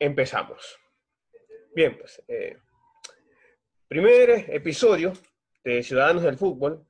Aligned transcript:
empezamos. 0.00 0.78
Bien, 1.74 1.96
pues, 1.96 2.20
eh, 2.26 2.58
primer 3.86 4.46
episodio 4.48 5.12
de 5.62 5.82
Ciudadanos 5.82 6.24
del 6.24 6.38
Fútbol, 6.38 6.84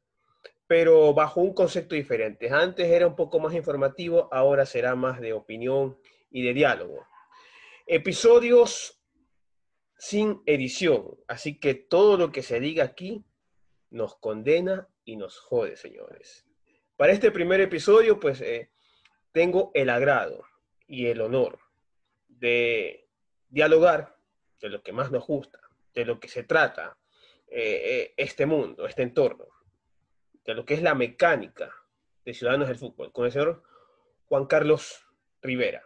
pero 0.67 1.13
bajo 1.13 1.41
un 1.41 1.53
concepto 1.53 1.97
diferente. 1.97 2.49
Antes 2.49 2.87
era 2.87 3.07
un 3.07 3.17
poco 3.17 3.41
más 3.41 3.53
informativo, 3.55 4.33
ahora 4.33 4.65
será 4.65 4.95
más 4.95 5.21
de 5.21 5.33
opinión 5.33 5.99
y 6.31 6.43
de 6.43 6.55
diálogo. 6.55 7.07
Episodios 7.87 9.03
sin 9.99 10.41
edición, 10.47 11.19
así 11.27 11.59
que 11.59 11.75
todo 11.75 12.17
lo 12.17 12.31
que 12.31 12.43
se 12.43 12.61
diga 12.61 12.85
aquí 12.85 13.25
nos 13.91 14.17
condena 14.17 14.89
y 15.05 15.17
nos 15.17 15.39
jode, 15.41 15.77
señores. 15.77 16.47
Para 16.97 17.13
este 17.13 17.33
primer 17.33 17.61
episodio, 17.61 18.21
pues 18.21 18.41
eh, 18.41 18.71
tengo 19.33 19.73
el 19.75 19.91
agrado 19.91 20.45
y 20.87 21.07
el 21.07 21.21
honor 21.21 21.59
de 22.41 23.07
dialogar 23.49 24.17
de 24.61 24.71
lo 24.71 24.83
que 24.83 24.93
más 24.93 25.11
nos 25.11 25.27
gusta, 25.27 25.61
de 25.95 26.05
lo 26.05 26.19
que 26.19 26.29
se 26.29 26.43
trata 26.43 26.97
eh, 27.47 27.83
eh, 27.85 28.15
este 28.17 28.47
mundo, 28.47 28.87
este 28.87 29.03
entorno, 29.03 29.47
de 30.45 30.55
lo 30.55 30.65
que 30.65 30.75
es 30.75 30.83
la 30.83 30.95
mecánica 30.95 31.71
de 32.25 32.35
Ciudadanos 32.35 32.69
del 32.69 32.79
Fútbol, 32.79 33.13
con 33.13 33.27
el 33.27 33.33
señor 33.33 33.63
Juan 34.27 34.47
Carlos 34.47 35.07
Rivera. 35.43 35.85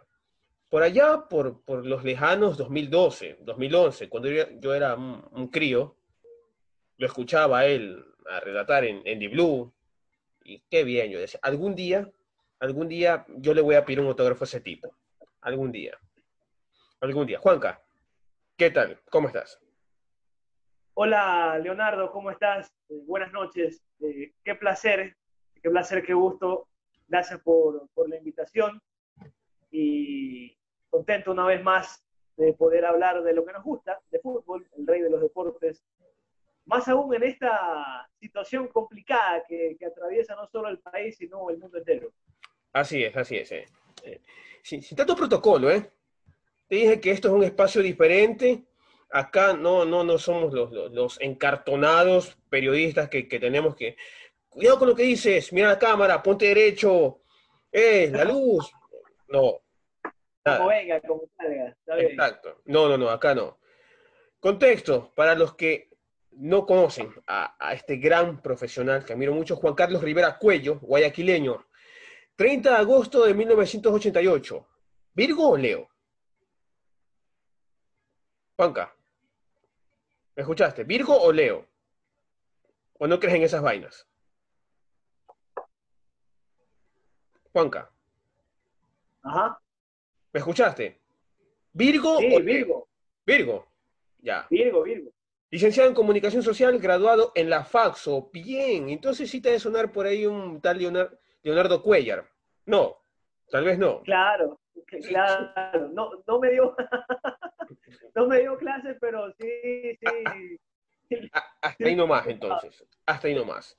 Por 0.69 0.83
allá, 0.83 1.27
por, 1.29 1.61
los 1.85 2.03
lejanos 2.03 2.57
2012, 2.57 3.39
2011, 3.41 4.09
cuando 4.09 4.29
yo, 4.29 4.73
era 4.73 4.95
un, 4.95 5.47
crío, 5.49 5.97
lo 6.97 7.07
escuchaba 7.07 7.65
él 7.65 8.03
a 8.29 8.39
relatar 8.39 8.85
en, 8.85 9.01
en 9.05 9.19
The 9.19 9.27
Blue, 9.27 9.73
y 10.43 10.59
qué 10.69 10.83
bien, 10.83 11.11
yo 11.11 11.19
decía, 11.19 11.39
algún 11.43 11.75
día, 11.75 12.09
algún 12.59 12.87
día 12.87 13.25
yo 13.29 13.53
le 13.53 13.61
voy 13.61 13.75
a 13.75 13.85
pedir 13.85 13.99
un 13.99 14.07
autógrafo 14.07 14.43
a 14.43 14.45
ese 14.47 14.61
tipo, 14.61 14.95
algún 15.41 15.71
día, 15.71 15.97
algún 17.05 17.27
día. 17.27 17.39
Juanca, 17.39 17.81
¿qué 18.57 18.71
tal? 18.71 18.99
¿Cómo 19.09 19.27
estás? 19.27 19.59
Hola, 20.95 21.59
Leonardo, 21.59 22.11
¿cómo 22.11 22.31
estás? 22.31 22.73
Eh, 22.89 23.01
buenas 23.05 23.31
noches. 23.31 23.83
Eh, 23.99 24.33
qué 24.43 24.55
placer, 24.55 25.15
qué 25.61 25.69
placer, 25.69 26.03
qué 26.03 26.13
gusto. 26.13 26.67
Gracias 27.07 27.39
por, 27.41 27.89
la 28.07 28.17
invitación 28.17 28.81
y 29.71 30.57
contento 30.89 31.31
una 31.31 31.45
vez 31.45 31.63
más 31.63 32.03
de 32.37 32.53
poder 32.53 32.85
hablar 32.85 33.23
de 33.23 33.33
lo 33.33 33.45
que 33.45 33.53
nos 33.53 33.63
gusta, 33.63 33.99
de 34.09 34.19
fútbol, 34.19 34.67
el 34.77 34.87
rey 34.87 35.01
de 35.01 35.09
los 35.09 35.21
deportes. 35.21 35.83
Más 36.65 36.87
aún 36.87 37.13
en 37.13 37.23
esta 37.23 38.09
situación 38.19 38.67
complicada 38.69 39.43
que, 39.47 39.77
atraviesa 39.85 40.35
no 40.35 40.47
solo 40.47 40.69
el 40.69 40.79
país, 40.79 41.17
sino 41.17 41.49
el 41.49 41.59
mundo 41.59 41.77
entero. 41.77 42.11
Así 42.73 43.03
es, 43.03 43.15
así 43.15 43.37
es. 43.37 43.51
Eh. 43.51 43.67
sin, 44.63 44.81
tanto 44.95 45.15
protocolo, 45.15 45.69
¿eh? 45.69 45.91
Te 46.67 46.75
dije 46.75 46.99
que 46.99 47.11
esto 47.11 47.27
es 47.27 47.33
un 47.33 47.43
espacio 47.43 47.81
diferente, 47.81 48.63
acá 49.11 49.53
no, 49.53 49.85
no, 49.85 50.03
no 50.03 50.17
somos 50.17 50.53
los, 50.53 51.21
encartonados 51.21 52.37
periodistas 52.49 53.09
que, 53.09 53.23
tenemos 53.23 53.75
que... 53.75 53.95
Cuidado 54.49 54.79
con 54.79 54.89
lo 54.89 54.95
que 54.95 55.03
dices, 55.03 55.51
mira 55.51 55.69
la 55.69 55.79
cámara, 55.79 56.23
ponte 56.23 56.45
derecho, 56.45 57.19
eh, 57.71 58.09
la 58.11 58.23
luz. 58.23 58.71
No. 59.27 59.59
Como 60.43 60.67
venga, 60.67 61.01
como 61.01 61.23
salga. 61.35 61.75
Exacto. 61.99 62.61
No, 62.65 62.87
no, 62.87 62.97
no, 62.97 63.09
acá 63.09 63.35
no. 63.35 63.59
Contexto, 64.39 65.11
para 65.13 65.35
los 65.35 65.55
que 65.55 65.89
no 66.31 66.65
conocen 66.65 67.13
a, 67.27 67.55
a, 67.59 67.73
este 67.73 67.97
gran 67.97 68.41
profesional 68.41 69.03
que 69.03 69.13
admiro 69.13 69.33
mucho, 69.33 69.57
Juan 69.57 69.75
Carlos 69.75 70.01
Rivera 70.01 70.37
Cuello, 70.37 70.79
guayaquileño. 70.79 71.65
30 72.35 72.69
de 72.69 72.75
agosto 72.75 73.25
de 73.25 73.33
1988. 73.33 74.67
¿Virgo 75.13 75.49
o 75.49 75.57
Leo? 75.57 75.89
Juanca. 78.55 78.95
¿Me 80.35 80.41
escuchaste? 80.41 80.83
¿Virgo 80.83 81.17
o 81.21 81.31
Leo? 81.31 81.65
¿O 82.97 83.07
no 83.07 83.19
crees 83.19 83.35
en 83.35 83.43
esas 83.43 83.61
vainas? 83.61 84.07
Juanca. 87.51 87.89
Ajá. 89.23 89.59
¿Me 90.33 90.39
escuchaste? 90.39 90.99
¿Virgo 91.73 92.17
sí, 92.19 92.35
o 92.35 92.39
Virgo? 92.41 92.87
Virgo. 93.25 93.67
Ya. 94.19 94.45
Virgo, 94.49 94.83
Virgo. 94.83 95.11
Licenciado 95.49 95.89
en 95.89 95.95
Comunicación 95.95 96.43
Social, 96.43 96.77
graduado 96.79 97.31
en 97.35 97.49
la 97.49 97.63
Faxo. 97.63 98.29
Bien, 98.33 98.89
entonces 98.89 99.29
sí 99.29 99.41
te 99.41 99.49
debe 99.49 99.59
sonar 99.59 99.91
por 99.91 100.05
ahí 100.05 100.25
un 100.25 100.59
tal 100.61 100.77
Leonardo, 100.77 101.17
Leonardo 101.43 101.81
Cuellar. 101.81 102.25
No, 102.65 102.97
tal 103.49 103.63
vez 103.63 103.77
no. 103.77 104.01
Claro, 104.01 104.59
claro. 105.07 105.89
No, 105.93 106.23
no 106.27 106.39
me 106.39 106.51
dio. 106.51 106.75
no 108.15 108.27
me 108.27 108.39
dio 108.39 108.57
clases, 108.57 108.97
pero 108.99 109.31
sí, 109.39 109.97
sí. 109.99 111.29
Hasta 111.61 111.85
ahí 111.85 111.95
nomás, 111.95 112.27
entonces. 112.27 112.83
Hasta 113.05 113.27
ahí 113.27 113.35
nomás. 113.35 113.77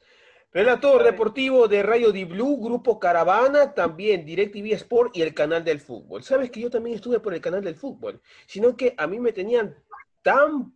Relator 0.52 1.02
deportivo 1.02 1.68
de 1.68 1.82
Radio 1.82 2.12
Di 2.12 2.24
Blue, 2.24 2.58
Grupo 2.58 2.98
Caravana, 2.98 3.74
también 3.74 4.24
DirecTV 4.24 4.72
Sport 4.72 5.16
y 5.16 5.22
el 5.22 5.34
canal 5.34 5.62
del 5.64 5.80
fútbol. 5.80 6.22
Sabes 6.22 6.50
que 6.50 6.60
yo 6.60 6.70
también 6.70 6.96
estuve 6.96 7.20
por 7.20 7.34
el 7.34 7.40
canal 7.40 7.62
del 7.62 7.74
fútbol, 7.74 8.22
sino 8.46 8.74
que 8.76 8.94
a 8.96 9.06
mí 9.06 9.20
me 9.20 9.32
tenían 9.32 9.76
tan, 10.22 10.72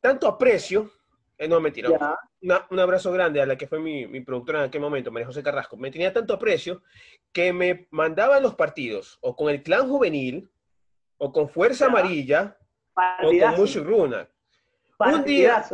tanto 0.00 0.28
aprecio, 0.28 0.90
eh, 1.36 1.48
no 1.48 1.60
mentira, 1.60 1.90
un 2.70 2.78
abrazo 2.78 3.10
grande 3.10 3.40
a 3.40 3.46
la 3.46 3.56
que 3.56 3.66
fue 3.66 3.80
mi, 3.80 4.06
mi, 4.06 4.20
productora 4.20 4.60
en 4.60 4.66
aquel 4.66 4.82
momento, 4.82 5.10
María 5.10 5.26
José 5.26 5.42
Carrasco, 5.42 5.76
me 5.76 5.90
tenía 5.90 6.12
tanto 6.12 6.34
aprecio 6.34 6.82
que 7.32 7.52
me 7.52 7.88
mandaban 7.90 8.42
los 8.42 8.54
partidos 8.54 9.18
o 9.20 9.34
con 9.34 9.50
el 9.50 9.64
clan 9.64 9.88
juvenil 9.88 10.48
o 11.18 11.32
con 11.32 11.48
Fuerza 11.48 11.86
Amarilla, 11.86 12.56
o 13.22 13.28
con 13.28 13.56
Mushruna. 13.56 14.28
Un 14.98 15.24
día, 15.24 15.64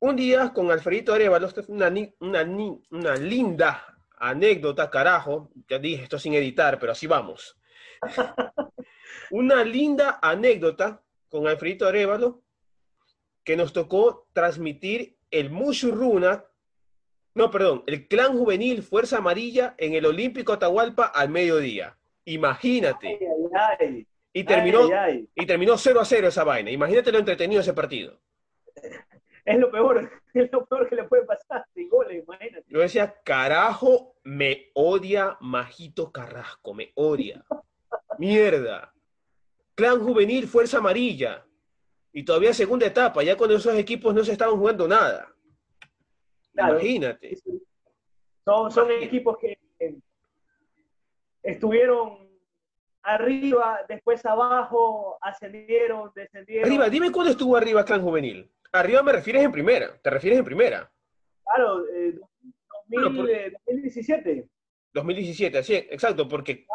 un 0.00 0.16
día 0.16 0.52
con 0.52 0.70
Alfredito 0.70 1.12
Arevalo, 1.12 1.48
una, 1.68 1.92
una, 2.20 2.42
una 2.90 3.14
linda 3.16 3.86
anécdota, 4.18 4.90
carajo, 4.90 5.50
ya 5.68 5.78
dije 5.78 6.04
esto 6.04 6.18
sin 6.18 6.34
editar, 6.34 6.78
pero 6.78 6.92
así 6.92 7.06
vamos. 7.06 7.58
una 9.30 9.64
linda 9.64 10.18
anécdota 10.22 11.02
con 11.28 11.46
Alfredito 11.46 11.86
Arevalo 11.86 12.42
que 13.44 13.56
nos 13.56 13.72
tocó 13.72 14.28
transmitir 14.32 15.16
el 15.30 15.50
Mushuruna, 15.50 16.44
no, 17.34 17.50
perdón, 17.50 17.82
el 17.86 18.06
clan 18.06 18.36
juvenil 18.36 18.82
Fuerza 18.82 19.18
Amarilla 19.18 19.74
en 19.78 19.94
el 19.94 20.06
Olímpico 20.06 20.52
Atahualpa 20.52 21.06
al 21.06 21.30
mediodía. 21.30 21.96
Imagínate. 22.24 23.18
Y 24.32 24.44
terminó, 24.44 24.88
y 25.34 25.46
terminó 25.46 25.76
0 25.76 26.00
a 26.00 26.04
0 26.04 26.28
esa 26.28 26.44
vaina. 26.44 26.70
Imagínate 26.70 27.12
lo 27.12 27.18
entretenido 27.18 27.60
ese 27.60 27.74
partido. 27.74 28.18
Es 29.44 29.58
lo 29.58 29.70
peor, 29.70 30.10
es 30.34 30.50
lo 30.52 30.64
peor 30.64 30.88
que 30.88 30.96
le 30.96 31.04
puede 31.04 31.24
pasar, 31.24 31.64
sin 31.74 31.88
goles, 31.88 32.22
imagínate. 32.22 32.64
Yo 32.68 32.80
decía, 32.80 33.14
carajo, 33.24 34.16
me 34.22 34.70
odia 34.74 35.36
Majito 35.40 36.10
Carrasco, 36.10 36.72
me 36.74 36.92
odia. 36.94 37.44
Mierda. 38.18 38.94
Clan 39.74 40.00
juvenil, 40.00 40.46
fuerza 40.46 40.78
amarilla. 40.78 41.44
Y 42.12 42.24
todavía 42.24 42.52
segunda 42.54 42.86
etapa, 42.86 43.22
ya 43.22 43.36
cuando 43.36 43.56
esos 43.56 43.74
equipos 43.74 44.14
no 44.14 44.22
se 44.22 44.32
estaban 44.32 44.56
jugando 44.56 44.86
nada. 44.86 45.34
Imagínate. 46.54 47.38
Son, 48.44 48.70
son 48.70 48.90
equipos 48.90 49.38
que 49.38 49.58
estuvieron 51.42 52.21
arriba, 53.02 53.80
después 53.88 54.24
abajo, 54.24 55.18
ascendieron, 55.20 56.10
descendieron. 56.14 56.68
Arriba, 56.68 56.88
dime 56.88 57.10
cuándo 57.10 57.32
estuvo 57.32 57.56
arriba 57.56 57.84
Clan 57.84 58.02
Juvenil. 58.02 58.50
Arriba 58.72 59.02
me 59.02 59.12
refieres 59.12 59.42
en 59.42 59.52
primera, 59.52 59.98
te 60.00 60.10
refieres 60.10 60.38
en 60.38 60.44
primera. 60.44 60.90
Claro, 61.44 61.86
eh, 61.88 62.18
2017. 62.88 64.48
2017, 64.94 65.58
así, 65.58 65.74
exacto, 65.74 66.28
porque 66.28 66.66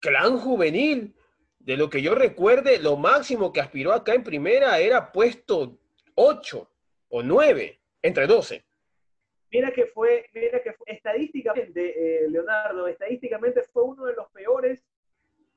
Clan 0.00 0.38
Juvenil, 0.38 1.14
de 1.58 1.76
lo 1.76 1.90
que 1.90 2.02
yo 2.02 2.14
recuerde, 2.14 2.78
lo 2.78 2.96
máximo 2.96 3.52
que 3.52 3.60
aspiró 3.60 3.92
acá 3.92 4.14
en 4.14 4.24
primera 4.24 4.78
era 4.78 5.12
puesto 5.12 5.78
8 6.14 6.70
o 7.08 7.22
9, 7.22 7.80
entre 8.02 8.26
12. 8.26 8.64
Mira 9.50 9.70
que 9.72 9.86
fue, 9.86 10.28
mira 10.34 10.62
que 10.62 10.72
fue, 10.72 10.86
estadísticamente, 10.92 12.24
eh, 12.24 12.30
Leonardo, 12.30 12.86
estadísticamente 12.88 13.62
fue 13.72 13.84
uno 13.84 14.04
de 14.04 14.14
los 14.14 14.30
peores 14.32 14.84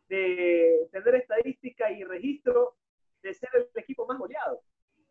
de 0.09 0.89
tener 0.91 1.15
estadística 1.15 1.91
y 1.91 2.03
registro 2.03 2.75
de 3.21 3.33
ser 3.33 3.50
el 3.53 3.69
equipo 3.75 4.06
más 4.06 4.17
goleado. 4.17 4.61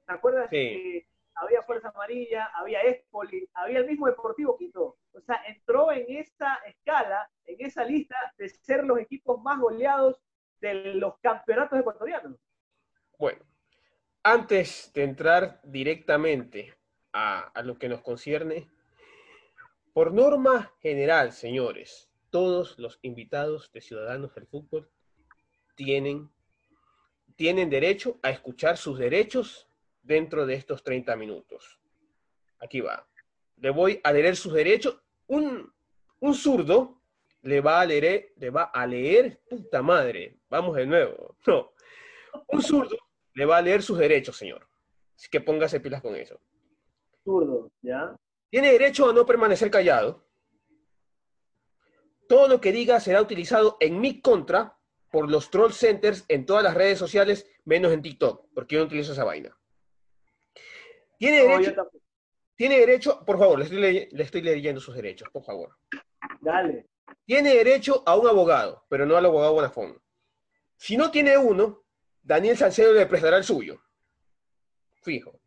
¿Te 0.07 0.13
acuerdas 0.13 0.51
que 0.51 1.07
había 1.35 1.63
Fuerza 1.63 1.89
Amarilla, 1.89 2.47
había 2.55 2.81
Espoli, 2.83 3.49
había 3.55 3.79
el 3.79 3.87
mismo 3.87 4.07
Deportivo 4.07 4.59
Quito? 4.59 4.99
O 5.13 5.21
sea, 5.21 5.41
entró 5.47 5.93
en 5.93 6.05
esa 6.09 6.57
escala, 6.67 7.31
en 7.45 7.65
esa 7.65 7.85
lista 7.85 8.17
de 8.37 8.49
ser 8.49 8.85
los 8.85 8.99
equipos 8.99 9.41
más 9.43 9.59
goleados 9.61 10.21
de 10.61 10.95
los 10.95 11.19
campeonatos 11.21 11.79
ecuatorianos. 11.79 12.37
Bueno, 13.19 13.45
antes 14.23 14.91
de 14.95 15.05
entrar 15.05 15.61
directamente 15.63 16.75
a, 17.13 17.49
a 17.49 17.63
lo 17.63 17.79
que 17.79 17.89
nos 17.89 18.03
concierne, 18.03 18.69
por 19.93 20.13
norma 20.13 20.73
general, 20.81 21.33
señores, 21.33 22.08
todos 22.31 22.79
los 22.79 22.99
invitados 23.03 23.71
de 23.73 23.81
Ciudadanos 23.81 24.35
del 24.35 24.47
Fútbol 24.47 24.91
tienen 25.75 26.31
tienen 27.39 27.71
derecho 27.71 28.19
a 28.23 28.31
escuchar 28.31 28.77
sus 28.77 28.99
derechos 28.99 29.69
dentro 30.03 30.45
de 30.45 30.55
estos 30.55 30.83
30 30.83 31.15
minutos. 31.15 31.79
Aquí 32.59 32.81
va. 32.81 33.07
Le 33.59 33.71
voy 33.71 34.01
a 34.03 34.13
leer 34.13 34.35
sus 34.35 34.53
derechos. 34.53 35.01
Un, 35.29 35.73
un 36.19 36.35
zurdo 36.35 37.01
le 37.43 37.61
va 37.61 37.81
a 37.81 37.87
leer, 37.87 38.33
le 38.37 38.51
va 38.51 38.65
a 38.65 38.85
leer, 38.89 39.41
puta 39.49 39.83
madre, 39.83 40.41
vamos 40.51 40.77
de 40.77 40.87
nuevo. 40.87 41.37
No, 41.47 41.73
un 42.49 42.63
zurdo 42.63 42.99
le 43.35 43.47
va 43.47 43.57
a 43.57 43.63
leer 43.63 43.83
sus 43.83 43.97
derechos, 43.97 44.37
señor. 44.37 44.69
Así 45.17 45.29
que 45.31 45.41
póngase 45.41 45.81
pilas 45.81 46.03
con 46.03 46.15
eso. 46.17 46.41
Zurdo, 47.25 47.71
¿ya? 47.81 48.15
Tiene 48.51 48.73
derecho 48.73 49.09
a 49.09 49.13
no 49.13 49.25
permanecer 49.25 49.71
callado. 49.71 50.28
Todo 52.29 52.47
lo 52.47 52.61
que 52.61 52.73
diga 52.73 53.01
será 53.01 53.21
utilizado 53.23 53.77
en 53.81 54.01
mi 54.01 54.21
contra 54.21 54.77
por 55.11 55.31
los 55.31 55.51
troll 55.51 55.73
centers 55.73 56.25
en 56.29 56.45
todas 56.47 56.63
las 56.63 56.75
redes 56.75 56.99
sociales, 56.99 57.51
menos 57.65 57.93
en 57.93 58.03
TikTok, 58.03 58.49
porque 58.55 58.75
yo 58.75 58.81
no 58.83 58.87
utilizo 58.87 59.13
esa 59.13 59.25
vaina. 59.25 59.57
Tiene 61.19 61.43
derecho, 61.43 61.75
tiene 62.55 62.79
derecho, 62.79 63.25
por 63.25 63.39
favor, 63.39 63.59
le 63.59 63.65
estoy, 63.65 63.81
ley- 63.81 64.09
le 64.13 64.23
estoy 64.23 64.43
leyendo 64.43 64.81
sus 64.81 64.95
derechos, 64.95 65.29
por 65.33 65.43
favor. 65.43 65.77
Dale. 66.41 66.87
Tiene 67.25 67.55
derecho 67.55 68.03
a 68.07 68.17
un 68.17 68.27
abogado, 68.29 68.85
pero 68.89 69.07
no 69.07 69.17
al 69.17 69.25
abogado 69.25 69.55
Bonafón. 69.55 70.01
Si 70.77 70.97
no 70.97 71.11
tiene 71.11 71.37
uno, 71.39 71.85
Daniel 72.23 72.57
Salcedo 72.57 72.93
le 72.93 73.07
prestará 73.07 73.39
el 73.39 73.45
suyo. 73.45 73.81
Fijo. 75.03 75.41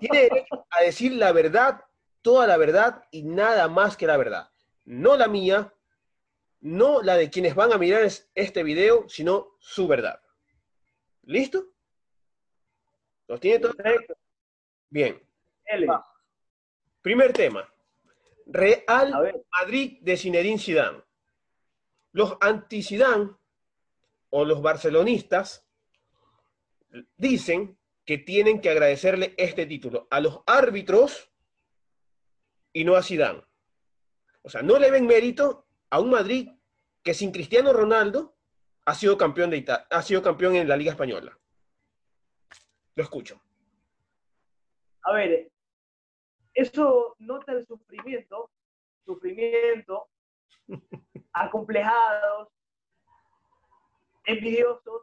Tiene 0.00 0.22
derecho 0.22 0.66
a 0.70 0.82
decir 0.82 1.12
la 1.12 1.30
verdad, 1.32 1.80
toda 2.22 2.46
la 2.46 2.56
verdad 2.56 3.04
y 3.12 3.22
nada 3.22 3.68
más 3.68 3.96
que 3.96 4.06
la 4.06 4.16
verdad. 4.16 4.50
No 4.84 5.16
la 5.16 5.28
mía, 5.28 5.72
no 6.62 7.02
la 7.02 7.16
de 7.16 7.30
quienes 7.30 7.54
van 7.54 7.72
a 7.72 7.78
mirar 7.78 8.02
es- 8.02 8.30
este 8.34 8.62
video, 8.62 9.08
sino 9.08 9.56
su 9.60 9.86
verdad. 9.86 10.20
¿Listo? 11.24 11.66
¿Los 13.28 13.40
tiene 13.40 13.58
todos? 13.60 13.76
Bien. 14.90 15.20
L. 15.64 15.86
Primer 17.00 17.32
tema. 17.32 17.68
Real 18.46 19.44
Madrid 19.60 19.98
de 20.02 20.16
Zinedine 20.16 20.58
Zidane. 20.58 21.02
Los 22.12 22.36
anti-Zidane 22.40 23.30
o 24.30 24.44
los 24.44 24.60
barcelonistas 24.60 25.64
dicen 27.16 27.78
que 28.04 28.18
tienen 28.18 28.60
que 28.60 28.68
agradecerle 28.70 29.34
este 29.38 29.64
título 29.66 30.06
a 30.10 30.20
los 30.20 30.40
árbitros 30.46 31.30
y 32.72 32.84
no 32.84 32.96
a 32.96 33.02
Zidane. 33.02 33.42
O 34.42 34.50
sea, 34.50 34.62
no 34.62 34.78
le 34.78 34.90
ven 34.90 35.06
mérito 35.06 35.66
a 35.92 36.00
un 36.00 36.08
Madrid 36.08 36.48
que 37.02 37.12
sin 37.12 37.32
Cristiano 37.32 37.70
Ronaldo 37.74 38.34
ha 38.86 38.94
sido 38.94 39.18
campeón 39.18 39.50
de 39.50 39.58
Ita- 39.58 39.86
ha 39.90 40.00
sido 40.02 40.22
campeón 40.22 40.56
en 40.56 40.66
la 40.66 40.76
Liga 40.78 40.92
española. 40.92 41.38
Lo 42.94 43.02
escucho. 43.02 43.40
a 45.04 45.12
ver, 45.12 45.50
eso 46.54 47.14
nota 47.18 47.52
el 47.52 47.66
sufrimiento, 47.66 48.50
sufrimiento, 49.04 50.08
acomplejados, 51.34 52.48
envidiosos, 54.24 55.02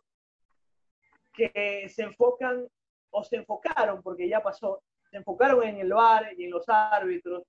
que 1.33 1.87
se 1.93 2.01
enfocan 2.03 2.67
o 3.11 3.23
se 3.23 3.35
enfocaron, 3.37 4.01
porque 4.01 4.27
ya 4.27 4.41
pasó, 4.41 4.81
se 5.11 5.17
enfocaron 5.17 5.63
en 5.63 5.77
el 5.79 5.93
VAR 5.93 6.33
y 6.35 6.45
en 6.45 6.51
los 6.51 6.67
árbitros. 6.67 7.43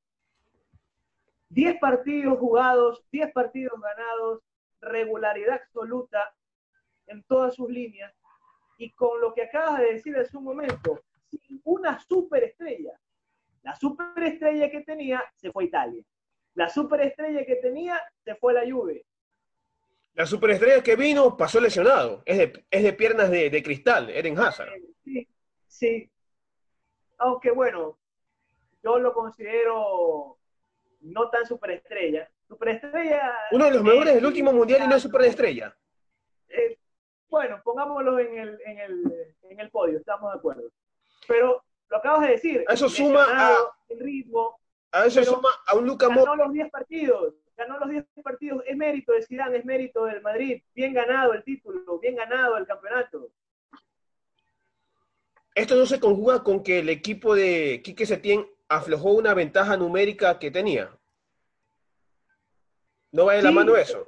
10 1.50 1.78
partidos 1.80 2.38
jugados, 2.38 3.04
10 3.10 3.32
partidos 3.32 3.80
ganados, 3.80 4.42
regularidad 4.80 5.60
absoluta 5.62 6.32
en 7.06 7.22
todas 7.24 7.54
sus 7.54 7.68
líneas. 7.68 8.14
Y 8.78 8.92
con 8.92 9.20
lo 9.20 9.34
que 9.34 9.42
acabas 9.42 9.80
de 9.80 9.94
decir 9.94 10.16
hace 10.16 10.36
un 10.36 10.44
momento, 10.44 11.02
sin 11.28 11.60
una 11.64 11.98
superestrella. 12.00 12.98
La 13.62 13.74
superestrella 13.74 14.70
que 14.70 14.80
tenía 14.82 15.22
se 15.36 15.50
fue 15.50 15.64
a 15.64 15.66
Italia. 15.66 16.02
La 16.54 16.68
superestrella 16.68 17.44
que 17.44 17.56
tenía 17.56 18.00
se 18.24 18.34
fue 18.36 18.52
a 18.52 18.64
la 18.64 18.72
Juve. 18.72 19.04
La 20.14 20.26
superestrella 20.26 20.82
que 20.82 20.96
vino 20.96 21.36
pasó 21.36 21.60
lesionado. 21.60 22.22
Es 22.24 22.38
de, 22.38 22.64
es 22.70 22.82
de 22.82 22.92
piernas 22.92 23.30
de, 23.30 23.50
de 23.50 23.62
cristal, 23.62 24.08
Eren 24.10 24.38
Hazard. 24.38 24.72
Sí, 25.04 25.28
sí. 25.66 26.10
Aunque 27.18 27.50
bueno, 27.50 27.98
yo 28.82 28.98
lo 28.98 29.12
considero 29.12 30.39
no 31.00 31.28
tan 31.30 31.46
superestrella. 31.46 32.30
Superestrella. 32.48 33.32
Uno 33.52 33.64
de 33.66 33.70
los 33.72 33.82
mejores 33.82 34.12
eh, 34.12 34.14
del 34.16 34.26
último 34.26 34.52
mundial 34.52 34.82
y 34.84 34.88
no 34.88 34.96
es 34.96 35.02
superestrella. 35.02 35.76
eh, 36.48 36.78
bueno, 37.28 37.60
pongámoslo 37.62 38.18
en 38.18 38.38
el, 38.38 38.60
en, 38.64 38.78
el, 38.80 39.34
en 39.42 39.60
el 39.60 39.70
podio, 39.70 39.98
estamos 39.98 40.32
de 40.32 40.38
acuerdo. 40.38 40.62
Pero 41.28 41.62
lo 41.88 41.96
acabas 41.96 42.22
de 42.22 42.32
decir. 42.32 42.64
Eso 42.68 42.88
suma 42.88 43.20
lesionado, 43.20 43.72
El 43.88 44.00
ritmo, 44.00 44.58
A 44.90 45.06
eso 45.06 45.22
suma 45.22 45.48
a 45.66 45.76
un 45.76 45.86
Luca 45.86 46.08
ganó 46.08 46.34
los 46.34 46.52
10 46.52 46.70
partidos, 46.70 47.34
ganó 47.56 47.78
los 47.78 47.88
10 47.88 48.04
partidos, 48.24 48.64
es 48.66 48.76
mérito 48.76 49.12
de 49.12 49.22
Zidane, 49.24 49.58
es 49.58 49.64
mérito 49.64 50.06
del 50.06 50.20
Madrid, 50.22 50.60
bien 50.74 50.92
ganado 50.92 51.32
el 51.32 51.44
título, 51.44 52.00
bien 52.00 52.16
ganado 52.16 52.56
el 52.56 52.66
campeonato. 52.66 53.30
Esto 55.54 55.76
no 55.76 55.86
se 55.86 56.00
conjuga 56.00 56.42
con 56.42 56.62
que 56.62 56.78
el 56.80 56.88
equipo 56.88 57.34
de 57.34 57.80
Quique 57.84 58.06
Setién 58.06 58.44
aflojó 58.70 59.10
una 59.10 59.34
ventaja 59.34 59.76
numérica 59.76 60.38
que 60.38 60.50
tenía. 60.50 60.90
No 63.12 63.26
va 63.26 63.34
de 63.34 63.42
la 63.42 63.50
mano 63.50 63.76
eso. 63.76 64.06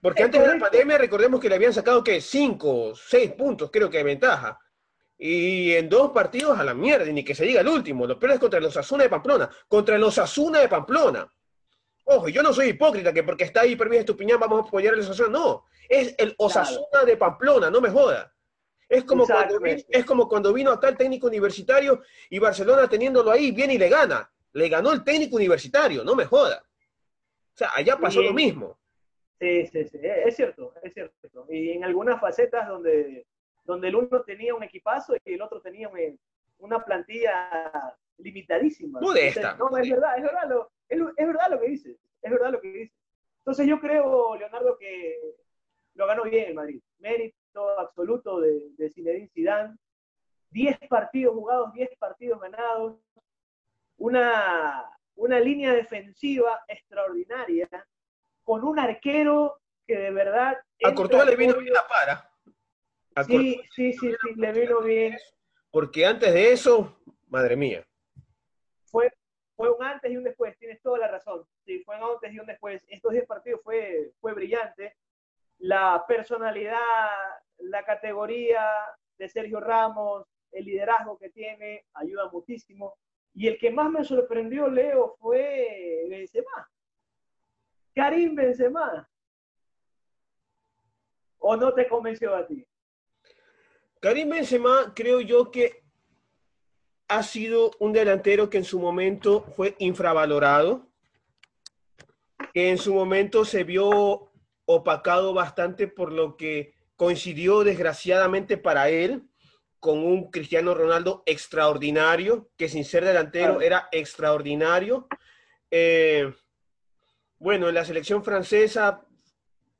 Porque 0.00 0.22
Es 0.22 0.26
antes 0.26 0.40
de 0.40 0.48
la 0.48 0.58
pandemia 0.58 0.98
recordemos 0.98 1.40
que 1.40 1.48
le 1.48 1.56
habían 1.56 1.72
sacado 1.72 2.02
que 2.02 2.20
5, 2.20 2.94
6 2.94 3.32
puntos, 3.32 3.70
creo 3.70 3.90
que 3.90 3.98
de 3.98 4.04
ventaja. 4.04 4.58
Y 5.18 5.72
en 5.72 5.88
dos 5.88 6.12
partidos 6.12 6.58
a 6.58 6.64
la 6.64 6.74
mierda, 6.74 7.08
y 7.08 7.12
ni 7.12 7.24
que 7.24 7.34
se 7.34 7.44
diga 7.44 7.60
el 7.60 7.68
último. 7.68 8.06
Lo 8.06 8.18
peor 8.18 8.32
es 8.32 8.40
contra 8.40 8.60
los 8.60 8.76
Asuna 8.76 9.04
de 9.04 9.10
Pamplona. 9.10 9.50
Contra 9.68 9.98
los 9.98 10.18
Asuna 10.18 10.60
de 10.60 10.68
Pamplona. 10.68 11.30
Ojo, 12.04 12.28
yo 12.28 12.42
no 12.42 12.54
soy 12.54 12.68
hipócrita 12.68 13.12
que 13.12 13.22
porque 13.22 13.44
está 13.44 13.62
ahí 13.62 13.76
Permiso 13.76 14.00
Estupiñán 14.00 14.40
vamos 14.40 14.64
a 14.64 14.68
apoyar 14.68 14.94
a 14.94 14.96
los 14.96 15.08
Osasuna. 15.08 15.38
No, 15.38 15.64
es 15.88 16.14
el 16.16 16.34
Osasuna 16.38 17.04
de 17.04 17.16
Pamplona, 17.16 17.70
no 17.70 17.80
me 17.80 17.90
joda. 17.90 18.32
Es 18.88 19.04
como, 19.04 19.26
cuando 19.26 19.58
es 19.88 20.04
como 20.04 20.28
cuando 20.28 20.52
vino 20.52 20.70
acá 20.70 20.88
el 20.88 20.96
técnico 20.96 21.26
universitario 21.26 22.02
y 22.30 22.38
Barcelona 22.38 22.88
teniéndolo 22.88 23.30
ahí, 23.30 23.50
viene 23.50 23.74
y 23.74 23.78
le 23.78 23.88
gana. 23.88 24.30
Le 24.52 24.68
ganó 24.68 24.92
el 24.92 25.02
técnico 25.04 25.36
universitario, 25.36 26.04
no 26.04 26.14
me 26.14 26.24
joda. 26.24 26.62
O 27.54 27.56
sea, 27.56 27.70
allá 27.74 27.98
pasó 27.98 28.22
lo 28.22 28.32
mismo. 28.32 28.78
Sí, 29.40 29.66
sí, 29.66 29.84
sí, 29.86 29.98
es 30.02 30.36
cierto, 30.36 30.72
es 30.82 30.94
cierto. 30.94 31.46
Y 31.50 31.70
en 31.72 31.84
algunas 31.84 32.20
facetas 32.20 32.66
donde, 32.68 33.26
donde 33.64 33.88
el 33.88 33.96
uno 33.96 34.22
tenía 34.22 34.54
un 34.54 34.62
equipazo 34.62 35.14
y 35.16 35.34
el 35.34 35.42
otro 35.42 35.60
tenía 35.60 35.88
un- 35.88 36.18
una 36.58 36.82
plantilla 36.82 37.50
limitadísima. 38.18 39.00
Modesta. 39.00 39.52
Entonces, 39.52 39.70
no, 39.70 39.76
es 39.78 39.90
verdad, 39.90 40.16
es 40.16 40.22
verdad, 40.22 40.48
lo, 40.48 40.70
es, 40.88 41.00
es 41.16 41.26
verdad 41.26 41.50
lo 41.50 41.60
que 41.60 41.68
dices, 41.68 41.96
es 42.22 42.30
verdad 42.30 42.52
lo 42.52 42.60
que 42.60 42.68
dices. 42.68 42.96
Entonces 43.38 43.66
yo 43.66 43.78
creo, 43.78 44.36
Leonardo, 44.36 44.78
que 44.78 45.18
lo 45.94 46.06
ganó 46.06 46.22
bien 46.24 46.48
el 46.48 46.54
Madrid. 46.54 46.80
Mérito 46.98 47.36
absoluto 47.78 48.40
de, 48.40 48.70
de 48.76 48.90
Zinedine 48.90 49.28
Zidane. 49.28 49.76
10 50.50 50.78
partidos 50.88 51.34
jugados, 51.34 51.72
10 51.72 51.90
partidos 51.98 52.40
ganados. 52.40 52.96
Una, 53.98 54.84
una 55.16 55.40
línea 55.40 55.72
defensiva 55.72 56.64
extraordinaria 56.68 57.68
con 58.44 58.64
un 58.64 58.78
arquero 58.78 59.60
que 59.86 59.96
de 59.96 60.10
verdad... 60.10 60.56
A 60.84 60.94
Courtois 60.94 61.26
le 61.26 61.36
vino 61.36 61.56
bien 61.58 61.72
la 61.72 61.86
para. 61.88 62.30
A 63.14 63.24
Sí, 63.24 63.60
sí, 63.74 63.92
sí, 63.92 64.10
sí, 64.22 64.34
le 64.36 64.52
vino 64.52 64.80
bien. 64.82 65.16
porque 65.70 66.04
antes 66.06 66.32
de 66.34 66.52
eso, 66.52 67.00
madre 67.28 67.56
mía. 67.56 67.86
Fue, 68.84 69.10
fue 69.56 69.70
un 69.70 69.82
antes 69.82 70.10
y 70.10 70.16
un 70.16 70.24
después, 70.24 70.56
tienes 70.58 70.80
toda 70.82 70.98
la 70.98 71.08
razón. 71.08 71.46
Sí, 71.64 71.82
fue 71.84 71.96
un 71.96 72.02
antes 72.14 72.32
y 72.32 72.38
un 72.38 72.46
después. 72.46 72.82
Estos 72.88 73.12
10 73.12 73.26
partidos 73.26 73.60
fue, 73.64 74.12
fue 74.20 74.34
brillante. 74.34 74.96
La 75.58 76.04
personalidad, 76.06 76.78
la 77.58 77.84
categoría 77.84 78.64
de 79.18 79.28
Sergio 79.28 79.60
Ramos, 79.60 80.26
el 80.52 80.64
liderazgo 80.64 81.18
que 81.18 81.30
tiene, 81.30 81.84
ayuda 81.94 82.28
muchísimo. 82.30 82.96
Y 83.34 83.48
el 83.48 83.58
que 83.58 83.70
más 83.70 83.90
me 83.90 84.04
sorprendió, 84.04 84.68
Leo, 84.68 85.16
fue 85.18 86.06
Benzema. 86.08 86.70
Karim 87.94 88.34
Benzema. 88.34 89.08
¿O 91.38 91.56
no 91.56 91.72
te 91.74 91.86
convenció 91.88 92.34
a 92.34 92.46
ti? 92.46 92.66
Karim 94.00 94.30
Benzema, 94.30 94.92
creo 94.94 95.20
yo 95.20 95.50
que 95.50 95.82
ha 97.08 97.22
sido 97.22 97.70
un 97.78 97.92
delantero 97.92 98.50
que 98.50 98.58
en 98.58 98.64
su 98.64 98.80
momento 98.80 99.42
fue 99.42 99.76
infravalorado, 99.78 100.88
que 102.52 102.70
en 102.70 102.78
su 102.78 102.94
momento 102.94 103.44
se 103.44 103.64
vio 103.64 104.32
opacado 104.64 105.32
bastante 105.32 105.86
por 105.86 106.12
lo 106.12 106.36
que 106.36 106.75
coincidió 106.96 107.62
desgraciadamente 107.62 108.56
para 108.56 108.88
él 108.88 109.22
con 109.78 109.98
un 109.98 110.30
Cristiano 110.30 110.74
Ronaldo 110.74 111.22
extraordinario, 111.26 112.50
que 112.56 112.68
sin 112.68 112.84
ser 112.84 113.04
delantero 113.04 113.60
era 113.60 113.88
extraordinario. 113.92 115.06
Eh, 115.70 116.32
bueno, 117.38 117.68
en 117.68 117.74
la 117.74 117.84
selección 117.84 118.24
francesa, 118.24 119.06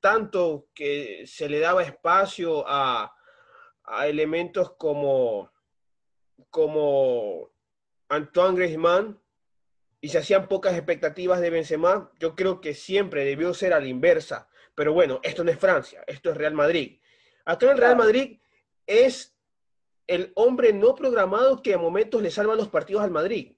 tanto 0.00 0.68
que 0.74 1.24
se 1.26 1.48
le 1.48 1.58
daba 1.58 1.82
espacio 1.82 2.64
a, 2.68 3.16
a 3.84 4.06
elementos 4.06 4.74
como, 4.76 5.50
como 6.50 7.50
Antoine 8.08 8.56
Griezmann 8.56 9.18
y 10.00 10.10
se 10.10 10.18
hacían 10.18 10.46
pocas 10.46 10.74
expectativas 10.74 11.40
de 11.40 11.50
Benzema, 11.50 12.12
yo 12.20 12.36
creo 12.36 12.60
que 12.60 12.74
siempre 12.74 13.24
debió 13.24 13.54
ser 13.54 13.72
a 13.72 13.80
la 13.80 13.86
inversa. 13.86 14.48
Pero 14.74 14.92
bueno, 14.92 15.20
esto 15.22 15.42
no 15.42 15.50
es 15.50 15.58
Francia, 15.58 16.04
esto 16.06 16.30
es 16.30 16.36
Real 16.36 16.54
Madrid. 16.54 17.00
Acá 17.46 17.70
en 17.70 17.76
Real 17.76 17.96
Madrid 17.96 18.40
es 18.86 19.36
el 20.08 20.32
hombre 20.34 20.72
no 20.72 20.96
programado 20.96 21.62
que 21.62 21.74
a 21.74 21.78
momentos 21.78 22.20
le 22.20 22.30
salva 22.30 22.56
los 22.56 22.68
partidos 22.68 23.04
al 23.04 23.12
Madrid. 23.12 23.56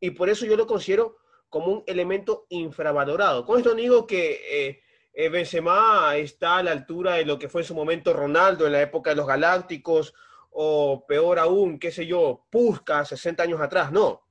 Y 0.00 0.10
por 0.10 0.28
eso 0.28 0.44
yo 0.46 0.56
lo 0.56 0.66
considero 0.66 1.16
como 1.48 1.68
un 1.68 1.84
elemento 1.86 2.46
infravalorado. 2.48 3.46
Con 3.46 3.58
esto 3.58 3.70
no 3.70 3.76
digo 3.76 4.04
que 4.04 4.40
eh, 4.50 4.82
eh, 5.12 5.28
Benzema 5.28 6.16
está 6.16 6.58
a 6.58 6.62
la 6.64 6.72
altura 6.72 7.14
de 7.14 7.24
lo 7.24 7.38
que 7.38 7.48
fue 7.48 7.60
en 7.60 7.68
su 7.68 7.74
momento 7.74 8.12
Ronaldo 8.12 8.66
en 8.66 8.72
la 8.72 8.82
época 8.82 9.10
de 9.10 9.16
los 9.16 9.28
Galácticos, 9.28 10.12
o 10.50 11.04
peor 11.06 11.38
aún, 11.38 11.78
qué 11.78 11.92
sé 11.92 12.06
yo, 12.06 12.46
Pusca 12.50 13.04
60 13.04 13.44
años 13.44 13.60
atrás. 13.60 13.92
No. 13.92 14.26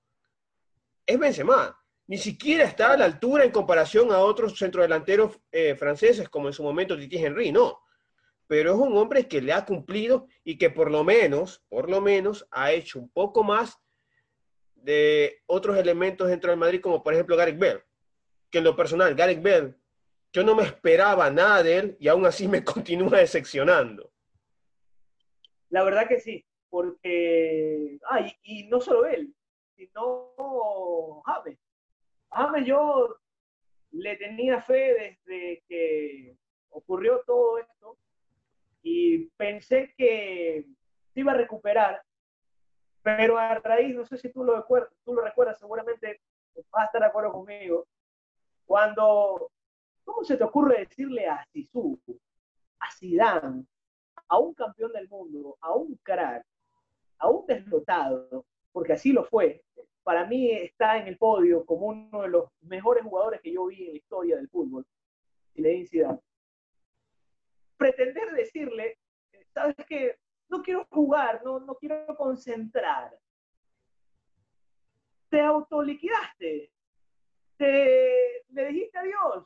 Es 1.05 1.17
Benzema. 1.17 1.79
Ni 2.07 2.17
siquiera 2.17 2.65
está 2.65 2.91
a 2.91 2.97
la 2.97 3.05
altura 3.05 3.45
en 3.45 3.51
comparación 3.51 4.11
a 4.11 4.19
otros 4.19 4.57
centrodelanteros 4.57 5.39
eh, 5.53 5.73
franceses, 5.75 6.27
como 6.27 6.47
en 6.47 6.53
su 6.53 6.63
momento 6.63 6.97
Titi 6.97 7.17
Henry. 7.17 7.49
No 7.53 7.83
pero 8.53 8.73
es 8.73 8.77
un 8.77 8.95
hombre 8.97 9.27
que 9.27 9.41
le 9.41 9.51
ha 9.51 9.65
cumplido 9.65 10.27
y 10.43 10.59
que 10.59 10.69
por 10.69 10.91
lo 10.91 11.03
menos, 11.03 11.65
por 11.69 11.89
lo 11.89 12.01
menos, 12.01 12.47
ha 12.51 12.71
hecho 12.71 12.99
un 12.99 13.09
poco 13.09 13.43
más 13.43 13.81
de 14.75 15.41
otros 15.47 15.75
elementos 15.75 16.27
dentro 16.27 16.51
del 16.51 16.59
Madrid, 16.59 16.79
como 16.79 17.01
por 17.01 17.15
ejemplo 17.15 17.35
Gareth 17.35 17.57
Bell, 17.57 17.81
que 18.51 18.59
en 18.59 18.63
lo 18.63 18.75
personal, 18.75 19.15
Gareth 19.15 19.41
Bell, 19.41 19.75
yo 20.31 20.43
no 20.43 20.53
me 20.53 20.61
esperaba 20.61 21.31
nada 21.31 21.63
de 21.63 21.77
él 21.77 21.97
y 21.99 22.07
aún 22.07 22.27
así 22.27 22.47
me 22.47 22.63
continúa 22.63 23.17
decepcionando. 23.17 24.13
La 25.69 25.83
verdad 25.83 26.07
que 26.07 26.19
sí, 26.19 26.45
porque, 26.69 27.97
ay, 28.07 28.37
y 28.43 28.67
no 28.67 28.79
solo 28.81 29.07
él, 29.07 29.33
sino 29.75 31.23
James. 31.25 31.57
James 32.29 32.67
yo 32.67 33.17
le 33.89 34.15
tenía 34.17 34.61
fe 34.61 35.17
desde 35.25 35.63
que 35.67 36.37
ocurrió 36.69 37.23
todo 37.25 37.57
esto 37.57 37.97
y 38.83 39.29
pensé 39.37 39.93
que 39.97 40.67
se 41.13 41.19
iba 41.19 41.31
a 41.31 41.37
recuperar, 41.37 42.03
pero 43.01 43.37
a 43.37 43.55
raíz, 43.55 43.95
no 43.95 44.05
sé 44.05 44.17
si 44.17 44.29
tú 44.31 44.43
lo, 44.43 44.57
recuerdas, 44.57 44.91
tú 45.03 45.13
lo 45.13 45.23
recuerdas, 45.23 45.57
seguramente 45.57 46.21
vas 46.69 46.83
a 46.83 46.85
estar 46.85 47.01
de 47.01 47.07
acuerdo 47.07 47.31
conmigo, 47.31 47.87
cuando, 48.65 49.49
¿cómo 50.03 50.23
se 50.23 50.37
te 50.37 50.43
ocurre 50.43 50.79
decirle 50.79 51.27
a 51.27 51.43
Sisu, 51.51 51.99
a 52.79 52.91
Zidane, 52.91 53.65
a 54.27 54.37
un 54.37 54.53
campeón 54.53 54.91
del 54.91 55.07
mundo, 55.07 55.57
a 55.61 55.73
un 55.73 55.95
crack, 56.03 56.45
a 57.19 57.29
un 57.29 57.45
deslotado, 57.45 58.45
porque 58.71 58.93
así 58.93 59.13
lo 59.13 59.23
fue, 59.23 59.63
para 60.03 60.25
mí 60.25 60.51
está 60.51 60.97
en 60.97 61.07
el 61.07 61.17
podio 61.17 61.65
como 61.65 61.87
uno 61.87 62.21
de 62.23 62.27
los 62.27 62.49
mejores 62.61 63.03
jugadores 63.03 63.39
que 63.41 63.53
yo 63.53 63.67
vi 63.67 63.85
en 63.85 63.91
la 63.91 63.97
historia 63.97 64.35
del 64.35 64.49
fútbol, 64.49 64.85
Zinedine 65.53 65.87
Zidane 65.87 66.19
pretender 67.83 68.31
decirle, 68.31 68.97
sabes 69.53 69.75
que 69.85 70.17
no 70.47 70.63
quiero 70.63 70.87
jugar, 70.89 71.41
no, 71.43 71.59
no 71.59 71.75
quiero 71.75 72.15
concentrar. 72.15 73.13
Te 75.29 75.41
autoliquidaste, 75.41 76.71
te, 77.57 78.45
le 78.47 78.67
dijiste 78.67 78.97
adiós, 78.97 79.45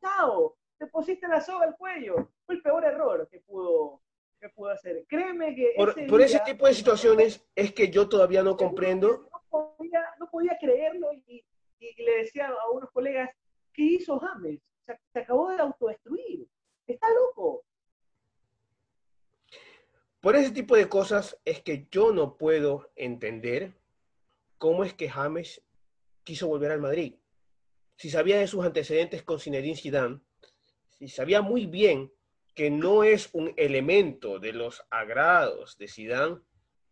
chao, 0.00 0.56
te 0.78 0.86
pusiste 0.86 1.28
la 1.28 1.42
soga 1.42 1.66
al 1.66 1.76
cuello. 1.76 2.30
Fue 2.46 2.54
el 2.54 2.62
peor 2.62 2.86
error 2.86 3.28
que 3.30 3.40
pudo, 3.40 4.00
que 4.40 4.48
pudo 4.48 4.70
hacer. 4.70 5.04
Créeme 5.06 5.54
que... 5.54 5.74
Por, 5.76 5.90
ese, 5.90 6.06
por 6.06 6.22
ese 6.22 6.40
tipo 6.40 6.66
de 6.66 6.72
situaciones 6.72 7.46
es 7.54 7.74
que 7.74 7.90
yo 7.90 8.08
todavía 8.08 8.42
no 8.42 8.56
comprendo. 8.56 9.28
No 9.30 9.76
podía, 9.76 10.04
no 10.18 10.30
podía 10.30 10.56
creerlo 10.58 11.12
y, 11.12 11.44
y, 11.80 12.02
le 12.02 12.16
decía 12.22 12.48
a 12.48 12.70
unos 12.70 12.90
colegas, 12.92 13.28
¿qué 13.74 13.82
hizo 13.82 14.18
James? 14.18 14.58
Se, 14.86 14.98
se 15.12 15.18
acabó 15.18 15.50
de 15.50 15.60
autodestruir. 15.60 16.48
Está 16.86 17.08
loco. 17.10 17.64
Por 20.24 20.36
ese 20.36 20.52
tipo 20.52 20.74
de 20.74 20.88
cosas 20.88 21.38
es 21.44 21.60
que 21.60 21.86
yo 21.90 22.10
no 22.10 22.38
puedo 22.38 22.90
entender 22.96 23.74
cómo 24.56 24.82
es 24.82 24.94
que 24.94 25.10
James 25.10 25.60
quiso 26.24 26.48
volver 26.48 26.72
al 26.72 26.80
Madrid. 26.80 27.16
Si 27.96 28.08
sabía 28.08 28.38
de 28.38 28.46
sus 28.46 28.64
antecedentes 28.64 29.22
con 29.22 29.38
Zinedine 29.38 29.76
Zidane, 29.76 30.20
si 30.88 31.08
sabía 31.08 31.42
muy 31.42 31.66
bien 31.66 32.10
que 32.54 32.70
no 32.70 33.04
es 33.04 33.28
un 33.34 33.52
elemento 33.58 34.38
de 34.38 34.54
los 34.54 34.82
agrados 34.88 35.76
de 35.76 35.88
Zidane, 35.88 36.40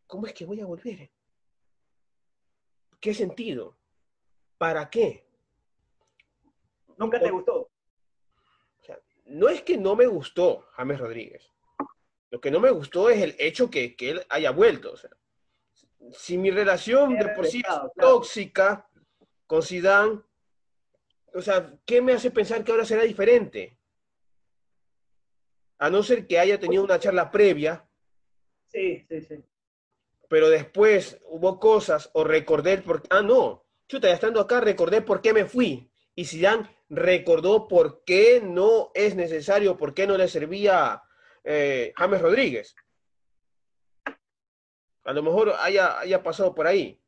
¿cómo 0.06 0.26
es 0.26 0.34
que 0.34 0.44
voy 0.44 0.60
a 0.60 0.66
volver? 0.66 1.10
¿Qué 3.00 3.14
sentido? 3.14 3.78
¿Para 4.58 4.90
qué? 4.90 5.24
¿Nunca 6.98 7.18
te 7.18 7.30
gustó? 7.30 7.70
no 9.24 9.48
es 9.48 9.62
que 9.62 9.78
no 9.78 9.96
me 9.96 10.06
gustó 10.06 10.66
James 10.72 11.00
Rodríguez. 11.00 11.50
Lo 12.32 12.40
que 12.40 12.50
no 12.50 12.60
me 12.60 12.70
gustó 12.70 13.10
es 13.10 13.22
el 13.22 13.36
hecho 13.38 13.70
que, 13.70 13.94
que 13.94 14.10
él 14.10 14.26
haya 14.30 14.50
vuelto. 14.52 14.92
O 14.92 14.96
sea, 14.96 15.10
si 16.12 16.38
mi 16.38 16.50
relación 16.50 17.14
de 17.18 17.28
por 17.28 17.46
sí 17.46 17.58
es 17.58 17.74
tóxica 17.94 18.88
con 19.46 19.62
Zidane, 19.62 20.22
o 21.34 21.42
sea, 21.42 21.74
¿qué 21.84 22.00
me 22.00 22.14
hace 22.14 22.30
pensar 22.30 22.64
que 22.64 22.72
ahora 22.72 22.86
será 22.86 23.02
diferente? 23.02 23.76
A 25.78 25.90
no 25.90 26.02
ser 26.02 26.26
que 26.26 26.38
haya 26.38 26.58
tenido 26.58 26.82
una 26.82 26.98
charla 26.98 27.30
previa. 27.30 27.86
Sí, 28.68 29.04
sí, 29.06 29.20
sí. 29.20 29.44
Pero 30.26 30.48
después 30.48 31.20
hubo 31.26 31.60
cosas 31.60 32.08
o 32.14 32.24
recordé 32.24 32.72
el 32.72 32.82
por 32.82 33.02
Ah, 33.10 33.20
no. 33.20 33.66
Chuta, 33.86 34.08
ya 34.08 34.14
estando 34.14 34.40
acá 34.40 34.62
recordé 34.62 35.02
por 35.02 35.20
qué 35.20 35.34
me 35.34 35.44
fui. 35.44 35.92
Y 36.14 36.24
Zidane 36.24 36.66
recordó 36.88 37.68
por 37.68 38.04
qué 38.04 38.40
no 38.42 38.90
es 38.94 39.16
necesario, 39.16 39.76
por 39.76 39.92
qué 39.92 40.06
no 40.06 40.16
le 40.16 40.28
servía 40.28 41.02
eh, 41.44 41.92
James 41.96 42.22
Rodríguez. 42.22 42.74
A 45.04 45.12
lo 45.12 45.22
mejor 45.22 45.52
haya, 45.58 45.98
haya 45.98 46.22
pasado 46.22 46.54
por 46.54 46.66
ahí. 46.66 47.00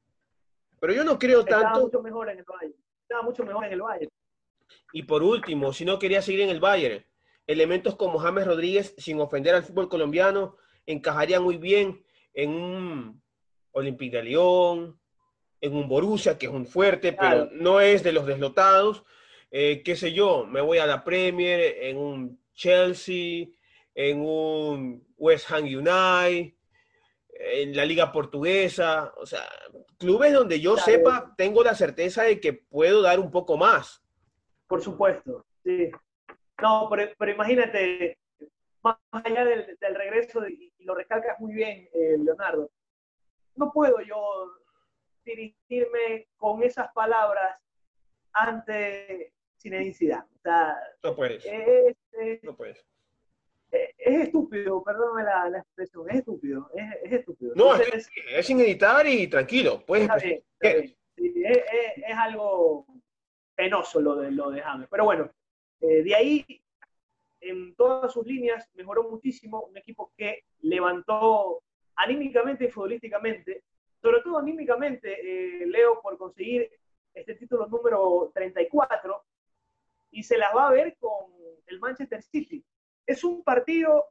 Pero 0.80 0.92
yo 0.92 1.04
no 1.04 1.18
creo 1.18 1.40
Estaba 1.40 1.62
tanto. 1.62 1.80
mucho 1.82 2.02
mejor 2.02 2.28
en 2.30 2.38
el 2.38 2.44
Bayern. 2.44 2.74
Estaba 3.02 3.22
mucho 3.22 3.44
mejor 3.44 3.64
en 3.66 3.72
el 3.72 3.80
Bayern. 3.82 4.10
Y 4.92 5.02
por 5.04 5.22
último, 5.22 5.72
si 5.72 5.84
no 5.84 5.98
quería 5.98 6.22
seguir 6.22 6.40
en 6.42 6.50
el 6.50 6.60
Bayern, 6.60 7.04
elementos 7.46 7.96
como 7.96 8.18
James 8.18 8.46
Rodríguez, 8.46 8.94
sin 8.98 9.20
ofender 9.20 9.54
al 9.54 9.62
fútbol 9.62 9.88
colombiano, 9.88 10.56
encajarían 10.86 11.42
muy 11.42 11.56
bien 11.56 12.04
en 12.32 12.50
un 12.50 13.22
Olympique 13.72 14.16
de 14.16 14.24
Lyon, 14.24 14.98
en 15.60 15.74
un 15.74 15.88
Borussia, 15.88 16.36
que 16.36 16.46
es 16.46 16.52
un 16.52 16.66
fuerte, 16.66 17.12
pero 17.12 17.48
no 17.52 17.80
es 17.80 18.02
de 18.02 18.12
los 18.12 18.26
deslotados. 18.26 19.04
Eh, 19.50 19.82
qué 19.84 19.96
sé 19.96 20.12
yo, 20.12 20.44
me 20.46 20.60
voy 20.60 20.78
a 20.78 20.86
la 20.86 21.04
Premier, 21.04 21.76
en 21.80 21.96
un 21.96 22.44
Chelsea, 22.54 23.46
en 23.94 24.20
un 24.20 25.06
West 25.16 25.50
Ham 25.50 25.64
United, 25.64 26.54
en 27.36 27.76
la 27.76 27.84
liga 27.84 28.12
portuguesa, 28.12 29.12
o 29.16 29.26
sea, 29.26 29.46
clubes 29.98 30.32
donde 30.32 30.60
yo 30.60 30.76
sepa, 30.76 31.34
tengo 31.36 31.62
la 31.62 31.74
certeza 31.74 32.22
de 32.22 32.40
que 32.40 32.52
puedo 32.52 33.02
dar 33.02 33.18
un 33.18 33.30
poco 33.30 33.56
más. 33.56 34.04
Por 34.66 34.82
supuesto, 34.82 35.46
sí. 35.62 35.90
No, 36.62 36.88
pero, 36.90 37.32
imagínate, 37.32 38.18
más 38.82 38.96
allá 39.10 39.44
del, 39.44 39.76
regreso, 39.94 40.46
y, 40.48 40.72
lo 40.78 40.94
recalcas 40.94 41.38
muy 41.40 41.54
bien, 41.54 41.88
eh, 41.92 42.16
Leonardo, 42.18 42.70
no 43.56 43.72
puedo 43.72 44.00
yo 44.00 44.52
dirigirme 45.24 46.28
con 46.36 46.62
esas 46.62 46.92
palabras 46.92 47.58
ante 48.32 49.32
sin 49.56 49.74
O 49.74 51.08
no 51.08 51.16
puedes. 51.16 51.46
no 52.42 52.56
puedes 52.56 52.84
es 53.98 54.20
estúpido, 54.24 54.82
perdóname 54.82 55.24
la, 55.24 55.48
la, 55.48 55.58
expresión, 55.58 56.08
es 56.10 56.16
estúpido, 56.16 56.70
es, 56.74 56.84
es 57.04 57.12
estúpido. 57.12 57.54
No, 57.56 57.74
es, 57.74 58.10
es, 58.30 58.46
sin 58.46 58.60
editar 58.60 59.06
y 59.06 59.26
tranquilo, 59.28 59.84
puedes 59.86 60.08
es, 60.60 60.94
es, 61.16 62.16
algo 62.16 62.86
penoso 63.54 64.00
lo 64.00 64.16
de, 64.16 64.30
lo 64.30 64.50
de 64.50 64.60
James. 64.60 64.88
Pero 64.90 65.04
bueno, 65.04 65.30
eh, 65.80 66.02
de 66.02 66.14
ahí, 66.14 66.62
en 67.40 67.74
todas 67.74 68.12
sus 68.12 68.26
líneas, 68.26 68.68
mejoró 68.74 69.10
muchísimo, 69.10 69.62
un 69.62 69.76
equipo 69.76 70.12
que 70.16 70.44
levantó 70.62 71.62
anímicamente 71.96 72.64
y 72.64 72.70
futbolísticamente, 72.70 73.62
sobre 74.00 74.20
todo 74.22 74.38
anímicamente, 74.38 75.62
eh, 75.62 75.66
Leo, 75.66 76.00
por 76.00 76.16
conseguir 76.18 76.70
este 77.12 77.34
título 77.34 77.66
número 77.66 78.30
34, 78.34 79.24
y 80.10 80.22
se 80.22 80.38
las 80.38 80.54
va 80.54 80.68
a 80.68 80.72
ver 80.72 80.96
con 80.98 81.32
el 81.66 81.78
Manchester 81.78 82.22
City 82.22 82.64
es 83.06 83.24
un 83.24 83.42
partido 83.42 84.06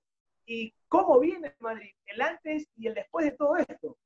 y 0.46 0.74
cómo 0.88 1.20
viene 1.20 1.56
Madrid, 1.60 1.92
el 2.06 2.22
antes 2.22 2.68
y 2.78 2.88
el 2.88 2.94
después 2.94 3.26
de 3.26 3.32
todo 3.32 3.58
esto. 3.58 3.98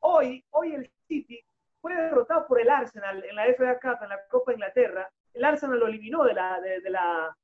Hoy, 0.00 0.44
hoy 0.50 0.74
el 0.74 0.90
City 1.06 1.40
fue 1.80 1.94
derrotado 1.94 2.46
por 2.46 2.60
el 2.60 2.68
Arsenal 2.68 3.24
en 3.24 3.36
la 3.36 3.44
FA 3.54 3.78
Cup, 3.80 4.02
en 4.02 4.08
la 4.08 4.26
Copa 4.28 4.52
de 4.52 4.56
Inglaterra. 4.56 5.10
El 5.32 5.44
Arsenal 5.44 5.78
lo 5.78 5.86
eliminó 5.86 6.24
de 6.24 6.34
la, 6.34 6.60
de, 6.60 6.90
la, 6.90 7.36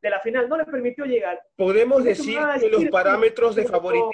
de 0.00 0.10
la 0.10 0.20
final, 0.20 0.48
no 0.48 0.56
le 0.56 0.64
permitió 0.64 1.04
llegar. 1.04 1.40
Podemos 1.56 2.04
decir 2.04 2.38
que 2.60 2.68
los 2.68 2.84
parámetros 2.86 3.54
de 3.54 3.64
favoritismo, 3.64 4.12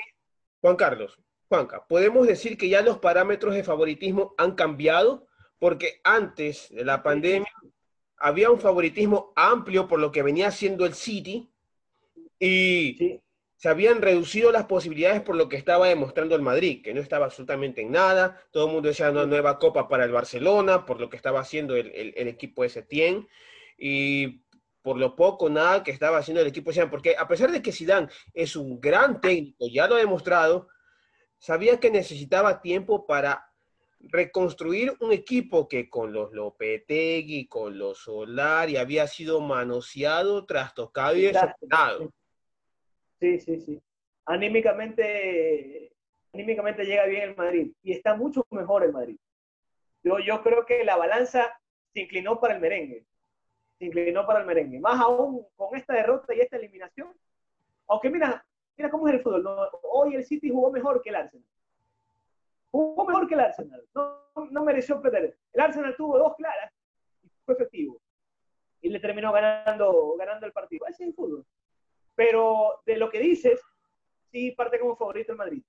Juan 0.61 0.77
Carlos, 0.77 1.19
Juanca, 1.49 1.85
podemos 1.89 2.29
decir 2.29 2.57
que 2.57 2.69
ya 2.69 2.81
los 2.81 2.99
parámetros 2.99 3.55
de 3.55 3.65
favoritismo 3.65 4.35
han 4.39 4.55
cambiado, 4.55 5.27
porque 5.59 6.01
antes 6.05 6.69
de 6.71 6.85
la 6.85 7.03
pandemia 7.03 7.51
había 8.17 8.51
un 8.51 8.61
favoritismo 8.61 9.33
amplio 9.35 9.89
por 9.89 9.99
lo 9.99 10.13
que 10.13 10.23
venía 10.23 10.49
haciendo 10.49 10.87
el 10.87 10.95
City 10.95 11.50
y 12.41 13.21
se 13.61 13.69
habían 13.69 14.01
reducido 14.01 14.51
las 14.51 14.65
posibilidades 14.65 15.21
por 15.21 15.37
lo 15.37 15.51
que 15.51 15.59
estaba 15.59 15.87
demostrando 15.87 16.35
el 16.35 16.41
Madrid, 16.41 16.83
que 16.83 16.95
no 16.95 17.03
estaba 17.03 17.27
absolutamente 17.27 17.83
en 17.83 17.93
nada. 17.93 18.43
Todo 18.51 18.67
el 18.67 18.73
mundo 18.73 18.89
decía 18.89 19.11
una 19.11 19.27
nueva 19.27 19.59
copa 19.59 19.87
para 19.87 20.05
el 20.05 20.13
Barcelona, 20.13 20.87
por 20.87 20.99
lo 20.99 21.11
que 21.11 21.19
estaba 21.19 21.41
haciendo 21.41 21.77
el, 21.77 22.15
equipo 22.17 22.63
de 22.63 22.71
Setién. 22.71 23.29
Y 23.77 24.43
por 24.81 24.97
lo 24.97 25.15
poco, 25.15 25.51
nada 25.51 25.83
que 25.83 25.91
estaba 25.91 26.17
haciendo 26.17 26.41
el 26.41 26.47
equipo 26.47 26.73
de 26.73 26.87
porque 26.87 27.15
a 27.19 27.29
pesar 27.29 27.53
de 27.53 27.61
que 27.61 27.71
Zidane 27.71 28.09
es 28.33 28.57
un 28.57 28.81
gran 28.81 29.21
técnico, 29.21 29.67
ya 29.71 29.87
lo 29.87 29.97
ha 29.97 29.99
demostrado, 29.99 30.69
sabía 31.39 31.79
que 31.79 31.91
necesitaba 31.91 32.63
tiempo 32.63 33.07
para 33.07 33.47
reconstruir 34.01 34.97
un 35.01 35.13
equipo 35.13 35.69
que 35.69 35.91
con 35.91 36.15
los 36.15 36.33
Lopetegui, 36.33 37.47
con 37.47 37.77
los 37.77 37.99
Solari 37.99 38.79
había 38.79 39.07
sido 39.07 39.43
manoseado, 39.43 40.47
trastocado 40.47 41.15
y 41.17 41.23
desordenado. 41.27 42.11
Sí, 43.21 43.39
sí, 43.39 43.61
sí. 43.61 43.83
Anímicamente, 44.25 45.93
anímicamente 46.33 46.85
llega 46.85 47.05
bien 47.05 47.31
el 47.31 47.37
Madrid 47.37 47.73
y 47.83 47.93
está 47.93 48.15
mucho 48.17 48.47
mejor 48.51 48.83
el 48.85 48.93
Madrid. 48.93 49.19
Yo, 50.03 50.19
yo 50.21 50.43
creo 50.43 50.65
que 50.65 50.85
la 50.85 50.97
balanza 50.97 51.61
se 51.93 52.01
inclinó 52.01 52.41
para 52.41 52.55
el 52.55 52.61
merengue. 52.61 53.05
Se 53.79 53.85
inclinó 53.85 54.27
para 54.27 54.41
el 54.41 54.47
merengue. 54.47 54.81
Más 54.81 54.99
aún 54.99 55.47
con 55.55 55.77
esta 55.77 55.95
derrota 55.95 56.35
y 56.35 56.41
esta 56.41 56.57
eliminación. 56.57 57.13
Aunque 57.89 58.09
mira, 58.09 58.45
mira 58.77 58.91
cómo 58.91 59.07
es 59.09 59.15
el 59.15 59.23
fútbol. 59.23 59.45
Hoy 59.83 60.15
el 60.15 60.25
City 60.25 60.49
jugó 60.49 60.71
mejor 60.71 61.03
que 61.03 61.11
el 61.11 61.17
Arsenal. 61.17 61.47
Jugó 62.71 63.05
mejor 63.05 63.29
que 63.29 63.35
el 63.35 63.41
Arsenal. 63.41 63.85
No, 63.95 64.25
no 64.51 64.65
mereció 64.65 65.01
perder. 65.03 65.37
El 65.53 65.61
Arsenal 65.61 65.95
tuvo 65.97 66.17
dos 66.17 66.37
claras 66.37 66.73
y 67.23 67.29
fue 67.45 67.55
efectivo. 67.55 68.01
Y 68.81 68.89
le 68.89 69.01
terminó 69.01 69.31
ganando, 69.33 70.15
ganando 70.17 70.47
el 70.47 70.53
partido. 70.53 70.87
Ese 70.87 71.03
es 71.03 71.09
el 71.09 71.15
fútbol. 71.15 71.45
Pero 72.15 72.83
de 72.87 72.97
lo 72.97 73.11
que 73.11 73.21
dices, 73.21 73.61
sí 74.31 74.53
parte 74.53 74.79
como 74.79 74.97
favorito 74.97 75.33
el 75.33 75.39
Madrid. 75.39 75.63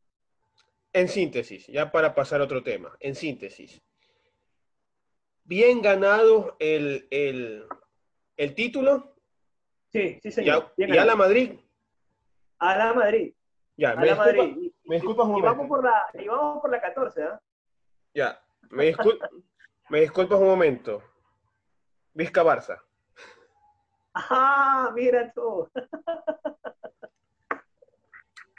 En 0.93 1.07
síntesis, 1.07 1.67
ya 1.67 1.91
para 1.91 2.13
pasar 2.13 2.41
a 2.41 2.43
otro 2.43 2.63
tema, 2.63 2.95
en 2.99 3.15
síntesis. 3.15 3.81
Bien 5.43 5.81
ganado 5.81 6.57
el, 6.59 7.67
título. 8.55 9.15
Sí, 9.91 10.19
sí, 10.21 10.31
señor. 10.31 10.73
¿Y 10.77 10.97
a 10.97 11.05
la 11.05 11.15
Madrid? 11.15 11.59
A 12.59 12.77
la 12.77 12.93
Madrid. 12.93 13.33
Ya, 13.77 13.91
a 13.91 13.95
me, 13.95 14.07
la 14.07 14.15
Madrid. 14.15 14.71
me 14.83 14.95
disculpas 14.95 15.25
un 15.25 15.31
momento. 15.31 15.47
Y 15.47 15.55
vamos 15.55 15.67
por 15.67 15.83
la, 15.83 16.09
y 16.13 16.27
vamos 16.27 16.61
por 16.61 16.69
la 16.69 16.81
14, 16.81 17.21
¿eh? 17.21 17.25
Ya, 18.13 18.41
me, 18.69 18.85
disculpas, 18.85 19.29
me 19.89 20.01
disculpas 20.01 20.39
un 20.39 20.47
momento. 20.47 21.01
Vizca 22.13 22.43
Barça. 22.43 22.81
Ah, 24.13 24.91
mira 24.93 25.31
todo. 25.31 25.69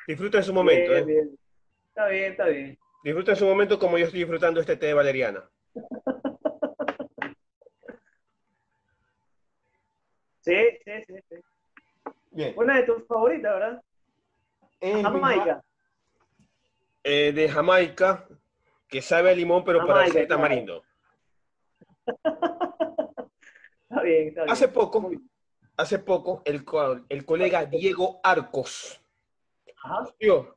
Disfruta 0.07 0.39
en 0.39 0.45
su 0.45 0.53
momento. 0.53 0.93
¿eh? 0.97 1.29
Está 1.89 2.09
bien, 2.09 2.33
está 2.33 2.47
bien. 2.47 2.79
Disfruta 3.05 3.33
en 3.33 3.37
su 3.37 3.47
momento 3.47 3.79
como 3.79 3.99
yo 3.99 4.07
estoy 4.07 4.21
disfrutando 4.21 4.61
este 4.61 4.77
té 4.77 4.87
de 4.87 4.95
valeriana. 4.95 5.49
Sí, 10.45 10.57
sí, 10.85 10.93
sí, 11.07 11.15
sí. 11.29 11.37
Bien. 12.33 12.53
Una 12.57 12.79
de 12.79 12.83
tus 12.83 13.07
favoritas, 13.07 13.53
¿verdad? 13.53 13.83
Jamaica. 14.81 15.63
Eh, 17.05 17.33
de 17.33 17.49
Jamaica, 17.49 18.27
que 18.89 19.03
sabe 19.03 19.31
a 19.31 19.35
limón, 19.35 19.63
pero 19.65 19.87
para 19.87 20.09
ser 20.09 20.27
tamarindo. 20.27 20.83
está 22.07 24.03
bien, 24.03 24.29
está 24.29 24.43
bien. 24.43 24.51
Hace 24.51 24.67
poco, 24.67 25.13
hace 25.77 25.99
poco, 25.99 26.43
el, 26.45 26.65
el 27.09 27.25
colega 27.25 27.65
Diego 27.67 28.21
Arcos 28.23 29.03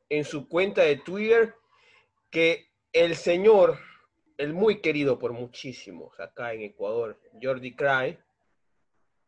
en 0.10 0.24
su 0.24 0.48
cuenta 0.48 0.84
de 0.84 0.98
Twitter 0.98 1.56
que 2.30 2.68
el 2.94 3.16
señor, 3.16 3.80
el 4.38 4.54
muy 4.54 4.82
querido 4.82 5.18
por 5.18 5.34
muchísimos 5.34 6.20
acá 6.20 6.54
en 6.54 6.62
Ecuador, 6.62 7.20
Jordi 7.42 7.76
Cray, 7.76 8.20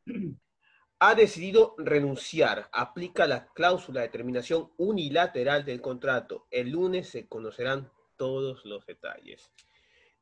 ha 1.00 1.16
decidido 1.16 1.76
renunciar. 1.78 2.70
Aplica 2.72 3.28
la 3.28 3.48
cláusula 3.48 4.02
de 4.02 4.10
terminación 4.10 4.72
unilateral 4.78 5.66
del 5.66 5.82
contrato. 5.82 6.48
El 6.52 6.72
lunes 6.72 7.10
se 7.10 7.28
conocerán 7.28 7.92
todos 8.16 8.66
los 8.66 8.86
detalles. 8.86 9.52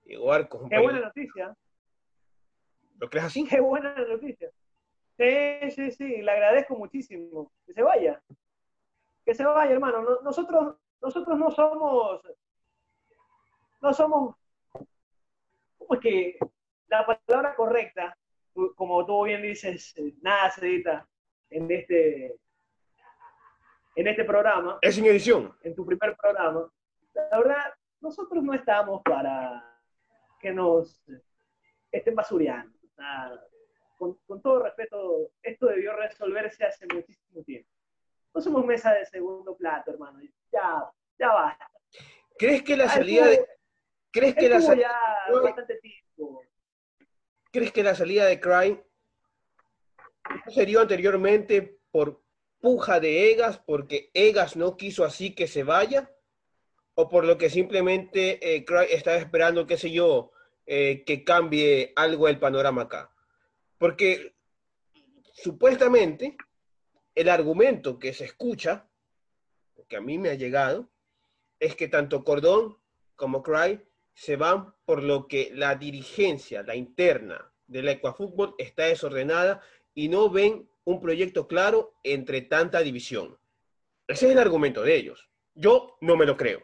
Diego 0.03 0.31
Arcos. 0.31 0.69
Qué 0.69 0.79
buena 0.79 0.99
noticia. 0.99 1.55
¿Lo 2.97 3.09
crees 3.09 3.25
así? 3.25 3.45
Qué 3.45 3.59
buena 3.59 3.95
noticia. 3.95 4.49
Sí, 5.17 5.71
sí, 5.71 5.91
sí, 5.91 6.21
le 6.21 6.31
agradezco 6.31 6.75
muchísimo. 6.75 7.51
Que 7.65 7.73
se 7.73 7.81
vaya. 7.81 8.21
Que 9.23 9.33
se 9.33 9.45
vaya, 9.45 9.71
hermano. 9.71 10.19
Nosotros, 10.21 10.75
nosotros 11.01 11.37
no 11.37 11.51
somos, 11.51 12.21
no 13.81 13.93
somos, 13.93 14.35
¿cómo 15.77 15.93
es 15.93 15.99
que 15.99 16.39
la 16.87 17.05
palabra 17.05 17.55
correcta, 17.55 18.17
como 18.75 19.05
tú 19.05 19.23
bien 19.23 19.41
dices, 19.41 19.95
nada 20.21 20.49
se 20.51 20.65
edita 20.65 21.07
en 21.49 21.71
este, 21.71 22.35
en 23.95 24.07
este 24.07 24.23
programa. 24.25 24.77
Es 24.81 24.95
sin 24.95 25.05
edición. 25.05 25.55
En 25.61 25.75
tu 25.75 25.85
primer 25.85 26.15
programa. 26.17 26.69
La 27.13 27.37
verdad, 27.37 27.73
nosotros 28.01 28.43
no 28.43 28.53
estamos 28.53 29.01
para 29.03 29.63
que 30.39 30.51
nos 30.51 31.01
estén 31.91 32.15
basureando 32.15 32.77
con, 33.97 34.41
todo 34.41 34.63
respeto, 34.63 35.31
esto 35.41 35.67
debió 35.67 35.95
resolverse 35.95 36.65
hace 36.65 36.85
muchísimo 36.87 37.43
tiempo. 37.43 37.69
No 38.33 38.41
somos 38.41 38.65
mesa 38.65 38.93
de 38.93 39.05
segundo 39.05 39.55
plato, 39.55 39.91
hermano. 39.91 40.19
Ya, 40.51 40.83
ya 41.17 41.33
basta. 41.33 41.69
¿Crees 42.37 42.63
que 42.63 42.75
la 42.75 42.89
salida 42.89 43.27
de... 43.27 43.47
¿Crees 44.11 44.35
que 44.35 44.49
la 44.49 44.61
salida... 44.61 44.91
¿Crees 47.51 47.71
que 47.71 47.83
la 47.83 47.95
salida 47.95 48.25
de 48.25 48.39
Cry 48.39 48.83
sería 50.47 50.81
anteriormente 50.81 51.79
por 51.91 52.21
puja 52.59 52.99
de 52.99 53.31
Egas, 53.31 53.59
porque 53.59 54.09
Egas 54.13 54.57
no 54.57 54.75
quiso 54.75 55.05
así 55.05 55.33
que 55.33 55.47
se 55.47 55.63
vaya? 55.63 56.11
¿O 56.95 57.07
por 57.07 57.25
lo 57.25 57.37
que 57.37 57.49
simplemente 57.49 58.55
eh, 58.55 58.65
Cry 58.65 58.87
estaba 58.89 59.17
esperando, 59.17 59.65
qué 59.65 59.77
sé 59.77 59.91
yo, 59.91 60.31
eh, 60.65 61.03
que 61.05 61.23
cambie 61.23 61.93
algo 61.95 62.27
el 62.27 62.39
panorama 62.39 62.83
acá? 62.83 63.14
Porque 63.77 64.35
supuestamente 65.33 66.37
el 67.13 67.29
argumento 67.29 67.99
que 67.99 68.13
se 68.13 68.25
escucha, 68.25 68.87
que 69.87 69.97
a 69.97 70.01
mí 70.01 70.17
me 70.17 70.29
ha 70.29 70.35
llegado, 70.35 70.89
es 71.59 71.75
que 71.75 71.87
tanto 71.87 72.23
Cordón 72.23 72.77
como 73.15 73.43
Cry 73.43 73.81
se 74.13 74.35
van 74.35 74.73
por 74.85 75.03
lo 75.03 75.27
que 75.27 75.51
la 75.53 75.75
dirigencia, 75.75 76.63
la 76.63 76.75
interna 76.75 77.51
de 77.67 77.83
la 77.83 77.91
Ecuafútbol 77.91 78.55
está 78.57 78.85
desordenada 78.85 79.61
y 79.93 80.09
no 80.09 80.29
ven 80.29 80.69
un 80.83 81.01
proyecto 81.01 81.47
claro 81.47 81.93
entre 82.03 82.41
tanta 82.41 82.79
división. 82.79 83.37
Ese 84.07 84.27
es 84.27 84.31
el 84.33 84.39
argumento 84.39 84.83
de 84.83 84.95
ellos. 84.95 85.29
Yo 85.55 85.97
no 86.01 86.15
me 86.15 86.25
lo 86.25 86.37
creo. 86.37 86.63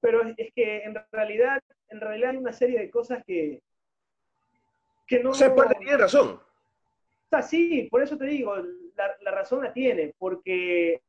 Pero 0.00 0.22
es 0.36 0.52
que 0.54 0.82
en 0.82 0.96
realidad, 1.12 1.62
en 1.88 2.00
realidad 2.00 2.30
hay 2.30 2.36
una 2.36 2.52
serie 2.52 2.78
de 2.78 2.90
cosas 2.90 3.22
que, 3.24 3.62
que 5.06 5.22
no... 5.22 5.34
Se 5.34 5.50
puede 5.50 5.74
tener 5.74 6.00
razón. 6.00 6.40
O 7.26 7.28
sea, 7.28 7.42
sí, 7.42 7.88
por 7.90 8.02
eso 8.02 8.16
te 8.16 8.26
digo, 8.26 8.54
la, 8.96 9.30
razón 9.30 9.62
la 9.62 9.72
tiene, 9.72 10.14
porque 10.18 11.00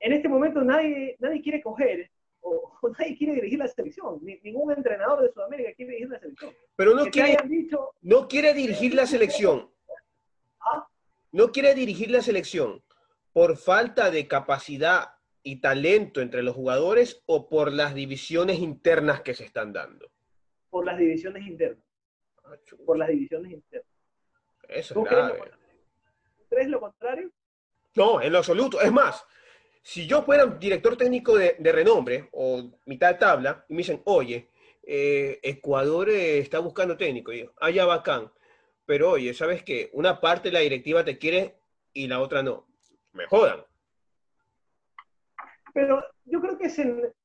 en 0.00 0.12
este 0.12 0.28
momento 0.28 0.62
nadie, 0.62 1.16
nadie 1.18 1.42
quiere 1.42 1.62
coger 1.62 2.10
o, 2.40 2.78
nadie 2.98 3.16
quiere 3.16 3.34
dirigir 3.34 3.58
la 3.58 3.68
selección. 3.68 4.20
ningún 4.42 4.72
entrenador 4.72 5.22
de 5.22 5.32
Sudamérica 5.32 5.72
quiere 5.74 5.92
dirigir 5.92 6.10
la 6.10 6.18
selección. 6.18 6.52
Pero 6.76 6.94
no, 6.94 7.04
quiere, 7.06 7.36
no 8.02 8.28
quiere 8.28 8.54
dirigir 8.54 8.94
la 8.94 9.06
selección. 9.06 9.70
¿Ah? 10.60 10.86
No 11.32 11.52
quiere 11.52 11.74
dirigir 11.74 12.10
la 12.10 12.22
selección 12.22 12.82
por 13.32 13.56
falta 13.56 14.10
de 14.10 14.28
capacidad 14.28 15.16
y 15.42 15.60
talento 15.60 16.22
entre 16.22 16.42
los 16.42 16.54
jugadores 16.54 17.22
o 17.26 17.48
por 17.48 17.72
las 17.72 17.94
divisiones 17.94 18.60
internas 18.60 19.20
que 19.20 19.34
se 19.34 19.44
están 19.44 19.72
dando. 19.72 20.10
Por 20.70 20.86
las 20.86 20.96
divisiones 20.96 21.46
internas 21.46 21.83
por 22.84 22.98
las 22.98 23.08
divisiones 23.08 23.52
internas. 23.52 23.88
Eso 24.68 25.04
es 25.04 25.10
grave. 25.10 25.40
Crees 26.48 26.68
lo, 26.68 26.80
contrario? 26.80 27.30
No, 27.94 28.20
en 28.20 28.32
lo 28.32 28.38
absoluto. 28.38 28.80
Es 28.80 28.92
más, 28.92 29.24
si 29.82 30.06
yo 30.06 30.22
fuera 30.22 30.44
un 30.44 30.58
director 30.58 30.96
técnico 30.96 31.36
de, 31.36 31.56
renombre 31.60 32.28
o 32.32 32.70
mitad 32.86 33.12
de 33.12 33.18
tabla 33.18 33.64
y 33.68 33.74
me 33.74 33.78
dicen, 33.78 34.00
oye, 34.04 34.50
eh, 34.82 35.38
Ecuador 35.42 36.10
eh, 36.10 36.38
está 36.38 36.58
buscando 36.58 36.96
técnico, 36.96 37.32
y 37.32 37.40
yo, 37.40 37.52
allá 37.60 37.86
bacán, 37.86 38.30
pero 38.86 39.12
oye, 39.12 39.32
¿sabes 39.34 39.62
qué? 39.62 39.90
Una 39.92 40.20
parte 40.20 40.48
de 40.48 40.52
la 40.52 40.60
directiva 40.60 41.04
te 41.04 41.18
quiere 41.18 41.56
y 41.92 42.06
la 42.06 42.20
otra 42.20 42.42
no. 42.42 42.66
Me 43.12 43.26
jodan. 43.26 43.64
Pero 45.72 46.04
yo 46.24 46.40
creo 46.40 46.58
que 46.58 46.70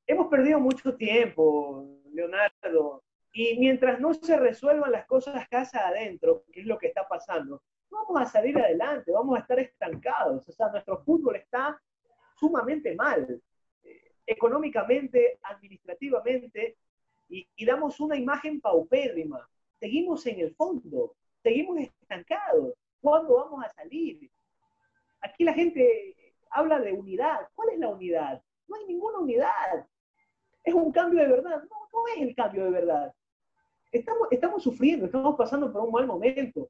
hemos 0.08 0.27
perdido 0.27 0.60
mucho 0.60 0.95
tiempo, 0.95 2.01
Leonardo, 2.12 3.03
y 3.31 3.57
mientras 3.59 3.99
no 3.99 4.13
se 4.13 4.37
resuelvan 4.37 4.91
las 4.91 5.05
cosas 5.05 5.47
casa 5.49 5.87
adentro, 5.87 6.43
que 6.51 6.61
es 6.61 6.65
lo 6.65 6.77
que 6.77 6.87
está 6.87 7.07
pasando, 7.07 7.61
no 7.91 8.05
vamos 8.05 8.21
a 8.21 8.25
salir 8.25 8.57
adelante, 8.57 9.11
vamos 9.11 9.37
a 9.37 9.41
estar 9.41 9.59
estancados. 9.59 10.47
O 10.47 10.51
sea, 10.51 10.69
nuestro 10.69 11.03
fútbol 11.03 11.35
está 11.35 11.79
sumamente 12.35 12.95
mal, 12.95 13.41
eh, 13.83 14.11
económicamente, 14.25 15.39
administrativamente, 15.43 16.77
y, 17.29 17.47
y 17.55 17.65
damos 17.65 17.99
una 17.99 18.15
imagen 18.15 18.59
paupérrima. 18.59 19.47
Seguimos 19.79 20.25
en 20.25 20.39
el 20.39 20.55
fondo, 20.55 21.15
seguimos 21.43 21.79
estancados. 21.79 22.73
¿Cuándo 23.01 23.35
vamos 23.35 23.63
a 23.63 23.69
salir? 23.69 24.29
Aquí 25.21 25.43
la 25.43 25.53
gente 25.53 26.15
habla 26.49 26.79
de 26.79 26.91
unidad. 26.93 27.47
¿Cuál 27.55 27.69
es 27.69 27.79
la 27.79 27.89
unidad? 27.89 28.41
No 28.67 28.75
hay 28.75 28.85
ninguna 28.87 29.19
unidad. 29.19 29.87
Es 30.63 30.73
un 30.73 30.91
cambio 30.91 31.21
de 31.21 31.27
verdad. 31.27 31.63
No, 31.69 31.89
no 31.93 32.07
es 32.15 32.21
el 32.21 32.35
cambio 32.35 32.65
de 32.65 32.71
verdad. 32.71 33.13
Estamos, 33.91 34.28
estamos 34.32 34.63
sufriendo, 34.63 35.06
estamos 35.06 35.36
pasando 35.36 35.71
por 35.71 35.84
un 35.84 35.91
mal 35.91 36.06
momento. 36.06 36.69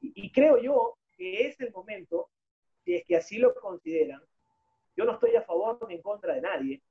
Y, 0.00 0.30
creo 0.30 0.58
yo 0.58 0.98
que 1.16 1.46
es 1.46 1.58
el 1.60 1.72
momento, 1.72 2.28
si 2.84 2.94
es 2.94 3.04
que 3.04 3.16
así 3.16 3.38
lo 3.38 3.54
consideran, 3.54 4.22
yo 4.96 5.04
no 5.04 5.12
estoy 5.12 5.34
a 5.34 5.42
favor 5.42 5.78
ni 5.88 5.96
en 5.96 6.02
contra 6.02 6.34
de 6.34 6.40
nadie, 6.40 6.82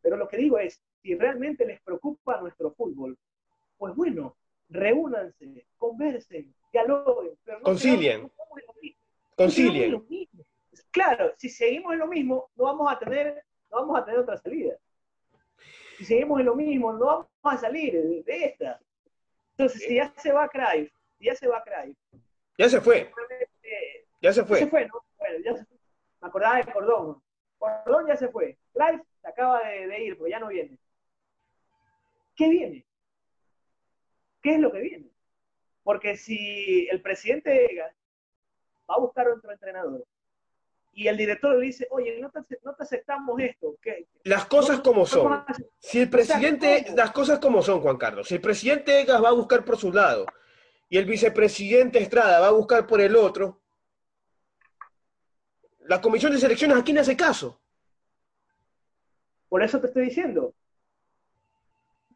pero 0.00 0.16
lo 0.16 0.26
que 0.26 0.36
digo 0.36 0.58
es, 0.58 0.82
si 1.00 1.14
realmente 1.14 1.64
les 1.64 1.80
preocupa 1.80 2.40
nuestro 2.40 2.72
fútbol, 2.72 3.16
pues 3.76 3.94
bueno, 3.94 4.36
reúnanse, 4.68 5.66
conversen, 5.76 6.52
dialoguen. 6.72 7.36
Concilien. 7.62 8.30
Concilien. 9.36 10.04
Claro, 10.90 11.32
si 11.36 11.48
seguimos 11.48 11.92
en 11.92 11.98
lo 12.00 12.06
mismo, 12.06 12.50
no 12.56 12.64
vamos 12.64 12.92
a 12.92 12.98
tener, 12.98 13.44
no 13.70 13.78
vamos 13.78 14.00
a 14.00 14.04
tener 14.04 14.20
otra 14.20 14.36
salida. 14.36 14.76
Si 15.96 16.04
seguimos 16.04 16.40
en 16.40 16.46
lo 16.46 16.54
mismo, 16.54 16.92
no 16.92 17.06
vamos 17.06 17.28
a 17.42 17.56
salir 17.56 17.92
de, 18.24 18.44
esta. 18.44 18.80
Entonces, 19.52 19.82
si 19.82 19.96
ya 19.96 20.12
se 20.16 20.32
va 20.32 20.48
Craig, 20.48 20.90
si 21.18 21.26
ya 21.26 21.34
se 21.34 21.48
va 21.48 21.62
Craig. 21.62 21.94
Ya 22.58 22.68
se 22.68 22.80
fue. 22.80 23.10
Ya 24.20 24.32
se 24.32 24.44
fue. 24.44 24.58
Ya 24.58 24.64
se 24.64 24.70
fue, 24.70 24.86
¿no? 24.86 25.04
Bueno, 25.18 25.38
ya 25.44 25.56
se 25.56 25.64
fue. 25.64 25.76
Me 26.20 26.28
acordaba 26.28 26.56
de 26.56 26.72
Cordón. 26.72 27.22
Cordón 27.58 28.06
ya 28.06 28.16
se 28.16 28.28
fue. 28.28 28.56
Craig 28.72 29.00
se 29.20 29.28
acaba 29.28 29.62
de, 29.68 29.86
de 29.86 30.04
ir, 30.04 30.16
pero 30.16 30.28
ya 30.28 30.38
no 30.38 30.48
viene. 30.48 30.78
¿Qué 32.34 32.48
viene? 32.48 32.86
¿Qué 34.40 34.54
es 34.54 34.60
lo 34.60 34.72
que 34.72 34.80
viene? 34.80 35.10
Porque 35.82 36.16
si 36.16 36.88
el 36.88 37.02
presidente 37.02 37.70
Egas 37.70 37.94
va 38.88 38.94
a 38.96 39.00
buscar 39.00 39.28
otro 39.28 39.50
entrenador 39.50 40.04
y 40.94 41.08
el 41.08 41.16
director 41.16 41.56
le 41.58 41.66
dice, 41.66 41.86
oye, 41.90 42.20
no 42.20 42.30
te, 42.30 42.40
aceptamos 42.78 43.40
esto. 43.40 43.76
las 44.24 44.46
cosas 44.46 44.80
como 44.80 45.06
son. 45.06 45.44
Si 45.78 46.00
el 46.00 46.10
presidente, 46.10 46.84
las 46.94 47.12
cosas 47.12 47.38
como 47.38 47.62
son, 47.62 47.80
Juan 47.80 47.96
Carlos, 47.96 48.28
si 48.28 48.34
el 48.34 48.40
presidente 48.40 49.00
Egas 49.00 49.22
va 49.22 49.30
a 49.30 49.34
buscar 49.34 49.64
por 49.64 49.78
su 49.78 49.92
lado 49.92 50.26
y 50.88 50.98
el 50.98 51.06
vicepresidente 51.06 51.98
Estrada 51.98 52.40
va 52.40 52.48
a 52.48 52.52
buscar 52.52 52.86
por 52.86 53.00
el 53.00 53.16
otro, 53.16 53.60
la 55.86 56.00
comisión 56.00 56.32
de 56.32 56.38
selecciones 56.38 56.76
aquí 56.76 56.92
no 56.92 57.00
hace 57.00 57.16
caso. 57.16 57.60
Por 59.48 59.62
eso 59.62 59.80
te 59.80 59.86
estoy 59.86 60.04
diciendo, 60.04 60.54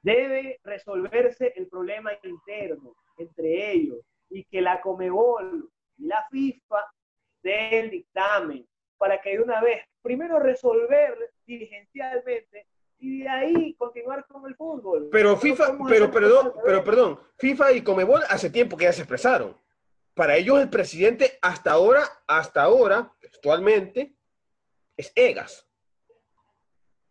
debe 0.03 0.61
resolverse 0.63 1.53
el 1.57 1.67
problema 1.69 2.11
interno 2.23 2.95
entre 3.19 3.73
ellos 3.73 3.99
y 4.31 4.45
que 4.45 4.61
la 4.61 4.81
Comebol 4.81 5.71
y 5.99 6.07
la 6.07 6.27
FIFA 6.31 6.77
den 7.53 7.91
dictamen 7.91 8.67
para 8.99 9.21
que 9.21 9.31
de 9.31 9.43
una 9.43 9.61
vez, 9.61 9.83
primero 10.03 10.39
resolver 10.39 11.33
dirigencialmente 11.47 12.67
y 12.99 13.21
de 13.21 13.29
ahí 13.29 13.75
continuar 13.75 14.27
con 14.27 14.47
el 14.47 14.57
fútbol. 14.57 15.09
Pero 15.11 15.37
FIFA, 15.37 15.79
pero 15.89 16.11
perdón, 16.11 16.53
pero 16.65 16.83
perdón, 16.83 17.21
FIFA 17.39 17.73
y 17.73 17.83
Comebol 17.83 18.23
hace 18.29 18.51
tiempo 18.51 18.77
que 18.77 18.85
ya 18.85 18.93
se 18.93 19.03
expresaron. 19.03 19.57
Para 20.15 20.37
ellos 20.37 20.59
el 20.61 20.71
presidente 20.71 21.39
hasta 21.43 21.73
ahora, 21.73 22.03
hasta 22.27 22.63
ahora, 22.63 23.13
actualmente, 23.23 24.17
es 24.97 25.13
EGAS. 25.15 25.69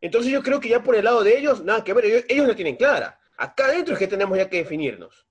Entonces 0.02 0.32
yo 0.32 0.41
creo 0.41 0.60
que 0.60 0.69
ya 0.69 0.82
por 0.82 0.95
el 0.95 1.06
lado 1.06 1.24
de 1.24 1.38
ellos, 1.38 1.63
nada 1.63 1.84
que 1.84 1.93
ver, 1.93 2.06
ellos, 2.06 2.26
ellos 2.28 2.48
la 2.48 2.56
tienen 2.56 2.76
clara. 2.76 3.19
Acá 3.38 3.65
adentro 3.65 3.93
es 3.93 4.00
que 4.00 4.08
tenemos 4.08 4.38
ya 4.38 4.50
que 4.50 4.58
definirnos. 4.58 5.28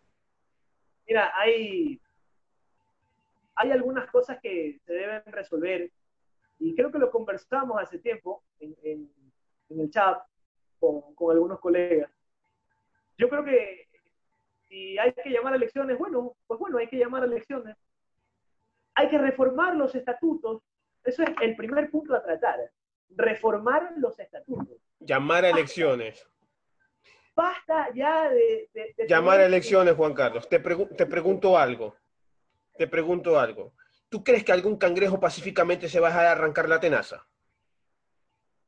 Mira, 1.07 1.33
hay, 1.37 2.01
hay 3.57 3.71
algunas 3.71 4.11
cosas 4.11 4.39
que 4.43 4.81
se 4.85 4.93
deben 4.93 5.23
resolver 5.27 5.91
y 6.59 6.75
creo 6.75 6.91
que 6.91 6.99
lo 6.99 7.11
conversamos 7.11 7.81
hace 7.81 7.99
tiempo 7.99 8.43
en, 8.59 8.77
en, 8.83 9.11
el 9.81 9.91
chat 9.91 10.23
con, 10.79 11.15
con, 11.15 11.35
algunos 11.35 11.59
colegas. 11.59 12.11
Yo 13.19 13.29
creo 13.29 13.45
que 13.45 13.89
si 14.69 14.99
hay 14.99 15.13
que 15.13 15.31
llamar 15.31 15.55
a 15.55 15.57
elecciones, 15.57 15.99
bueno, 15.99 16.37
pues 16.47 16.61
bueno, 16.61 16.79
hay 16.79 16.89
que 16.89 16.99
llamar 16.99 17.23
a 17.23 17.27
elecciones. 17.27 17.77
Hay 18.95 19.09
que 19.09 19.19
reformar 19.19 19.75
los 19.75 19.95
estatutos. 19.95 20.63
Eso 21.03 21.23
es 21.23 21.31
el 21.43 21.57
primer 21.57 21.91
punto 21.91 22.15
a 22.15 22.23
tratar 22.23 22.61
reformar 23.17 23.93
los 23.97 24.19
estatutos. 24.19 24.77
Llamar 25.01 25.45
a 25.45 25.51
elecciones. 25.51 26.27
Basta 27.35 27.93
ya 27.95 28.31
de... 28.31 28.69
Llamar 29.09 29.41
a 29.41 29.47
elecciones, 29.47 29.95
Juan 29.95 30.15
Carlos. 30.15 30.49
Te, 30.49 30.59
te 30.59 31.07
pregunto 31.07 31.59
algo. 31.59 31.97
Te 32.77 32.87
pregunto 32.89 33.39
algo. 33.39 33.75
¿Tú 34.09 34.23
crees 34.23 34.45
que 34.45 34.53
algún 34.53 34.77
cangrejo 34.77 35.19
pacíficamente 35.19 35.89
se 35.89 36.01
va 36.01 36.09
a 36.09 36.11
dejar 36.11 36.27
arrancar 36.27 36.69
la 36.69 36.81
tenaza? 36.81 37.27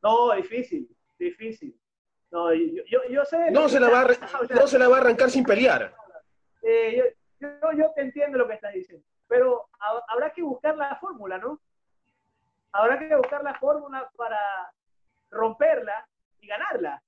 No, 0.02 0.34
difícil, 0.34 0.88
difícil. 1.18 1.78
No, 2.30 2.52
yo, 2.52 3.00
yo, 3.08 3.24
sé... 3.24 3.50
No 3.50 3.68
se, 3.68 3.80
la 3.80 3.88
va 3.88 4.02
a, 4.02 4.54
no 4.54 4.66
se 4.66 4.78
la 4.78 4.88
va 4.88 4.98
a 4.98 5.00
arrancar 5.00 5.30
sin 5.30 5.44
pelear. 5.44 5.94
Eh, 6.62 7.16
yo, 7.40 7.48
yo, 7.76 7.92
te 7.94 8.02
entiendo 8.02 8.38
lo 8.38 8.48
que 8.48 8.54
estás 8.54 8.74
diciendo, 8.74 9.06
pero 9.28 9.68
habrá 10.08 10.32
que 10.32 10.42
buscar 10.42 10.76
la 10.76 10.96
fórmula, 10.96 11.38
¿no? 11.38 11.60
habrá 12.76 12.98
que 12.98 13.16
buscar 13.16 13.42
la 13.42 13.54
fórmula 13.54 14.10
para 14.16 14.38
romperla 15.30 16.06
y 16.40 16.46
ganarla. 16.46 17.02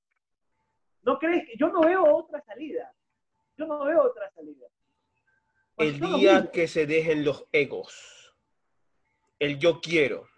¿No 1.03 1.19
crees 1.19 1.47
que 1.47 1.57
yo 1.57 1.69
no 1.69 1.81
veo 1.81 2.05
otra 2.05 2.41
salida? 2.43 2.93
Yo 3.57 3.67
no 3.67 3.85
veo 3.85 4.03
otra 4.03 4.31
salida. 4.31 4.67
El 5.79 6.01
día 6.01 6.51
que 6.51 6.67
se 6.69 6.87
dejen 6.87 7.25
los 7.25 7.47
egos, 7.53 8.35
el 9.39 9.59
yo 9.59 9.81
quiero, 9.81 10.29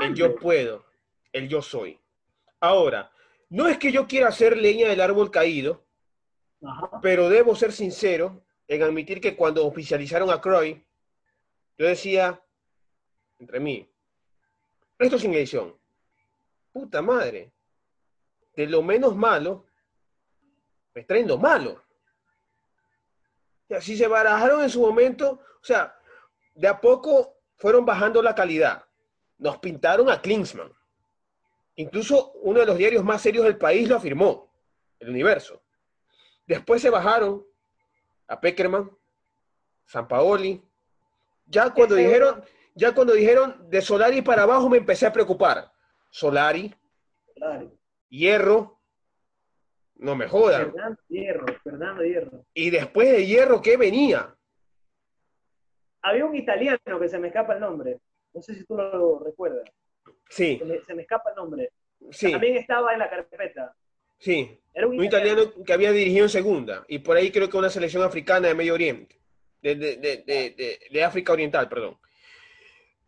el 0.00 0.14
yo 0.14 0.34
puedo, 0.36 0.84
el 1.32 1.48
yo 1.48 1.62
soy. 1.62 1.98
Ahora, 2.60 3.10
no 3.50 3.68
es 3.68 3.78
que 3.78 3.92
yo 3.92 4.06
quiera 4.06 4.28
hacer 4.28 4.56
leña 4.56 4.88
del 4.88 5.00
árbol 5.00 5.30
caído, 5.30 5.84
pero 7.02 7.28
debo 7.28 7.54
ser 7.54 7.72
sincero 7.72 8.44
en 8.68 8.82
admitir 8.82 9.20
que 9.20 9.36
cuando 9.36 9.66
oficializaron 9.66 10.30
a 10.30 10.40
Croy, 10.40 10.84
yo 11.76 11.86
decía, 11.86 12.40
entre 13.38 13.58
mí, 13.58 13.88
esto 14.98 15.18
sin 15.18 15.34
edición. 15.34 15.74
Puta 16.72 17.02
madre. 17.02 17.52
De 18.54 18.66
lo 18.66 18.82
menos 18.82 19.16
malo, 19.16 19.64
me 20.94 21.04
traen 21.04 21.26
lo 21.26 21.38
malo. 21.38 21.82
Y 23.70 23.74
así 23.74 23.96
se 23.96 24.08
barajaron 24.08 24.62
en 24.62 24.68
su 24.68 24.80
momento, 24.80 25.40
o 25.62 25.64
sea, 25.64 25.96
de 26.56 26.66
a 26.66 26.80
poco 26.80 27.36
fueron 27.56 27.86
bajando 27.86 28.20
la 28.20 28.34
calidad. 28.34 28.84
Nos 29.38 29.58
pintaron 29.58 30.10
a 30.10 30.20
Klinsmann. 30.20 30.72
Incluso 31.76 32.32
uno 32.42 32.58
de 32.58 32.66
los 32.66 32.76
diarios 32.76 33.04
más 33.04 33.22
serios 33.22 33.44
del 33.44 33.56
país 33.56 33.88
lo 33.88 33.96
afirmó, 33.96 34.52
el 34.98 35.10
Universo. 35.10 35.62
Después 36.46 36.82
se 36.82 36.90
bajaron 36.90 37.46
a 38.26 38.40
Peckerman, 38.40 38.90
San 39.86 40.08
Paoli. 40.08 40.60
Ya 41.46 41.70
cuando 41.72 41.94
dijeron, 41.94 42.44
ya 42.74 42.92
cuando 42.92 43.12
dijeron 43.12 43.70
de 43.70 43.80
Solari 43.82 44.20
para 44.20 44.42
abajo 44.42 44.68
me 44.68 44.78
empecé 44.78 45.06
a 45.06 45.12
preocupar. 45.12 45.72
Solari, 46.10 46.74
Hierro, 48.08 48.79
no 50.00 50.16
me 50.16 50.26
jodan. 50.26 50.72
Fernando 50.72 51.00
Hierro, 51.08 51.46
Fernando 51.62 52.02
Hierro. 52.02 52.44
Y 52.54 52.70
después 52.70 53.10
de 53.12 53.26
Hierro, 53.26 53.60
¿qué 53.60 53.76
venía? 53.76 54.34
Había 56.02 56.24
un 56.24 56.34
italiano 56.34 56.98
que 56.98 57.08
se 57.08 57.18
me 57.18 57.28
escapa 57.28 57.54
el 57.54 57.60
nombre. 57.60 57.98
No 58.32 58.40
sé 58.40 58.54
si 58.54 58.64
tú 58.64 58.76
lo 58.76 59.18
recuerdas. 59.18 59.70
Sí. 60.28 60.58
Se 60.86 60.94
me, 60.94 61.02
escapa 61.02 61.30
el 61.30 61.36
nombre. 61.36 61.70
Sí. 62.10 62.32
También 62.32 62.56
estaba 62.56 62.92
en 62.94 63.00
la 63.00 63.10
carpeta. 63.10 63.74
Sí. 64.18 64.58
Era 64.72 64.86
un, 64.86 65.02
italiano. 65.02 65.52
que 65.64 65.72
había 65.72 65.92
dirigido 65.92 66.24
en 66.24 66.30
segunda. 66.30 66.84
Y 66.88 67.00
por 67.00 67.16
ahí 67.16 67.30
creo 67.30 67.50
que 67.50 67.58
una 67.58 67.68
selección 67.68 68.02
africana 68.02 68.48
de 68.48 68.54
Medio 68.54 68.74
Oriente. 68.74 69.20
de, 69.60 69.74
de, 69.74 70.78
de 70.90 71.04
África 71.04 71.32
Oriental, 71.32 71.68
perdón. 71.68 71.98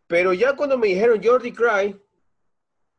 Pero 0.05 0.33
ya 0.33 0.55
cuando 0.55 0.77
me 0.77 0.87
dijeron 0.87 1.23
Jordi 1.23 1.51
Cry, 1.51 1.99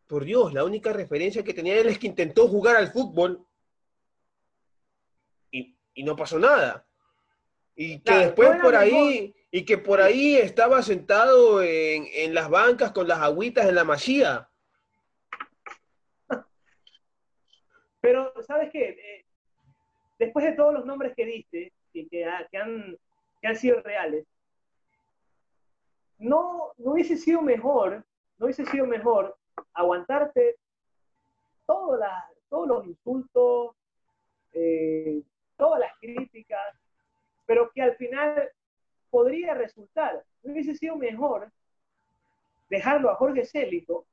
por 0.09 0.25
Dios, 0.25 0.53
la 0.53 0.65
única 0.65 0.93
referencia 0.93 1.45
que 1.45 1.55
tenía 1.55 1.79
él 1.79 1.87
es 1.87 1.99
que 1.99 2.09
intentó 2.09 2.49
jugar 2.49 2.77
al 2.77 2.91
fútbol 2.91 3.47
y, 5.95 6.05
no 6.05 6.17
pasó 6.17 6.39
nada. 6.39 6.85
Y 7.77 8.01
que 8.01 8.15
después 8.15 8.61
por 8.61 8.77
ahí, 8.77 9.35
y 9.51 9.65
que 9.65 9.79
por 9.79 10.01
ahí 10.01 10.37
estaba 10.37 10.83
sentado 10.83 11.63
en, 11.63 12.07
en, 12.13 12.35
las 12.35 12.49
bancas 12.51 12.93
con 12.93 13.09
las 13.09 13.21
agüitas 13.21 13.67
en 13.67 13.75
la 13.75 13.85
masía. 13.85 14.49
Pero, 18.01 18.33
¿sabes 18.47 18.71
qué? 18.73 18.91
Eh, 18.91 19.25
después 20.19 20.45
de 20.45 20.53
todos 20.53 20.75
los 20.75 20.85
nombres 20.85 21.15
que 21.17 21.27
diste, 21.27 21.73
y 21.93 22.09
que, 22.09 22.27
que, 22.51 22.59
han, 22.59 22.99
que 23.41 23.49
han 23.49 23.57
sido 23.57 23.81
reales, 23.81 24.27
no, 26.19 26.73
no 26.79 26.93
hubiese 26.93 27.17
sido 27.17 27.43
mejor, 27.43 28.05
no 28.39 28.47
hubiese 28.47 28.67
sido 28.67 28.87
mejor 28.87 29.37
aguantarte 29.73 30.57
todas 31.67 32.01
las, 32.01 32.25
todos 32.49 32.69
los 32.69 32.87
insultos, 32.87 33.77
eh, 34.53 35.23
todas 35.57 35.81
las 35.81 35.93
críticas, 36.01 36.77
pero 37.47 37.71
que 37.73 37.83
al 37.83 37.97
final 37.97 38.51
podría 39.11 39.55
resultar, 39.55 40.25
no 40.43 40.53
hubiese 40.53 40.75
sido 40.75 40.97
mejor 40.97 41.51
dejarlo 42.69 43.11
a 43.11 43.17
Jorge 43.17 43.45
Célico, 43.45 44.07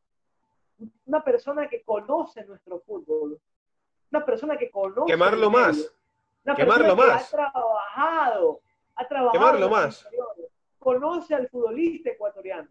una 1.06 1.24
persona 1.24 1.68
que 1.68 1.82
conoce 1.84 2.44
nuestro 2.46 2.80
fútbol, 2.82 3.40
una 4.12 4.26
persona 4.26 4.58
que 4.58 4.70
conoce... 4.70 5.12
Quemarlo 5.12 5.50
más. 5.50 5.94
Quemarlo 6.56 6.96
más. 6.96 7.34
ha 7.34 7.38
trabajado, 7.38 8.62
ha 8.96 9.08
trabajado. 9.08 9.32
Quemarlo 9.32 9.70
más. 9.70 10.08
Conoce 10.80 11.36
al 11.36 11.48
futbolista 11.50 12.10
ecuatoriano. 12.10 12.68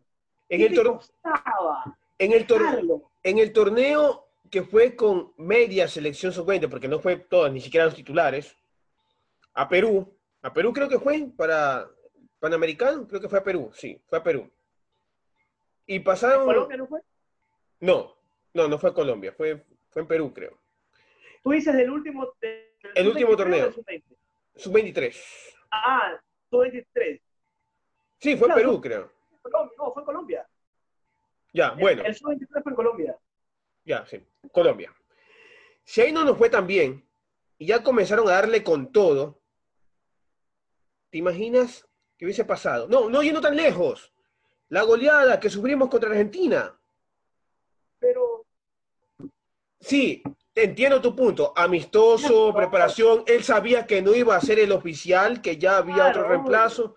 En 0.49 0.61
el, 0.63 0.79
en, 2.19 2.33
el 2.33 3.03
en 3.23 3.39
el 3.39 3.53
torneo 3.53 4.27
que 4.51 4.63
fue 4.63 4.97
con 4.97 5.33
media 5.37 5.87
selección 5.87 6.33
sub-20, 6.33 6.69
porque 6.69 6.89
no 6.89 6.99
fue 6.99 7.17
todas, 7.17 7.53
ni 7.53 7.61
siquiera 7.61 7.87
los 7.87 7.95
titulares, 7.95 8.57
a 9.55 9.69
Perú. 9.69 10.17
A 10.43 10.53
Perú 10.53 10.73
creo 10.73 10.89
que 10.89 10.99
fue 10.99 11.29
para 11.37 11.89
Panamericano, 12.41 13.07
creo 13.07 13.21
que 13.21 13.29
fue 13.29 13.39
a 13.39 13.45
Perú, 13.45 13.71
sí, 13.75 14.01
fue 14.09 14.19
a 14.19 14.23
Perú. 14.23 14.51
Y 15.87 16.01
pasaron... 16.01 16.47
¿Colombia 16.47 16.77
no 16.79 16.87
fue? 16.87 17.01
No, 17.81 18.17
no, 18.55 18.69
no 18.69 18.79
fue 18.79 18.91
a 18.91 18.95
Colombia, 18.95 19.33
fue, 19.33 19.63
fue 19.91 20.03
en 20.03 20.09
Perú, 20.09 20.33
creo. 20.33 20.59
Tú 21.43 21.51
dices 21.51 21.75
del 21.75 21.91
último... 21.91 22.33
el 22.95 23.09
último 23.09 23.37
torneo. 23.37 23.71
Sub-23. 24.57 25.15
ah, 25.71 26.19
sub-23. 26.51 27.21
Sí, 28.19 28.37
fue 28.37 28.49
en 28.49 28.55
Perú, 28.55 28.81
creo. 28.81 29.11
no, 29.79 29.93
fue 29.93 30.03
en 30.03 30.07
Colombia. 30.07 30.49
Ya, 31.53 31.73
bueno. 31.73 32.03
El, 32.05 32.15
sub-23 32.15 32.63
fue 32.63 32.73
en 32.73 32.77
Colombia. 32.77 33.19
Ya, 33.85 34.07
sí. 34.07 34.25
Colombia. 34.53 34.95
Si 35.85 36.01
ahí 36.01 36.13
no 36.13 36.25
nos 36.25 36.39
fue 36.39 36.49
tan 36.49 36.67
bien 36.67 37.05
y 37.59 37.67
ya 37.67 37.83
comenzaron 37.83 38.29
a 38.29 38.33
darle 38.33 38.63
con 38.63 38.93
todo, 38.93 39.40
¿te 41.11 41.19
imaginas 41.19 41.87
qué 42.17 42.25
hubiese 42.25 42.45
pasado? 42.45 42.89
No, 42.89 43.11
no 43.11 43.23
yendo 43.23 43.41
tan 43.41 43.57
lejos. 43.57 44.13
La 44.69 44.83
goleada 44.83 45.41
que 45.41 45.51
sufrimos 45.51 45.89
contra 45.89 46.11
Argentina. 46.11 46.79
Pero. 47.99 48.47
Sí, 49.81 50.23
entiendo 50.55 51.01
tu 51.01 51.15
punto. 51.15 51.53
Amistoso, 51.57 52.55
preparación. 52.55 53.25
Él 53.27 53.43
sabía 53.43 53.87
que 53.87 54.03
no 54.03 54.15
iba 54.15 54.37
a 54.37 54.41
ser 54.41 54.59
el 54.59 54.73
oficial, 54.73 55.43
que 55.43 55.57
ya 55.59 55.79
había 55.79 56.09
otro 56.09 56.29
reemplazo. 56.29 56.97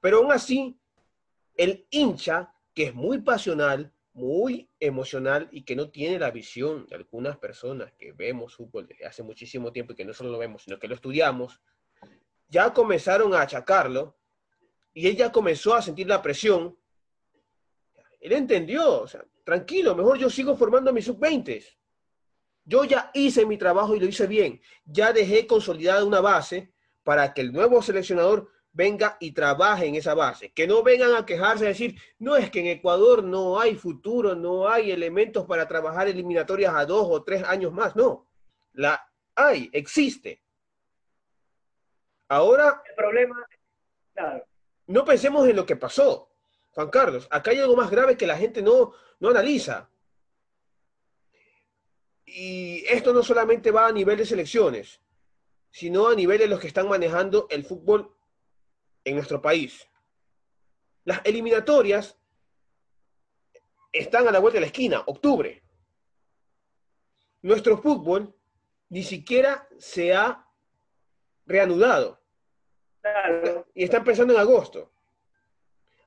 Pero 0.00 0.18
aún 0.18 0.32
así, 0.32 0.78
el 1.56 1.86
hincha, 1.90 2.52
que 2.74 2.84
es 2.84 2.94
muy 2.94 3.22
pasional, 3.22 3.92
muy 4.12 4.70
emocional 4.78 5.48
y 5.50 5.64
que 5.64 5.76
no 5.76 5.90
tiene 5.90 6.18
la 6.18 6.30
visión 6.30 6.86
de 6.86 6.96
algunas 6.96 7.36
personas 7.36 7.92
que 7.92 8.12
vemos 8.12 8.54
fútbol 8.54 8.86
desde 8.86 9.06
hace 9.06 9.22
muchísimo 9.22 9.72
tiempo 9.72 9.92
y 9.92 9.96
que 9.96 10.04
no 10.04 10.12
solo 10.12 10.30
lo 10.30 10.38
vemos, 10.38 10.62
sino 10.62 10.78
que 10.78 10.88
lo 10.88 10.94
estudiamos, 10.94 11.60
ya 12.48 12.72
comenzaron 12.72 13.34
a 13.34 13.42
achacarlo 13.42 14.16
y 14.92 15.08
él 15.08 15.16
ya 15.16 15.32
comenzó 15.32 15.74
a 15.74 15.82
sentir 15.82 16.06
la 16.06 16.22
presión. 16.22 16.78
Él 18.20 18.32
entendió, 18.32 19.02
o 19.02 19.08
sea, 19.08 19.24
tranquilo, 19.44 19.94
mejor 19.94 20.18
yo 20.18 20.30
sigo 20.30 20.56
formando 20.56 20.92
mis 20.92 21.04
sub-20. 21.04 21.64
Yo 22.64 22.84
ya 22.84 23.10
hice 23.12 23.44
mi 23.44 23.58
trabajo 23.58 23.94
y 23.94 24.00
lo 24.00 24.06
hice 24.06 24.26
bien. 24.26 24.60
Ya 24.86 25.12
dejé 25.12 25.46
consolidada 25.46 26.04
una 26.04 26.20
base 26.20 26.72
para 27.02 27.34
que 27.34 27.42
el 27.42 27.52
nuevo 27.52 27.82
seleccionador 27.82 28.50
venga 28.72 29.16
y 29.20 29.32
trabaje 29.32 29.86
en 29.86 29.94
esa 29.94 30.14
base. 30.14 30.52
Que 30.52 30.66
no 30.66 30.82
vengan 30.82 31.14
a 31.14 31.26
quejarse 31.26 31.64
y 31.64 31.68
decir, 31.68 32.00
no 32.18 32.36
es 32.36 32.50
que 32.50 32.60
en 32.60 32.66
Ecuador 32.66 33.22
no 33.22 33.60
hay 33.60 33.76
futuro, 33.76 34.34
no 34.34 34.68
hay 34.68 34.90
elementos 34.90 35.46
para 35.46 35.68
trabajar 35.68 36.08
eliminatorias 36.08 36.74
a 36.74 36.86
dos 36.86 37.06
o 37.08 37.22
tres 37.22 37.42
años 37.44 37.72
más. 37.72 37.94
No, 37.94 38.26
la 38.72 39.00
hay, 39.34 39.70
existe. 39.72 40.43
Ahora... 42.28 42.82
El 42.88 42.94
problema, 42.94 43.46
No 44.86 45.04
pensemos 45.04 45.48
en 45.48 45.56
lo 45.56 45.66
que 45.66 45.76
pasó, 45.76 46.30
Juan 46.72 46.90
Carlos. 46.90 47.28
Acá 47.30 47.50
hay 47.50 47.58
algo 47.58 47.76
más 47.76 47.90
grave 47.90 48.16
que 48.16 48.26
la 48.26 48.36
gente 48.36 48.62
no, 48.62 48.92
no 49.20 49.30
analiza. 49.30 49.90
Y 52.24 52.84
esto 52.86 53.12
no 53.12 53.22
solamente 53.22 53.70
va 53.70 53.86
a 53.86 53.92
nivel 53.92 54.18
de 54.18 54.26
selecciones, 54.26 55.00
sino 55.70 56.08
a 56.08 56.14
nivel 56.14 56.38
de 56.38 56.48
los 56.48 56.60
que 56.60 56.66
están 56.66 56.88
manejando 56.88 57.46
el 57.50 57.64
fútbol 57.64 58.16
en 59.04 59.16
nuestro 59.16 59.40
país. 59.40 59.88
Las 61.04 61.20
eliminatorias 61.24 62.18
están 63.92 64.26
a 64.26 64.32
la 64.32 64.38
vuelta 64.38 64.56
de 64.56 64.62
la 64.62 64.66
esquina, 64.66 65.02
octubre. 65.06 65.62
Nuestro 67.42 67.76
fútbol 67.78 68.34
ni 68.88 69.02
siquiera 69.02 69.68
se 69.78 70.14
ha 70.14 70.43
reanudado. 71.46 72.20
Y 73.74 73.84
está 73.84 73.98
empezando 73.98 74.34
en 74.34 74.40
agosto. 74.40 74.90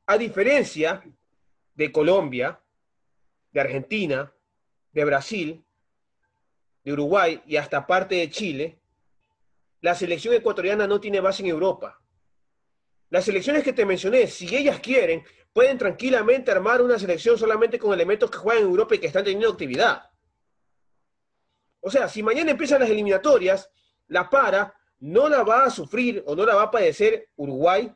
A 0.08 0.17
diferencia 0.17 1.04
de 1.76 1.91
Colombia, 1.91 2.60
de 3.52 3.60
Argentina, 3.62 4.32
de 4.91 5.06
Brasil, 5.06 5.63
de 6.84 6.93
Uruguay 6.93 7.41
y 7.45 7.58
hasta 7.58 7.86
parte 7.86 8.15
de 8.15 8.30
Chile, 8.30 8.80
la 9.82 9.93
selección 9.93 10.34
ecuatoriana 10.34 10.88
no 10.88 11.00
tiene 11.00 11.19
base 11.19 11.43
en 11.43 11.50
Europa. 11.50 12.02
Las 13.10 13.26
selecciones 13.26 13.63
que 13.63 13.73
te 13.73 13.86
mencioné, 13.86 14.28
si 14.28 14.54
ellas 14.56 14.80
quieren, 14.80 15.23
pueden 15.54 15.78
tranquilamente 15.78 16.52
armar 16.52 16.82
una 16.82 17.00
selección 17.00 17.38
solamente 17.38 17.80
con 17.80 17.93
elementos 17.93 18.30
que 18.30 18.38
juegan 18.38 18.63
en 18.63 18.69
Europa 18.69 18.95
y 18.95 19.00
que 19.00 19.08
están 19.08 19.23
teniendo 19.23 19.50
actividad. 19.50 20.10
O 21.80 21.89
sea, 21.89 22.10
si 22.10 22.21
mañana 22.21 22.52
empiezan 22.52 22.80
las 22.80 22.89
eliminatorias, 22.89 23.69
la 24.08 24.30
para 24.30 24.73
no 24.99 25.29
la 25.29 25.43
va 25.43 25.65
a 25.65 25.69
sufrir 25.69 26.23
o 26.25 26.36
no 26.36 26.45
la 26.45 26.55
va 26.55 26.63
a 26.63 26.71
padecer 26.71 27.29
Uruguay, 27.36 27.93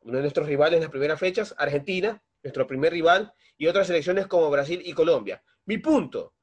uno 0.00 0.16
de 0.16 0.22
nuestros 0.22 0.46
rivales 0.46 0.76
en 0.76 0.82
las 0.82 0.90
primeras 0.90 1.18
fechas, 1.18 1.54
Argentina, 1.56 2.22
nuestro 2.42 2.66
primer 2.66 2.92
rival, 2.92 3.32
y 3.56 3.66
otras 3.66 3.86
selecciones 3.86 4.26
como 4.26 4.50
Brasil 4.50 4.82
y 4.84 4.92
Colombia. 4.92 5.42
Mi 5.66 5.78
punto, 5.78 6.34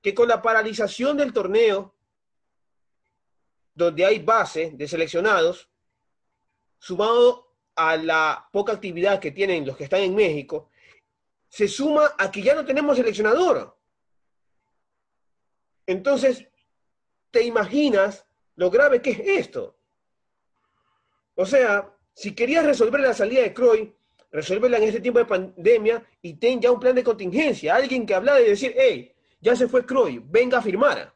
que 0.00 0.14
con 0.14 0.28
la 0.28 0.40
paralización 0.40 1.16
del 1.16 1.32
torneo, 1.32 1.94
donde 3.74 4.04
hay 4.04 4.18
base 4.18 4.72
de 4.74 4.88
seleccionados, 4.88 5.68
sumado 6.78 7.54
a 7.76 7.96
la 7.96 8.48
poca 8.52 8.72
actividad 8.72 9.20
que 9.20 9.30
tienen 9.30 9.66
los 9.66 9.76
que 9.76 9.84
están 9.84 10.00
en 10.00 10.14
México, 10.14 10.70
se 11.48 11.68
suma 11.68 12.14
a 12.18 12.30
que 12.30 12.42
ya 12.42 12.54
no 12.54 12.64
tenemos 12.64 12.96
seleccionador. 12.96 13.78
Entonces, 15.86 16.48
¿te 17.30 17.44
imaginas 17.44 18.26
lo 18.56 18.70
grave 18.70 19.00
que 19.00 19.10
es 19.10 19.20
esto? 19.20 19.76
O 21.34 21.46
sea, 21.46 21.90
si 22.14 22.34
querías 22.34 22.64
resolver 22.64 23.00
la 23.00 23.14
salida 23.14 23.42
de 23.42 23.54
Croy, 23.54 23.94
resuélvela 24.30 24.78
en 24.78 24.84
este 24.84 25.00
tiempo 25.00 25.18
de 25.18 25.26
pandemia 25.26 26.02
y 26.22 26.34
ten 26.34 26.60
ya 26.60 26.70
un 26.70 26.80
plan 26.80 26.94
de 26.94 27.04
contingencia. 27.04 27.74
Alguien 27.74 28.06
que 28.06 28.14
habla 28.14 28.34
de 28.36 28.50
decir, 28.50 28.74
hey, 28.76 29.14
ya 29.40 29.54
se 29.56 29.68
fue 29.68 29.84
Croy, 29.84 30.22
venga 30.24 30.58
a 30.58 30.62
firmar. 30.62 31.12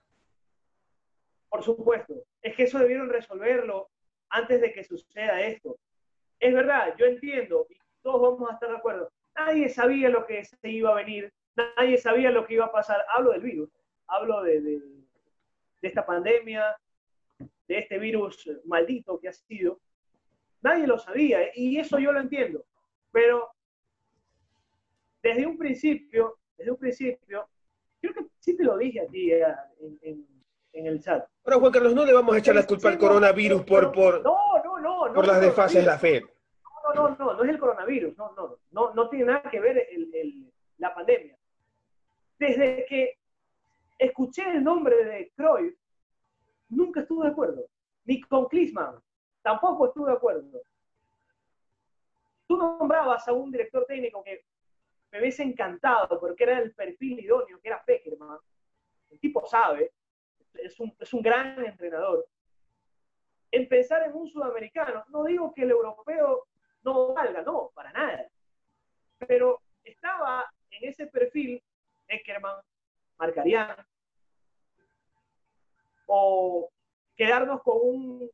Por 1.49 1.63
supuesto. 1.63 2.15
Es 2.43 2.55
que 2.55 2.65
eso 2.65 2.79
debieron 2.79 3.09
resolverlo 3.09 3.89
antes 4.29 4.61
de 4.61 4.73
que 4.73 4.85
suceda 4.85 5.41
esto. 5.41 5.79
Es 6.39 6.53
verdad, 6.53 6.95
yo 6.99 7.07
entiendo, 7.07 7.67
y 7.71 7.77
todos 8.03 8.21
vamos 8.21 8.51
a 8.51 8.55
estar 8.55 8.69
de 8.69 8.77
acuerdo, 8.77 9.11
nadie 9.35 9.69
sabía 9.69 10.09
lo 10.09 10.27
que 10.27 10.45
se 10.45 10.69
iba 10.69 10.91
a 10.91 10.97
venir, 10.97 11.33
nadie 11.57 11.97
sabía 11.97 12.31
lo 12.31 12.47
que 12.47 12.55
iba 12.55 12.67
a 12.67 12.73
pasar. 12.73 13.05
Hablo 13.15 13.33
del 13.33 13.41
virus, 13.41 13.71
hablo 14.07 14.43
de, 14.43 14.61
de, 14.61 14.81
esta 15.83 16.05
pandemia, 16.05 16.77
de 17.69 17.79
este 17.79 17.99
virus 17.99 18.51
maldito 18.65 19.19
que 19.19 19.29
ha 19.29 19.33
sido. 19.33 19.81
Nadie 20.63 20.87
lo 20.87 20.99
sabía, 20.99 21.41
y 21.55 21.79
eso 21.79 21.99
yo 21.99 22.13
lo 22.13 22.21
entiendo. 22.21 22.65
Pero 23.13 23.51
desde 25.23 25.47
un 25.47 25.57
principio, 25.57 26.39
desde 26.57 26.71
un 26.71 26.79
principio, 26.79 27.49
creo 28.01 28.15
que 28.15 28.27
sí 28.39 28.57
te 28.57 28.65
lo 28.65 28.77
dije 28.77 29.01
a 29.01 29.07
ti 29.07 29.33
en 29.33 30.27
en 30.77 30.87
el 30.87 31.03
chat. 31.03 31.27
Ahora, 31.45 31.59
Juan 31.59 31.73
Carlos, 31.73 31.95
no 31.95 32.05
le 32.05 32.13
vamos 32.13 32.35
a 32.35 32.39
echar 32.39 32.55
la 32.55 32.67
culpa 32.67 32.89
al 32.89 32.99
coronavirus 32.99 33.65
por, 33.65 33.93
por, 33.93 34.23
no, 34.23 34.39
no, 34.63 35.09
no, 35.09 35.15
por 35.15 35.27
las 35.27 35.41
desfases 35.41 35.81
de 35.81 35.87
la 35.87 35.99
fe. 35.99 36.23
No, 36.95 36.95
no, 36.95 37.17
no, 37.17 37.35
no 37.35 37.43
es 37.43 37.51
el 37.51 37.59
coronavirus, 37.59 38.17
no, 38.17 38.33
no, 38.37 38.59
no, 38.71 38.95
no 38.95 39.09
tiene 39.09 39.27
nada 39.27 39.51
que 39.51 39.59
ver 39.59 39.89
el, 39.91 40.15
el, 40.15 40.53
la 40.79 40.95
pandemia. 40.95 41.37
Desde 42.39 42.85
que 42.87 43.19
escuché 43.99 44.49
el 44.51 44.63
nombre 44.63 45.05
de 45.05 45.33
Cruyff, 45.35 45.75
nunca 46.69 47.01
estuve 47.01 47.27
de 47.27 47.33
acuerdo, 47.33 47.67
ni 48.05 48.21
con 48.21 48.47
Klinsmann 48.49 49.01
tampoco 49.47 49.87
estuve 49.87 50.11
de 50.11 50.17
acuerdo. 50.17 50.61
Tú 52.49 52.57
nombrabas 52.57 53.29
a 53.29 53.33
un 53.33 53.53
director 53.53 53.87
técnico 53.87 54.25
que 54.25 54.45
me 55.13 55.21
hubiese 55.21 55.45
encantado 55.45 56.19
porque 56.19 56.43
era 56.43 56.59
el 56.59 56.75
perfil 56.75 57.21
idóneo, 57.21 57.61
que 57.61 57.69
era 57.69 57.85
Peckerman. 57.85 58.39
El 59.09 59.21
tipo 59.21 59.47
sabe, 59.47 59.93
es 60.55 60.81
un, 60.81 60.93
es 60.99 61.15
un 61.15 61.23
gran 61.23 61.65
entrenador. 61.65 62.27
Empezar 63.53 64.03
en 64.03 64.17
un 64.17 64.29
sudamericano, 64.29 65.05
no 65.11 65.23
digo 65.23 65.55
que 65.55 65.63
el 65.63 65.71
europeo 65.71 66.49
no 66.83 67.15
valga, 67.15 67.43
no, 67.43 67.71
para 67.73 67.93
nada. 67.93 68.27
Pero 69.29 69.61
estaba 69.85 70.45
en 70.71 70.89
ese 70.89 71.07
perfil 71.07 71.63
Eckerman, 72.09 72.57
Marcarián, 73.17 73.77
o 76.07 76.71
quedarnos 77.17 77.63
con 77.63 77.79
un 77.83 78.31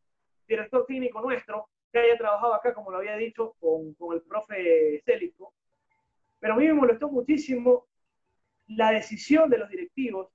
director 0.46 0.84
técnico 0.86 1.20
nuestro 1.20 1.68
que 1.90 1.98
haya 1.98 2.16
trabajado 2.16 2.54
acá, 2.54 2.72
como 2.74 2.90
lo 2.90 2.98
había 2.98 3.16
dicho, 3.16 3.54
con, 3.60 3.94
con 3.94 4.14
el 4.14 4.22
profe 4.22 5.02
Célico. 5.04 5.52
Pero 6.40 6.54
a 6.54 6.56
mí 6.56 6.66
me 6.66 6.72
molestó 6.72 7.08
muchísimo 7.08 7.86
la 8.66 8.92
decisión 8.92 9.50
de 9.50 9.58
los 9.58 9.68
directivos 9.68 10.28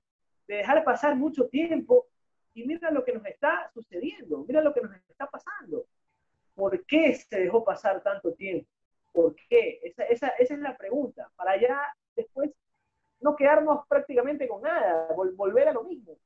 de 0.46 0.56
dejar 0.56 0.84
pasar 0.84 1.16
mucho 1.16 1.48
tiempo 1.48 2.06
y 2.54 2.64
mira 2.64 2.90
lo 2.90 3.04
que 3.04 3.12
nos 3.12 3.24
está 3.26 3.70
sucediendo, 3.72 4.44
mira 4.46 4.60
lo 4.62 4.72
que 4.72 4.80
nos 4.80 4.92
está 5.08 5.26
pasando. 5.26 5.84
¿Por 6.54 6.84
qué 6.86 7.14
se 7.14 7.40
dejó 7.40 7.64
pasar 7.64 8.02
tanto 8.02 8.32
tiempo? 8.34 8.68
¿Por 9.12 9.36
qué? 9.48 9.80
Esa, 9.82 10.04
esa, 10.04 10.28
esa 10.28 10.54
es 10.54 10.60
la 10.60 10.76
pregunta. 10.76 11.30
Para 11.36 11.60
ya 11.60 11.80
después 12.16 12.50
no 13.20 13.36
quedarnos 13.36 13.86
prácticamente 13.86 14.48
con 14.48 14.62
nada, 14.62 15.08
volver 15.14 15.68
a 15.68 15.72
lo 15.72 15.84
mismo. 15.84 16.16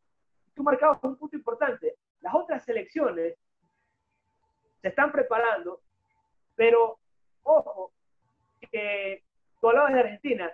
Tú 0.54 0.62
marcabas 0.62 1.02
un 1.02 1.16
punto 1.16 1.36
importante. 1.36 1.96
Las 2.20 2.34
otras 2.34 2.64
selecciones 2.64 3.36
se 4.80 4.88
están 4.88 5.12
preparando, 5.12 5.80
pero 6.54 6.98
ojo, 7.42 7.92
que 8.70 9.22
tú 9.60 9.68
hablabas 9.68 9.94
de 9.94 10.00
Argentina. 10.00 10.52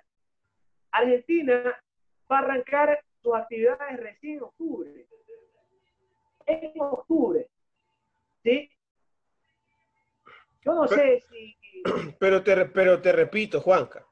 Argentina 0.91 1.83
va 2.31 2.39
a 2.39 2.41
arrancar 2.41 3.03
sus 3.23 3.35
actividades 3.35 4.01
recién 4.01 4.37
en 4.37 4.43
octubre. 4.43 5.07
En 6.47 6.73
octubre. 6.81 7.49
¿Sí? 8.43 8.71
Yo 10.65 10.75
no 10.75 10.89
sé 10.89 11.25
si... 11.31 11.57
Pero 12.19 12.43
te, 12.43 12.65
pero 12.67 13.01
te 13.01 13.13
repito, 13.13 13.61
Juanca, 13.61 14.05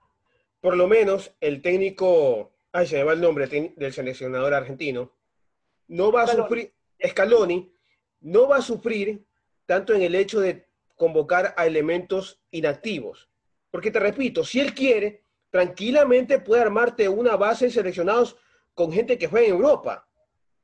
por 0.61 0.77
lo 0.77 0.87
menos 0.87 1.35
el 1.41 1.61
técnico, 1.61 2.53
ay, 2.71 2.87
se 2.87 2.97
me 2.97 3.03
va 3.03 3.13
el 3.13 3.21
nombre 3.21 3.49
del 3.49 3.93
seleccionador 3.93 4.55
argentino, 4.55 5.11
no 5.89 6.13
va 6.13 6.23
a 6.23 6.27
sufrir, 6.27 6.75
Scaloni, 7.05 7.73
no 8.21 8.49
va 8.49 8.57
a 8.57 8.63
sufrir 8.63 9.25
tanto 9.67 9.95
en 9.95 10.03
el 10.03 10.15
hecho 10.15 10.41
de 10.41 10.69
convocar 10.95 11.55
a 11.57 11.67
elementos 11.67 12.41
inactivos. 12.51 13.29
Porque 13.71 13.91
te 13.91 14.01
repito, 14.01 14.45
si 14.45 14.61
él 14.61 14.75
quiere, 14.75 15.25
tranquilamente 15.51 16.39
puede 16.39 16.63
armarte 16.63 17.09
una 17.09 17.37
base 17.37 17.67
de 17.67 17.71
seleccionados 17.71 18.37
con 18.75 18.93
gente 18.93 19.19
que 19.19 19.27
juega 19.27 19.47
en 19.47 19.55
Europa. 19.55 20.09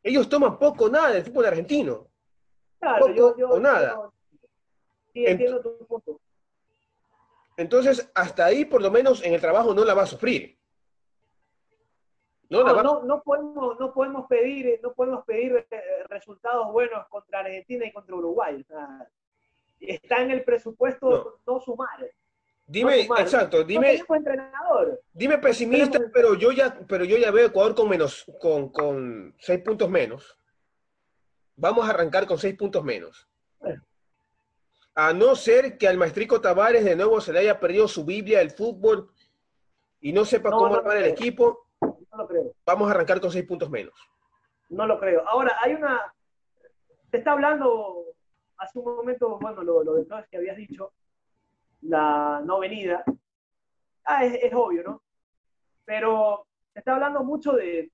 Ellos 0.03 0.29
toman 0.29 0.59
poco 0.59 0.85
o 0.87 0.89
nada 0.89 1.13
del 1.13 1.25
fútbol 1.25 1.47
argentino. 1.47 2.09
Claro, 2.81 3.07
poco 3.07 3.37
yo, 3.37 3.49
o 3.51 3.61
nada. 3.61 4.11
sí, 5.13 5.25
entiendo 5.27 5.61
tu 5.61 5.87
punto. 5.87 6.21
Entonces, 7.57 8.11
hasta 8.15 8.47
ahí, 8.47 8.65
por 8.65 8.83
lo 8.83 8.91
menos 8.91 9.23
en 9.23 9.35
el 9.35 9.41
trabajo, 9.41 9.75
no 9.75 9.85
la 9.85 9.95
va 9.95 10.03
a 10.03 10.07
sufrir. 10.07 10.59
No, 12.53 12.65
no, 12.65 13.03
no, 13.03 13.23
podemos, 13.23 13.81
no 13.81 13.95
podemos 13.95 14.27
pedir, 14.27 14.79
no 14.83 14.93
podemos 14.93 15.25
pedir 15.25 15.67
eh, 15.71 15.83
resultados 16.11 16.71
buenos 16.71 17.09
contra 17.09 17.41
Argentina 17.41 17.87
y 17.87 17.93
contra 17.93 18.15
Uruguay. 18.15 18.63
está 19.81 20.21
en 20.21 20.33
el 20.33 20.45
presupuesto 20.45 21.41
no, 21.47 21.61
sumar. 21.61 22.11
Dime, 22.67 23.01
exacto, 23.01 23.65
dime. 23.65 23.99
Entrenador. 24.07 25.01
Dime 25.15 25.39
pesimista, 25.39 25.99
pero 26.13 26.35
yo 26.35 26.53
ya, 26.53 26.79
pero 26.87 27.07
yo 27.07 27.17
ya 27.17 27.31
veo 27.31 27.47
Ecuador 27.47 27.75
con 27.75 27.89
menos, 27.89 28.27
con, 28.39 28.69
con 28.69 29.35
seis 29.39 29.61
puntos 29.63 29.89
menos. 29.89 30.39
Vamos 31.57 31.87
a 31.87 31.91
arrancar 31.91 32.27
con 32.27 32.37
seis 32.37 32.55
puntos 32.55 32.85
menos. 32.85 33.27
A 34.95 35.15
no 35.15 35.35
ser 35.37 35.79
que 35.79 35.89
al 35.89 35.97
maestrico 35.97 36.43
Tavares 36.43 36.85
de 36.85 36.97
nuevo 36.97 37.19
se 37.23 37.33
le 37.33 37.39
haya 37.39 37.59
perdido 37.59 37.89
su 37.89 38.05
Biblia 38.05 38.41
del 38.41 38.51
fútbol 38.51 39.11
y 40.03 40.13
no 40.13 40.27
sepa 40.27 40.51
cómo 40.51 40.75
armar 40.75 40.99
el 40.99 41.05
equipo, 41.05 41.62
no 42.13 42.19
lo 42.19 42.29
creo. 42.29 42.55
Vamos 42.67 42.89
a 42.89 42.91
arrancar 42.93 43.21
con 43.21 43.31
seis 43.31 43.45
puntos 43.47 43.71
menos. 43.71 43.95
No 44.69 44.87
lo 44.87 44.99
creo. 44.99 45.27
Ahora, 45.27 45.57
hay 45.61 45.75
una. 45.75 46.15
Se 47.11 47.19
está 47.19 47.33
hablando 47.33 48.05
hace 48.59 48.79
un 48.79 48.85
momento, 48.85 49.39
bueno, 49.39 49.63
lo, 49.63 49.83
lo 49.83 49.95
de 49.95 50.05
todo 50.05 50.25
que 50.31 50.37
habías 50.37 50.57
dicho, 50.57 50.93
la 51.83 52.41
no 52.45 52.61
venida. 52.61 53.05
Ah, 54.05 54.25
es, 54.25 54.53
obvio, 54.55 54.83
¿no? 54.83 55.03
Pero 55.85 56.47
se 56.73 56.79
está 56.79 56.95
hablando 56.95 57.23
mucho 57.25 57.53
de, 57.53 57.91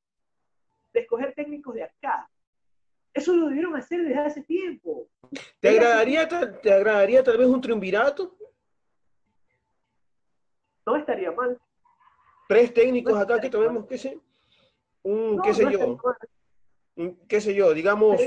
de 0.92 1.00
escoger 1.00 1.34
técnicos 1.34 1.74
de 1.74 1.84
acá. 1.84 2.28
Eso 3.12 3.34
lo 3.34 3.48
debieron 3.48 3.74
hacer 3.76 4.04
desde 4.04 4.20
hace 4.20 4.42
tiempo. 4.42 5.08
¿Te 5.60 5.70
agradaría, 5.70 6.28
¿Te 6.28 6.72
agradaría 6.72 7.22
tal 7.22 7.38
vez 7.38 7.46
un 7.46 7.60
triunvirato? 7.60 8.36
No 10.86 10.96
estaría 10.96 11.32
mal 11.32 11.58
tres 12.48 12.72
técnicos 12.72 13.16
acá 13.16 13.40
que 13.40 13.50
tomemos, 13.50 13.86
qué 13.86 13.98
sé, 13.98 14.18
un, 15.02 15.40
qué 15.42 15.54
sé 15.54 15.70
yo, 15.70 15.98
qué 17.28 17.40
sé 17.40 17.54
yo, 17.54 17.72
digamos... 17.72 18.20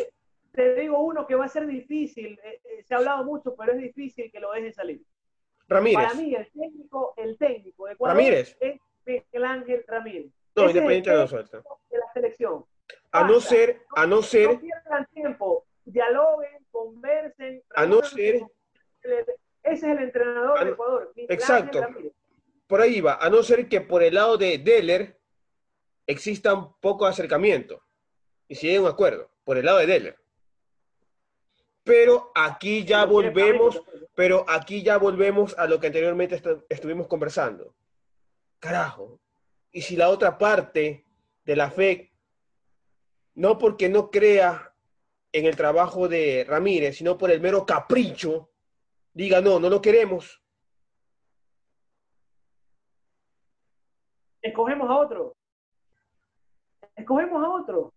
Te, 0.54 0.76
digo 0.76 1.00
uno 1.00 1.26
que 1.26 1.36
va 1.36 1.46
a 1.46 1.50
ser 1.50 1.66
difícil, 1.66 2.38
eh, 2.44 2.62
eh, 2.64 2.84
se 2.84 2.94
ha 2.94 2.98
hablado 2.98 3.24
mucho, 3.24 3.56
pero 3.56 3.72
es 3.72 3.80
difícil 3.80 4.30
que 4.32 4.40
lo 4.40 4.52
deje 4.52 4.74
salir. 4.74 5.02
Ramírez. 5.68 6.06
Para 6.06 6.14
mí, 6.14 6.36
el 6.36 6.52
técnico, 6.52 7.14
el 7.16 7.38
técnico 7.38 7.86
de 7.86 7.94
Ecuador 7.94 8.18
Ramírez. 8.18 8.58
es 8.60 8.80
Miguel 9.06 9.46
Ángel 9.46 9.86
Ramírez. 9.88 10.32
No, 10.56 10.68
independiente 10.68 11.10
de 11.10 11.16
nosotros. 11.16 11.64
De 11.90 11.98
la 11.98 12.14
selección. 12.14 12.66
A 13.14 13.26
no 13.26 13.40
ser, 13.40 13.82
a 13.96 14.06
no 14.06 14.22
ser... 14.22 14.54
No 14.54 14.60
pierdan 14.60 15.06
tiempo, 15.14 15.66
dialoguen, 15.86 16.66
conversen. 16.70 17.64
A 17.74 17.86
no 17.86 18.04
ser... 18.04 18.42
Ese 19.02 19.34
es 19.64 19.84
el 19.84 20.00
entrenador 20.00 20.64
de 20.66 20.72
Ecuador. 20.72 21.14
Miguel 21.16 21.34
exacto. 21.34 21.78
Ángel 21.78 21.94
Ramírez 21.94 22.21
por 22.72 22.80
ahí 22.80 23.02
va, 23.02 23.16
a 23.16 23.30
no 23.30 23.44
ser 23.44 23.68
que 23.68 23.82
por 23.82 24.02
el 24.02 24.16
lado 24.16 24.38
de 24.38 24.58
Deller 24.58 25.20
exista 26.08 26.54
un 26.54 26.74
poco 26.80 27.04
de 27.04 27.12
acercamiento 27.12 27.84
y 28.48 28.56
si 28.56 28.70
hay 28.70 28.78
un 28.78 28.88
acuerdo, 28.88 29.30
por 29.44 29.58
el 29.58 29.66
lado 29.66 29.80
de 29.80 29.88
Deller. 29.88 30.18
Pero 31.84 32.32
aquí 32.34 32.86
ya 32.86 33.04
volvemos, 33.04 33.82
pero 34.16 34.46
aquí 34.48 34.84
ya 34.84 34.96
volvemos 34.96 35.54
a 35.58 35.68
lo 35.68 35.82
que 35.82 35.88
anteriormente 35.88 36.42
estuvimos 36.70 37.08
conversando. 37.08 37.76
Carajo. 38.60 39.20
Y 39.74 39.82
si 39.82 39.98
la 39.98 40.08
otra 40.08 40.38
parte 40.38 41.06
de 41.44 41.56
la 41.58 41.72
fe, 41.72 42.14
no 43.34 43.58
porque 43.58 43.90
no 43.90 44.10
crea 44.10 44.74
en 45.34 45.46
el 45.46 45.58
trabajo 45.58 46.08
de 46.08 46.46
Ramírez, 46.48 46.96
sino 46.96 47.18
por 47.18 47.32
el 47.32 47.42
mero 47.42 47.66
capricho, 47.66 48.50
diga, 49.12 49.42
no, 49.42 49.60
no 49.60 49.70
lo 49.70 49.82
queremos, 49.82 50.41
escogemos 54.42 54.90
a 54.90 54.98
otro. 54.98 55.36
Escogemos 56.96 57.44
a 57.44 57.50
otro. 57.50 57.94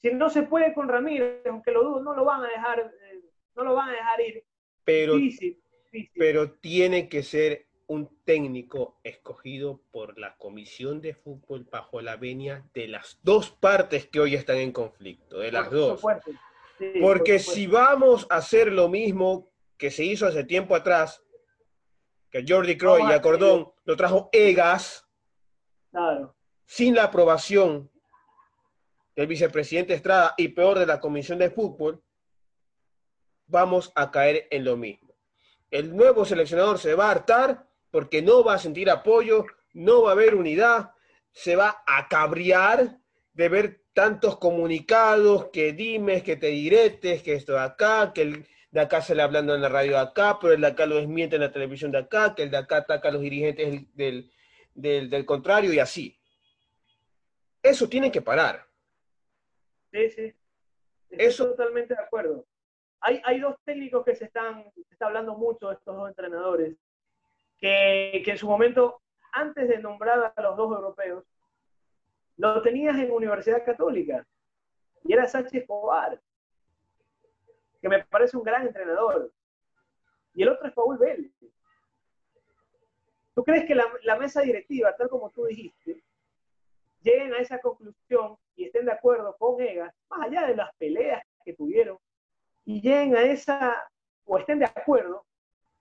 Si 0.00 0.12
no 0.12 0.30
se 0.30 0.42
puede 0.44 0.72
con 0.72 0.88
Ramírez, 0.88 1.44
aunque 1.46 1.72
lo 1.72 1.84
dudo, 1.84 2.02
no 2.02 2.14
lo 2.14 2.24
van 2.24 2.42
a 2.42 2.48
dejar, 2.48 2.80
eh, 2.80 3.20
no 3.54 3.64
lo 3.64 3.74
van 3.74 3.90
a 3.90 3.92
dejar 3.92 4.20
ir. 4.20 4.44
Pero, 4.84 5.14
pero 6.14 6.52
tiene 6.52 7.08
que 7.08 7.22
ser 7.22 7.66
un 7.86 8.08
técnico 8.24 9.00
escogido 9.02 9.82
por 9.90 10.16
la 10.18 10.36
Comisión 10.36 11.00
de 11.00 11.12
Fútbol 11.12 11.66
bajo 11.70 12.00
la 12.00 12.16
venia 12.16 12.64
de 12.72 12.86
las 12.86 13.18
dos 13.22 13.50
partes 13.50 14.06
que 14.06 14.20
hoy 14.20 14.36
están 14.36 14.58
en 14.58 14.72
conflicto, 14.72 15.40
de 15.40 15.52
las 15.52 15.70
dos. 15.70 16.00
Porque 17.00 17.38
si 17.40 17.66
vamos 17.66 18.26
a 18.30 18.36
hacer 18.36 18.72
lo 18.72 18.88
mismo 18.88 19.50
que 19.76 19.90
se 19.90 20.04
hizo 20.04 20.26
hace 20.26 20.44
tiempo 20.44 20.76
atrás, 20.76 21.22
que 22.30 22.44
Jordi 22.46 22.78
Croy 22.78 23.02
y 23.02 23.12
a 23.12 23.20
Cordón 23.20 23.72
lo 23.84 23.96
trajo 23.96 24.28
Egas, 24.32 25.09
sin 26.66 26.94
la 26.94 27.04
aprobación 27.04 27.90
del 29.16 29.26
vicepresidente 29.26 29.94
Estrada 29.94 30.34
y 30.36 30.48
peor 30.48 30.78
de 30.78 30.86
la 30.86 31.00
Comisión 31.00 31.38
de 31.38 31.50
Fútbol, 31.50 32.02
vamos 33.46 33.92
a 33.94 34.10
caer 34.10 34.46
en 34.50 34.64
lo 34.64 34.76
mismo. 34.76 35.14
El 35.70 35.94
nuevo 35.94 36.24
seleccionador 36.24 36.78
se 36.78 36.94
va 36.94 37.08
a 37.08 37.10
hartar 37.12 37.66
porque 37.90 38.22
no 38.22 38.44
va 38.44 38.54
a 38.54 38.58
sentir 38.58 38.88
apoyo, 38.90 39.46
no 39.74 40.02
va 40.02 40.10
a 40.10 40.12
haber 40.12 40.34
unidad, 40.34 40.92
se 41.32 41.56
va 41.56 41.82
a 41.86 42.08
cabrear 42.08 42.98
de 43.32 43.48
ver 43.48 43.80
tantos 43.92 44.38
comunicados, 44.38 45.46
que 45.52 45.72
dimes, 45.72 46.22
que 46.22 46.36
te 46.36 46.48
diretes, 46.48 47.22
que 47.22 47.34
esto 47.34 47.54
de 47.54 47.60
acá, 47.60 48.12
que 48.14 48.22
el 48.22 48.46
de 48.70 48.80
acá 48.80 49.02
se 49.02 49.14
le 49.14 49.22
hablando 49.22 49.54
en 49.54 49.62
la 49.62 49.68
radio 49.68 49.92
de 49.92 49.98
acá, 49.98 50.38
pero 50.40 50.52
el 50.52 50.60
de 50.60 50.68
acá 50.68 50.86
lo 50.86 50.96
desmiente 50.96 51.36
en 51.36 51.42
la 51.42 51.52
televisión 51.52 51.90
de 51.90 51.98
acá, 51.98 52.34
que 52.34 52.44
el 52.44 52.50
de 52.50 52.56
acá 52.56 52.78
ataca 52.78 53.08
a 53.08 53.12
los 53.12 53.20
dirigentes 53.20 53.84
del, 53.94 54.30
del, 54.74 55.24
contrario 55.26 55.72
y 55.72 55.78
así. 55.78 56.18
Eso 57.62 57.88
tiene 57.88 58.10
que 58.10 58.22
parar. 58.22 58.66
Sí, 59.92 60.10
sí. 60.10 60.34
Estoy 61.10 61.26
Eso, 61.26 61.48
totalmente 61.48 61.94
de 61.94 62.00
acuerdo. 62.00 62.46
hay, 63.00 63.20
hay 63.24 63.40
dos 63.40 63.56
técnicos 63.64 64.04
que 64.04 64.14
se 64.14 64.26
están, 64.26 64.70
se 64.72 64.92
está 64.92 65.06
hablando 65.06 65.34
mucho 65.34 65.68
de 65.68 65.74
estos 65.74 65.96
dos 65.96 66.08
entrenadores, 66.08 66.76
que, 67.58 68.22
que 68.24 68.30
en 68.30 68.38
su 68.38 68.46
momento, 68.46 69.02
antes 69.32 69.68
de 69.68 69.78
nombrar 69.78 70.32
a 70.34 70.42
los 70.42 70.56
dos 70.56 70.72
europeos, 70.76 71.24
lo 72.36 72.62
tenías 72.62 72.96
en 72.96 73.10
Universidad 73.10 73.64
Católica, 73.64 74.26
y 75.04 75.12
era 75.12 75.26
Sánchez 75.26 75.62
Escobar, 75.62 76.20
que 77.80 77.88
me 77.88 78.04
parece 78.04 78.36
un 78.36 78.42
gran 78.42 78.66
entrenador. 78.66 79.32
Y 80.34 80.42
el 80.42 80.50
otro 80.50 80.68
es 80.68 80.74
Paul 80.74 80.98
Vélez. 80.98 81.32
¿Tú 83.34 83.44
crees 83.44 83.64
que 83.64 83.74
la, 83.74 83.84
la 84.02 84.16
mesa 84.16 84.42
directiva, 84.42 84.94
tal 84.96 85.08
como 85.08 85.30
tú 85.30 85.44
dijiste, 85.46 86.02
lleguen 87.02 87.32
a 87.34 87.38
esa 87.38 87.60
conclusión 87.60 88.36
y 88.56 88.64
estén 88.64 88.86
de 88.86 88.92
acuerdo 88.92 89.36
con 89.38 89.60
Egas, 89.60 89.94
más 90.10 90.26
allá 90.26 90.46
de 90.46 90.56
las 90.56 90.74
peleas 90.76 91.22
que 91.44 91.54
tuvieron, 91.54 91.98
y 92.64 92.80
lleguen 92.80 93.16
a 93.16 93.22
esa, 93.22 93.90
o 94.24 94.38
estén 94.38 94.58
de 94.58 94.66
acuerdo 94.66 95.24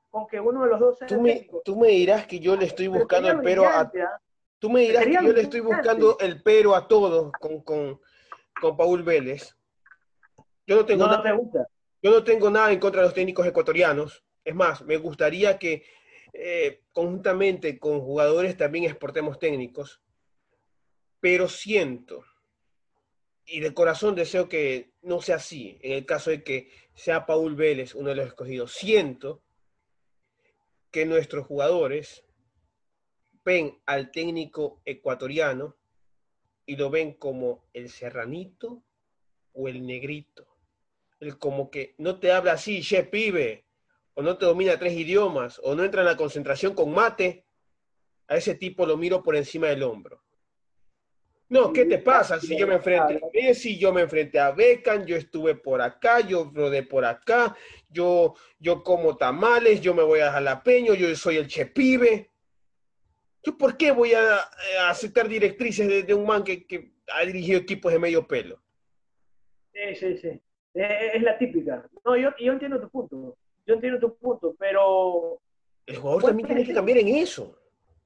con 0.10 0.28
que 0.28 0.40
uno 0.40 0.64
de 0.64 0.70
los 0.70 0.80
dos 0.80 0.98
sea 0.98 1.08
tú 1.08 1.22
me, 1.22 1.34
técnico. 1.34 1.62
tú 1.64 1.76
me 1.76 1.90
dirás 1.90 2.26
que 2.26 2.40
yo 2.40 2.56
le 2.56 2.66
estoy 2.66 2.88
buscando 2.88 3.30
el 3.30 3.42
pero 3.42 3.66
a, 3.66 3.82
¿ah? 3.82 4.22
tú 4.58 4.70
me 4.70 4.82
dirás 4.82 5.06
que 5.06 5.14
yo 5.14 5.34
le 5.34 5.42
estoy 5.42 5.60
buscando 5.60 6.18
el 6.20 6.42
pero 6.42 6.76
a 6.76 6.88
todos 6.88 7.32
con, 7.34 7.62
con, 7.62 8.00
con 8.60 8.78
Paul 8.78 9.04
Vélez. 9.04 9.56
Yo 10.66 10.76
no 10.78 10.86
tengo 10.86 11.06
No, 11.06 11.12
no 11.12 11.18
nada 11.18 11.30
te 11.30 11.36
gusta. 11.36 11.68
Yo 12.02 12.12
no 12.12 12.24
tengo 12.24 12.50
nada 12.50 12.72
en 12.72 12.80
contra 12.80 13.02
de 13.02 13.08
los 13.08 13.14
técnicos 13.14 13.46
ecuatorianos. 13.46 14.24
Es 14.44 14.56
más, 14.56 14.82
me 14.84 14.98
gustaría 14.98 15.60
que 15.60 15.84
eh, 16.34 16.82
conjuntamente 16.92 17.80
con 17.80 18.02
jugadores 18.02 18.58
también 18.58 18.86
exportemos 18.86 19.40
técnicos. 19.40 20.02
Pero 21.20 21.50
siento, 21.50 22.24
y 23.46 23.60
de 23.60 23.74
corazón 23.74 24.16
deseo 24.16 24.48
que 24.48 24.94
no 25.02 25.22
sea 25.22 25.36
así, 25.36 25.78
en 25.82 25.94
el 25.94 26.06
caso 26.06 26.30
de 26.30 26.44
que 26.44 26.72
sea 26.94 27.26
Paul 27.26 27.56
Vélez 27.56 27.96
uno 27.96 28.10
de 28.10 28.16
los 28.16 28.28
escogidos. 28.28 28.74
Siento 28.74 29.44
que 30.92 31.06
nuestros 31.06 31.46
jugadores 31.46 32.26
ven 33.44 33.80
al 33.86 34.12
técnico 34.12 34.82
ecuatoriano 34.86 35.76
y 36.66 36.76
lo 36.76 36.90
ven 36.90 37.14
como 37.14 37.68
el 37.74 37.90
serranito 37.90 38.84
o 39.54 39.68
el 39.68 39.86
negrito 39.86 40.50
el 41.20 41.38
como 41.38 41.70
que 41.70 41.96
no 41.98 42.20
te 42.20 42.32
habla 42.32 42.54
así, 42.54 42.82
che 42.82 43.04
pibe, 43.04 43.66
o 44.20 44.22
no 44.22 44.38
te 44.38 44.46
domina 44.46 44.78
tres 44.78 44.92
idiomas, 44.92 45.62
o 45.64 45.74
no 45.74 45.86
entra 45.86 46.02
en 46.02 46.08
la 46.08 46.18
concentración 46.18 46.74
con 46.74 46.92
mate, 46.92 47.46
a 48.28 48.36
ese 48.36 48.54
tipo 48.54 48.86
lo 48.86 48.98
miro 48.98 49.24
por 49.24 49.34
encima 49.34 49.68
del 49.68 49.82
hombro. 49.82 50.22
No, 51.48 51.72
¿qué 51.72 51.86
te 51.86 52.00
pasa? 52.00 52.38
Si 52.38 52.58
yo 52.60 52.68
me 52.68 52.76
enfrenté 52.76 53.16
a 53.16 53.30
Messi, 53.34 53.80
yo 53.80 53.94
me 53.94 54.02
enfrenté 54.02 54.38
a 54.38 54.52
Beckham, 54.52 55.06
yo 55.06 55.16
estuve 55.16 55.56
por 55.56 55.82
acá, 55.82 56.20
yo 56.20 56.52
rodé 56.54 56.84
por 56.84 57.06
acá, 57.06 57.56
yo, 57.90 58.36
yo 58.60 58.84
como 58.84 59.16
tamales, 59.16 59.80
yo 59.80 59.94
me 59.94 60.04
voy 60.04 60.20
a 60.20 60.34
jalapeño, 60.34 60.96
yo 60.96 61.16
soy 61.16 61.38
el 61.38 61.48
che 61.48 61.68
pibe. 61.68 62.30
¿Yo 63.42 63.58
por 63.58 63.78
qué 63.78 63.94
voy 63.94 64.16
a, 64.16 64.36
a 64.36 64.90
aceptar 64.90 65.30
directrices 65.30 66.06
de, 66.06 66.14
un 66.14 66.26
man 66.26 66.44
que, 66.44 66.68
que 66.68 66.92
ha 67.14 67.24
dirigido 67.24 67.58
equipos 67.58 67.94
de 67.94 68.00
medio 68.00 68.28
pelo? 68.28 68.62
Sí, 69.72 69.96
sí, 69.96 70.18
sí. 70.18 70.28
Eh, 70.74 71.12
Es 71.14 71.24
la 71.24 71.38
típica. 71.38 71.90
No, 72.04 72.18
yo, 72.18 72.32
yo 72.38 72.52
entiendo 72.52 72.82
tu 72.82 72.90
punto. 72.90 73.38
Yo 73.70 73.76
entiendo 73.76 74.00
tu 74.00 74.18
punto, 74.18 74.56
pero, 74.58 75.40
El 75.86 75.98
jugador 75.98 76.22
¿Cuál 76.24 76.32
también 76.32 76.48
tiene 76.48 76.66
que 76.66 76.74
cambiar 76.74 76.98
en 76.98 77.08
eso. 77.10 77.56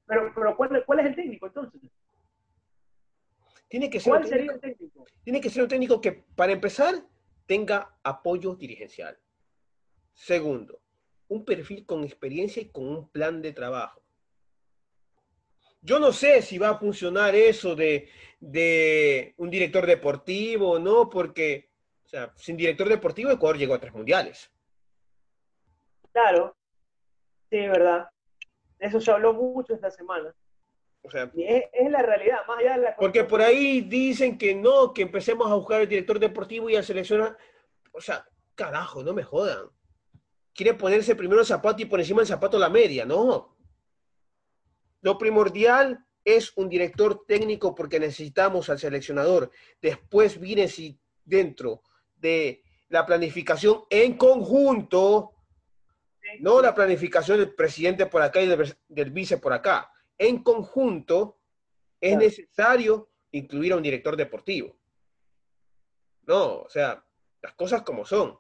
pero, 0.06 0.30
pero 0.36 0.58
¿cuál, 0.58 0.84
¿cuál 0.86 1.00
es 1.00 1.06
el 1.06 1.16
técnico 1.16 1.48
entonces? 1.48 1.80
Tiene 3.70 3.90
que 3.90 4.02
ser 4.02 4.12
un 4.12 4.20
¿Cuál 4.20 4.28
sería 4.30 4.52
técnico- 4.52 4.54
el 4.56 4.60
técnico? 4.76 5.06
Tiene 5.24 5.40
que 5.40 5.50
ser 5.50 5.64
un 5.64 5.70
técnico 5.70 6.02
que, 6.02 6.12
para 6.12 6.52
empezar, 6.52 6.96
tenga 7.46 7.98
apoyo 8.04 8.56
dirigencial. 8.56 9.18
Segundo, 10.14 10.82
un 11.30 11.46
perfil 11.46 11.86
con 11.86 12.04
experiencia 12.04 12.62
y 12.62 12.66
con 12.70 12.84
un 12.86 13.08
plan 13.10 13.42
de 13.42 13.54
trabajo. 13.54 14.02
Yo 15.82 15.98
no 15.98 16.12
sé 16.12 16.42
si 16.42 16.58
va 16.58 16.72
a 16.72 16.78
funcionar 16.78 17.36
eso 17.36 17.74
de, 17.74 18.10
de 18.42 19.34
un 19.38 19.50
director 19.50 19.86
deportivo 19.86 20.72
o 20.72 20.80
no, 20.80 21.10
porque, 21.10 21.70
o 22.04 22.10
sea, 22.10 22.34
sin 22.36 22.58
director 22.58 22.90
deportivo 22.90 23.32
Ecuador 23.32 23.58
llegó 23.58 23.76
a 23.76 23.80
tres 23.80 23.94
mundiales. 23.94 24.50
Claro. 26.14 26.56
Sí, 27.50 27.58
verdad. 27.58 28.08
Eso 28.80 29.02
se 29.02 29.12
habló 29.12 29.34
mucho 29.34 29.74
esta 29.74 29.92
semana. 29.92 30.34
O 31.04 31.12
sea, 31.12 31.30
Y 31.34 31.44
es, 31.44 31.66
es 31.74 31.92
la 31.92 32.02
realidad, 32.02 32.40
más 32.48 32.60
allá 32.60 32.78
de 32.78 32.84
la... 32.84 32.96
porque 32.96 33.26
por 33.26 33.42
ahí 33.42 33.82
dicen 33.82 34.38
que 34.38 34.56
no, 34.56 34.94
que 34.94 35.02
empecemos 35.02 35.52
a 35.52 35.56
buscar 35.56 35.82
el 35.82 35.90
director 35.90 36.18
deportivo 36.18 36.70
y 36.70 36.78
a 36.78 36.84
seleccionar. 36.84 37.38
O 37.92 38.00
sea, 38.00 38.26
carajo, 38.56 39.04
no 39.04 39.14
me 39.14 39.24
jodan. 39.24 39.70
Quiere 40.54 40.76
ponerse 40.76 41.16
primero 41.16 41.42
el 41.42 41.48
zapato 41.48 41.82
y 41.82 41.86
por 41.86 42.00
encima 42.00 42.22
del 42.22 42.28
zapato 42.28 42.58
la 42.58 42.70
media, 42.70 43.06
no. 43.06 43.58
Lo 45.02 45.18
primordial 45.18 46.06
es 46.24 46.56
un 46.56 46.70
director 46.70 47.26
técnico 47.28 47.76
porque 47.76 48.00
necesitamos 48.00 48.70
al 48.70 48.80
seleccionador. 48.80 49.52
Después 49.82 50.40
viene 50.40 50.70
si 50.70 50.98
dentro 51.26 51.82
de 52.16 52.64
la 52.88 53.06
planificación 53.06 53.84
en 53.90 54.18
conjunto, 54.18 55.33
no 56.40 56.62
la 56.62 56.74
planificación 56.74 57.40
del 57.40 57.54
presidente 57.54 58.06
por 58.06 58.22
acá 58.22 58.42
y 58.42 58.48
del, 58.48 58.76
del 58.88 59.12
vice 59.12 59.38
por 59.38 59.54
acá. 59.54 59.92
En 60.18 60.44
conjunto 60.44 61.40
es 62.00 62.12
Claro. 62.12 62.26
necesario 62.26 63.10
incluir 63.32 63.74
a 63.74 63.78
un 63.78 63.84
director 63.84 64.16
deportivo. 64.18 64.76
No, 66.26 66.60
o 66.62 66.70
sea, 66.70 67.04
las 67.42 67.54
cosas 67.54 67.82
como 67.84 68.06
son. 68.06 68.38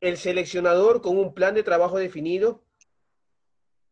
El 0.00 0.16
seleccionador 0.16 1.00
con 1.00 1.18
un 1.18 1.34
plan 1.34 1.54
de 1.54 1.62
trabajo 1.62 1.98
definido, 1.98 2.64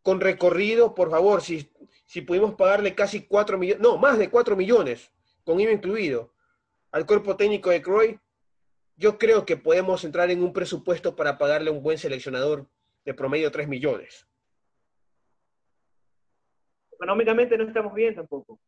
con 0.03 0.20
recorrido, 0.20 0.95
por 0.95 1.11
favor, 1.11 1.43
si, 1.43 1.72
si 2.05 2.20
pudimos 2.20 2.55
pagarle 2.55 2.95
casi 2.95 3.26
4 3.26 3.59
millones, 3.59 3.82
no, 3.82 3.97
más 3.97 4.18
de 4.18 4.30
4 4.30 4.55
millones, 4.57 5.11
con 5.45 5.59
IVA 5.59 5.72
incluido, 5.72 6.32
al 6.93 7.07
cuerpo 7.07 7.37
técnico 7.37 7.70
de 7.70 7.82
Croy, 7.82 8.20
yo 8.97 9.18
creo 9.18 9.45
que 9.45 9.57
podemos 9.57 10.05
entrar 10.05 10.30
en 10.30 10.43
un 10.43 10.53
presupuesto 10.53 11.16
para 11.16 11.39
pagarle 11.39 11.70
a 11.70 11.72
un 11.72 11.82
buen 11.82 11.99
seleccionador 11.99 12.66
de 13.07 13.14
promedio 13.14 13.50
3 13.52 13.68
millones. 13.68 14.26
Económicamente 16.92 17.57
no 17.57 17.64
estamos 17.64 17.94
bien 17.94 18.14
tampoco. 18.16 18.59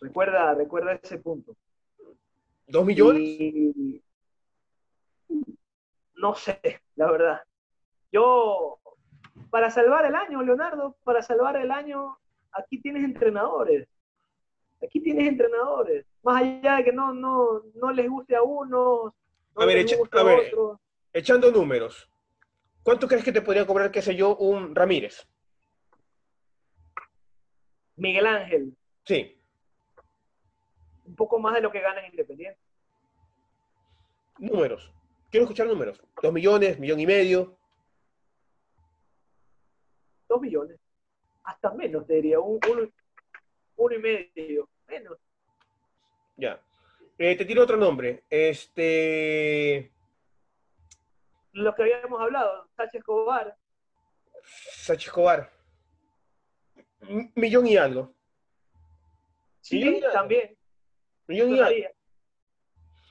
Recuerda, 0.00 0.54
recuerda 0.54 0.94
ese 0.94 1.18
punto. 1.18 1.54
¿2 2.66 2.84
millones? 2.84 3.22
Y- 3.22 4.02
No 6.14 6.34
sé, 6.34 6.80
la 6.94 7.10
verdad. 7.10 7.42
Yo, 8.12 8.78
para 9.50 9.70
salvar 9.70 10.04
el 10.06 10.14
año, 10.14 10.40
Leonardo, 10.42 10.96
para 11.04 11.20
salvar 11.20 11.56
el 11.56 11.70
año, 11.70 12.16
aquí 12.52 12.80
tienes 12.80 13.04
entrenadores. 13.04 13.88
Aquí 14.82 15.00
tienes 15.00 15.28
entrenadores. 15.28 16.06
Más 16.22 16.42
allá 16.42 16.76
de 16.76 16.84
que 16.84 16.92
no, 16.92 17.12
no, 17.12 17.62
no 17.74 17.90
les 17.92 18.08
guste 18.08 18.36
a 18.36 18.42
unos, 18.42 19.12
no 19.54 19.62
A 19.62 19.66
ver, 19.66 19.76
les 19.78 19.86
echa- 19.86 19.96
guste 19.98 20.16
a 20.16 20.20
a, 20.20 20.24
ver. 20.24 20.46
otros. 20.54 20.78
Echando 21.12 21.50
números, 21.50 22.08
¿cuánto 22.82 23.06
crees 23.08 23.24
que 23.24 23.32
te 23.32 23.42
podría 23.42 23.66
cobrar, 23.66 23.90
qué 23.90 24.02
sé 24.02 24.14
yo, 24.16 24.36
un 24.36 24.74
Ramírez? 24.74 25.26
Miguel 27.96 28.26
Ángel, 28.26 28.76
Sí, 29.04 29.36
un 31.04 31.16
poco 31.16 31.38
más 31.40 31.54
de 31.54 31.60
lo 31.60 31.70
que 31.72 31.80
gana 31.80 32.00
en 32.00 32.10
Independiente. 32.12 32.58
números. 34.38 34.92
Quiero 35.30 35.44
escuchar 35.44 35.66
números. 35.66 36.00
¿Dos 36.22 36.32
millones, 36.32 36.78
millón 36.78 37.00
y 37.00 37.06
medio? 37.06 37.56
Dos 40.28 40.40
millones. 40.40 40.78
Hasta 41.44 41.72
menos, 41.74 42.06
te 42.06 42.14
diría. 42.14 42.38
Un, 42.38 42.60
uno, 42.70 42.88
uno 43.76 43.94
y 43.94 43.98
medio. 43.98 44.68
Menos. 44.88 45.18
Ya. 46.36 46.60
Eh, 47.18 47.36
te 47.36 47.44
tiro 47.44 47.62
otro 47.62 47.76
nombre. 47.76 48.24
Este. 48.30 49.90
Lo 51.52 51.74
que 51.74 51.82
habíamos 51.82 52.20
hablado, 52.20 52.68
Sánchez 52.76 53.00
Escobar, 53.00 53.56
Sánchez 54.44 55.06
Escobar. 55.08 55.50
Millón 57.34 57.66
y 57.66 57.76
algo. 57.76 58.14
sí, 59.60 59.76
Millón 59.78 59.94
y 59.94 59.98
algo. 60.04 60.12
también. 60.12 60.56
Millón 61.26 61.50
y 61.56 61.60
algo. 61.60 61.88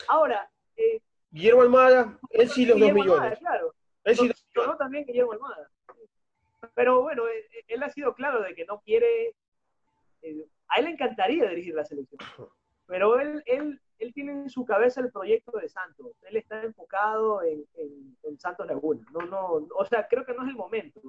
Ahora, 0.07 0.49
eh, 0.75 1.01
Guillermo 1.29 1.61
Almada, 1.61 2.19
él 2.31 2.49
sí 2.49 2.65
los 2.65 2.79
dos 2.79 2.89
Guillermo 2.89 3.03
Almada, 3.03 3.19
millones. 3.21 3.39
claro. 3.39 3.75
Él 4.03 4.15
sí 4.15 4.21
Lo 4.27 4.27
dos 4.27 4.37
mencionó 4.43 4.61
millones. 4.63 4.77
también 4.79 5.05
Guillermo 5.05 5.31
Almada. 5.33 5.69
Pero 6.73 7.01
bueno, 7.01 7.27
eh, 7.27 7.39
eh, 7.53 7.63
él 7.67 7.83
ha 7.83 7.89
sido 7.89 8.13
claro 8.15 8.41
de 8.41 8.53
que 8.55 8.65
no 8.65 8.81
quiere. 8.81 9.35
eh, 10.23 10.47
a 10.67 10.79
él 10.79 10.85
le 10.85 10.91
encantaría 10.91 11.47
dirigir 11.49 11.75
la 11.75 11.85
selección. 11.85 12.19
Pero 12.87 13.19
él, 13.19 13.43
él, 13.45 13.81
él 14.01 14.13
tiene 14.13 14.31
en 14.33 14.49
su 14.49 14.65
cabeza 14.65 14.99
el 15.01 15.11
proyecto 15.11 15.51
de 15.57 15.69
Santos. 15.69 16.07
Él 16.23 16.37
está 16.37 16.61
enfocado 16.63 17.41
en, 17.43 17.65
en- 17.75 18.17
en 18.23 18.39
Santos 18.39 18.65
Laguna. 18.67 19.05
No, 19.11 19.21
no, 19.25 19.67
o 19.75 19.85
sea, 19.85 20.07
creo 20.07 20.25
que 20.25 20.33
no 20.33 20.43
es 20.43 20.49
el 20.49 20.55
momento. 20.55 21.01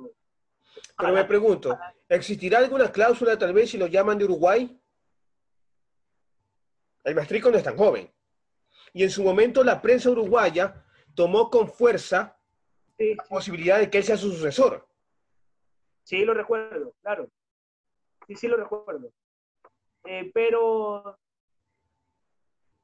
Pero 0.96 1.12
me 1.12 1.24
pregunto, 1.24 1.78
¿existirá 2.08 2.58
alguna 2.58 2.90
cláusula 2.92 3.38
tal 3.38 3.52
vez 3.52 3.70
si 3.70 3.78
lo 3.78 3.86
llaman 3.86 4.18
de 4.18 4.24
Uruguay? 4.24 4.78
El 7.04 7.14
Maestrico 7.14 7.50
no 7.50 7.56
es 7.58 7.64
tan 7.64 7.76
joven. 7.76 8.10
Y 8.92 9.02
en 9.02 9.10
su 9.10 9.22
momento 9.22 9.64
la 9.64 9.80
prensa 9.82 10.10
uruguaya 10.10 10.84
tomó 11.14 11.50
con 11.50 11.68
fuerza 11.68 12.36
la 12.98 13.24
posibilidad 13.24 13.78
de 13.78 13.90
que 13.90 13.98
él 13.98 14.04
sea 14.04 14.16
su 14.16 14.30
sucesor. 14.30 14.86
Sí, 16.04 16.24
lo 16.24 16.34
recuerdo, 16.34 16.94
claro. 17.02 17.28
Sí, 18.26 18.36
sí 18.36 18.48
lo 18.48 18.56
recuerdo. 18.56 19.12
Eh, 20.04 20.30
pero 20.34 21.18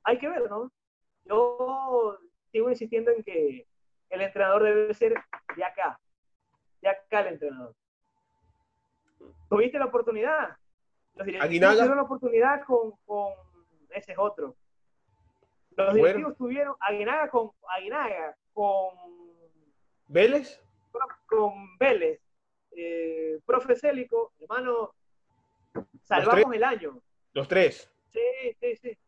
hay 0.08 0.18
que 0.18 0.28
ver, 0.28 0.48
¿no? 0.48 0.72
Yo 1.26 2.18
sigo 2.50 2.70
insistiendo 2.70 3.10
en 3.10 3.22
que 3.22 3.66
el 4.08 4.20
entrenador 4.22 4.62
debe 4.62 4.94
ser 4.94 5.14
de 5.54 5.64
acá, 5.64 6.00
de 6.80 6.88
acá 6.88 7.20
el 7.20 7.34
entrenador. 7.34 7.74
¿Tuviste 9.50 9.78
la 9.78 9.84
oportunidad? 9.84 10.56
Los 11.14 11.26
directivos 11.26 11.76
tuvieron 11.76 11.96
la 11.96 12.02
oportunidad 12.02 12.64
con, 12.64 12.92
con 13.04 13.34
ese 13.90 14.12
es 14.12 14.18
otro. 14.18 14.56
Los 15.76 15.94
directivos 15.94 16.36
tuvieron 16.38 16.74
Aguinaga 16.80 17.28
con 17.28 17.50
Aguinaga, 17.76 18.34
con 18.54 18.94
Vélez. 20.06 20.58
Con 21.26 21.76
Vélez. 21.76 22.18
Eh, 22.70 23.40
profe 23.44 23.76
Célico, 23.76 24.32
hermano, 24.40 24.94
salvamos 26.02 26.54
el 26.54 26.64
año. 26.64 26.98
Los 27.34 27.46
tres. 27.46 27.92
Sí, 28.10 28.56
sí, 28.58 28.76
sí, 28.76 28.98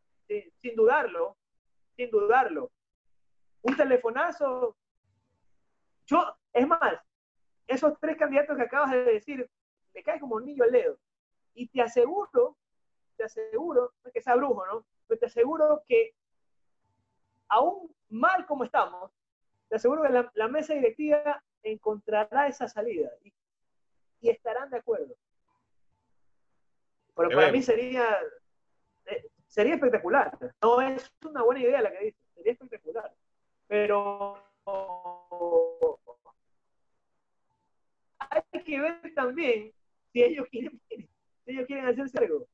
sin 0.60 0.76
dudarlo, 0.76 1.36
sin 1.96 2.10
dudarlo. 2.10 2.70
Un 3.62 3.76
telefonazo. 3.76 4.76
Yo, 6.06 6.36
es 6.52 6.66
más, 6.66 7.00
esos 7.66 7.98
tres 8.00 8.16
candidatos 8.16 8.56
que 8.56 8.62
acabas 8.62 8.92
de 8.92 9.04
decir, 9.04 9.48
me 9.94 10.02
cae 10.02 10.20
como 10.20 10.36
un 10.36 10.44
niño 10.44 10.64
al 10.64 10.72
dedo. 10.72 10.98
Y 11.54 11.68
te 11.68 11.82
aseguro, 11.82 12.56
te 13.16 13.24
aseguro, 13.24 13.92
no 14.02 14.08
es 14.08 14.12
que 14.12 14.22
sea 14.22 14.36
brujo, 14.36 14.64
¿no? 14.66 14.86
Pero 15.06 15.20
te 15.20 15.26
aseguro 15.26 15.82
que 15.86 16.14
aún 17.48 17.94
mal 18.08 18.46
como 18.46 18.64
estamos, 18.64 19.10
te 19.68 19.76
aseguro 19.76 20.02
que 20.02 20.30
la, 20.34 20.48
mesa 20.48 20.74
directiva 20.74 21.42
encontrará 21.62 22.48
esa 22.48 22.66
salida 22.68 23.10
y, 23.22 23.32
estarán 24.28 24.70
de 24.70 24.78
acuerdo. 24.78 25.14
Pero 27.16 27.30
para 27.30 27.52
mí 27.52 27.62
sería, 27.62 28.18
sería 29.50 29.74
espectacular. 29.74 30.38
No 30.62 30.80
es 30.80 31.12
una 31.24 31.42
buena 31.42 31.60
idea 31.60 31.82
la 31.82 31.92
que 31.92 32.04
dice, 32.06 32.18
sería 32.34 32.52
espectacular. 32.52 33.12
Pero 33.66 34.38
hay 38.18 38.62
que 38.64 38.80
ver 38.80 39.14
también 39.14 39.72
si 40.12 40.22
ellos 40.22 40.46
quieren, 40.50 40.80
si 40.88 41.08
ellos 41.46 41.66
quieren 41.66 41.86
hacerse 41.86 42.18
algo. 42.18 42.46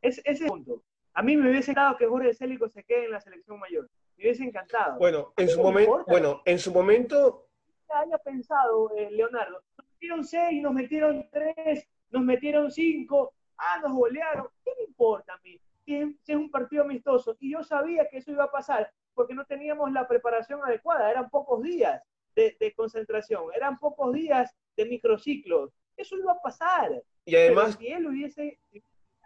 Es, 0.00 0.18
ese 0.18 0.30
es 0.30 0.40
el 0.42 0.48
punto. 0.48 0.82
A 1.14 1.22
mí 1.22 1.36
me 1.36 1.50
hubiese 1.50 1.72
encantado 1.72 1.96
que 1.96 2.06
Jorge 2.06 2.34
Célico 2.34 2.68
se 2.68 2.82
quede 2.84 3.04
en 3.06 3.12
la 3.12 3.20
selección 3.20 3.58
mayor. 3.58 3.88
Me 4.16 4.24
hubiese 4.24 4.44
encantado. 4.44 4.98
Bueno, 4.98 5.32
en 5.36 5.48
su 5.48 5.62
momento, 5.62 6.04
bueno, 6.06 6.42
en 6.44 6.58
su 6.58 6.72
momento. 6.72 7.48
haya 7.88 8.18
pensado, 8.18 8.90
eh, 8.96 9.10
Leonardo. 9.10 9.62
Nos 9.76 9.86
metieron 9.92 10.24
seis, 10.24 10.62
nos 10.62 10.72
metieron 10.72 11.28
tres, 11.30 11.86
nos 12.10 12.22
metieron 12.22 12.70
cinco. 12.70 13.34
Ah, 13.56 13.80
nos 13.82 13.92
golearon. 13.92 14.48
¿Qué 14.64 14.72
me 14.78 14.84
importa 14.84 15.34
a 15.34 15.38
mí? 15.38 15.60
Si 16.22 16.32
es 16.32 16.38
un 16.38 16.50
partido 16.50 16.84
amistoso. 16.84 17.36
Y 17.40 17.52
yo 17.52 17.62
sabía 17.62 18.08
que 18.08 18.18
eso 18.18 18.30
iba 18.30 18.44
a 18.44 18.50
pasar 18.50 18.92
porque 19.14 19.34
no 19.34 19.44
teníamos 19.44 19.90
la 19.92 20.06
preparación 20.06 20.60
adecuada. 20.64 21.10
Eran 21.10 21.30
pocos 21.30 21.62
días 21.62 22.02
de, 22.34 22.56
de 22.60 22.74
concentración, 22.74 23.44
eran 23.54 23.78
pocos 23.78 24.12
días 24.12 24.54
de 24.76 24.86
microciclos. 24.86 25.72
Eso 25.96 26.16
iba 26.16 26.32
a 26.32 26.40
pasar. 26.40 27.02
Y 27.24 27.34
además. 27.34 27.76
si 27.78 27.88
él 27.88 28.06
hubiese 28.06 28.58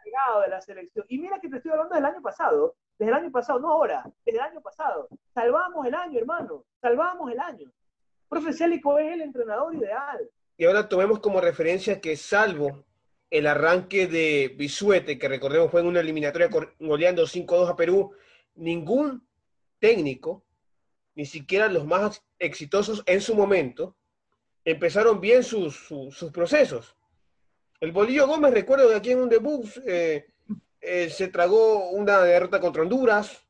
llegado 0.04 0.40
de 0.42 0.48
la 0.48 0.60
selección. 0.60 1.04
Y 1.08 1.18
mira 1.18 1.40
que 1.40 1.48
te 1.48 1.56
estoy 1.56 1.72
hablando 1.72 1.94
del 1.94 2.04
año 2.04 2.22
pasado 2.22 2.76
desde 2.98 3.10
el 3.10 3.18
año 3.18 3.32
pasado, 3.32 3.58
no 3.58 3.72
ahora, 3.72 4.04
desde 4.24 4.38
el 4.38 4.44
año 4.44 4.60
pasado. 4.60 5.08
Salvamos 5.34 5.86
el 5.86 5.94
año, 5.94 6.18
hermano, 6.18 6.64
salvamos 6.80 7.32
el 7.32 7.40
año. 7.40 7.70
Profe 8.28 8.52
Célico 8.52 8.98
es 8.98 9.12
el 9.12 9.22
entrenador 9.22 9.74
ideal. 9.74 10.30
Y 10.56 10.64
ahora 10.64 10.88
tomemos 10.88 11.18
como 11.18 11.40
referencia 11.40 12.00
que 12.00 12.16
salvo 12.16 12.84
el 13.32 13.46
arranque 13.46 14.06
de 14.06 14.54
Bisuete, 14.58 15.18
que 15.18 15.26
recordemos 15.26 15.70
fue 15.70 15.80
en 15.80 15.86
una 15.86 16.00
eliminatoria 16.00 16.50
goleando 16.78 17.26
5-2 17.26 17.70
a 17.70 17.76
Perú, 17.76 18.12
ningún 18.56 19.26
técnico, 19.78 20.44
ni 21.14 21.24
siquiera 21.24 21.68
los 21.68 21.86
más 21.86 22.22
exitosos 22.38 23.02
en 23.06 23.22
su 23.22 23.34
momento, 23.34 23.96
empezaron 24.66 25.18
bien 25.18 25.42
sus, 25.42 25.88
procesos. 26.30 26.94
El 27.80 27.92
Bolillo 27.92 28.26
Gómez, 28.26 28.52
recuerdo 28.52 28.90
que 28.90 28.96
aquí 28.96 29.12
en 29.12 29.22
un 29.22 29.30
debut 29.30 29.64
eh, 29.86 30.26
eh, 30.82 31.08
se 31.08 31.28
tragó 31.28 31.88
una 31.88 32.20
derrota 32.20 32.60
contra 32.60 32.82
Honduras. 32.82 33.46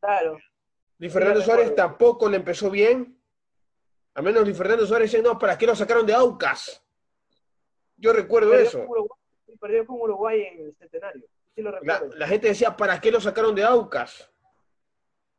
Claro. 0.00 0.38
Luis 0.96 1.12
Fernando 1.12 1.42
Suárez 1.42 1.74
tampoco 1.74 2.26
le 2.30 2.38
empezó 2.38 2.70
bien. 2.70 3.20
A 4.14 4.22
menos 4.22 4.44
Luis 4.44 4.56
Fernando 4.56 4.86
Suárez 4.86 5.10
dice, 5.10 5.22
no, 5.22 5.38
¿para 5.38 5.58
qué 5.58 5.66
lo 5.66 5.76
sacaron 5.76 6.06
de 6.06 6.14
Aucas? 6.14 6.82
Yo 7.96 8.12
recuerdo 8.12 8.54
eso. 8.54 8.86
perdió 9.60 9.86
con 9.86 10.00
Uruguay 10.00 10.42
en 10.42 10.66
el 10.66 10.76
centenario. 10.76 11.24
la, 12.16 12.28
gente 12.28 12.48
decía, 12.48 12.76
¿para 12.76 13.00
qué 13.00 13.10
lo 13.10 13.20
sacaron 13.20 13.54
de 13.54 13.64
Aucas? 13.64 14.30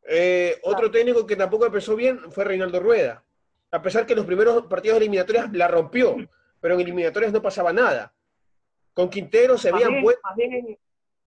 Eh, 0.10 0.60
otro 0.64 0.90
técnico 0.90 1.28
que 1.28 1.36
tampoco 1.36 1.66
empezó 1.66 1.96
bien 1.96 2.32
fue 2.32 2.46
Reinaldo 2.46 2.80
Rueda. 2.80 3.24
A 3.72 3.82
pesar 3.82 4.06
que 4.06 4.16
los 4.16 4.26
primeros 4.26 4.66
partidos 4.68 4.98
de 4.98 5.06
eliminatorias 5.06 5.52
la 5.52 5.68
rompió, 5.68 6.16
pero 6.62 6.76
en 6.76 6.82
eliminatorias 6.82 7.34
no 7.34 7.42
pasaba 7.42 7.74
nada. 7.74 8.14
Con 8.94 9.10
Quintero 9.10 9.58
se 9.58 9.70
habían 9.70 10.02
puesto. 10.02 10.22
Más 10.24 10.36
bien, 10.36 10.54
en, 10.54 10.80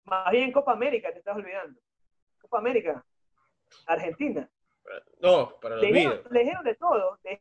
más 0.04 0.32
bien 0.32 0.44
en 0.44 0.52
Copa 0.52 0.72
América, 0.72 1.12
te 1.12 1.18
estás 1.18 1.36
olvidando. 1.36 1.78
Copa 2.40 2.58
América, 2.58 3.04
Argentina. 3.86 4.48
No, 5.20 5.56
para 5.60 5.76
los 5.76 5.84
le, 5.84 5.92
le 5.92 6.40
dijeron 6.40 6.64
de 6.64 6.74
todo. 6.74 7.18
Le. 7.22 7.38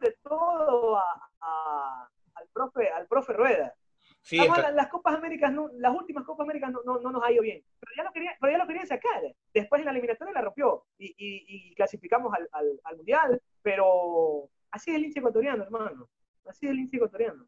De 0.00 0.16
todo 0.22 0.96
a, 0.96 2.08
al, 2.34 2.48
profe, 2.52 2.88
al 2.90 3.06
profe 3.06 3.32
Rueda. 3.32 3.74
Sí, 4.22 4.36
las, 4.36 4.88
Copas 4.88 5.14
Américas, 5.14 5.52
las 5.74 5.94
últimas 5.94 6.24
Copas 6.24 6.44
Américas 6.44 6.70
no, 6.70 6.82
no, 6.82 7.10
nos 7.10 7.22
ha 7.22 7.32
ido 7.32 7.42
bien. 7.42 7.64
Pero 7.78 7.92
ya 7.96 8.04
lo 8.04 8.12
querían, 8.12 8.34
pero 8.40 8.52
ya 8.52 8.58
lo 8.58 8.66
querían 8.66 8.86
sacar. 8.86 9.22
Después 9.54 9.80
en 9.80 9.86
la 9.86 9.92
eliminatoria 9.92 10.34
la 10.34 10.42
rompió 10.42 10.84
y, 10.98 11.14
y, 11.16 11.74
clasificamos 11.74 12.32
al, 12.34 12.48
al, 12.52 12.80
al, 12.84 12.96
Mundial. 12.96 13.40
Pero 13.62 14.48
así 14.70 14.90
es 14.90 14.96
el 14.96 15.04
hincha 15.04 15.20
ecuatoriano, 15.20 15.64
hermano. 15.64 16.08
Así 16.46 16.66
es 16.66 16.72
el 16.72 16.78
índice 16.78 16.96
ecuatoriano. 16.96 17.46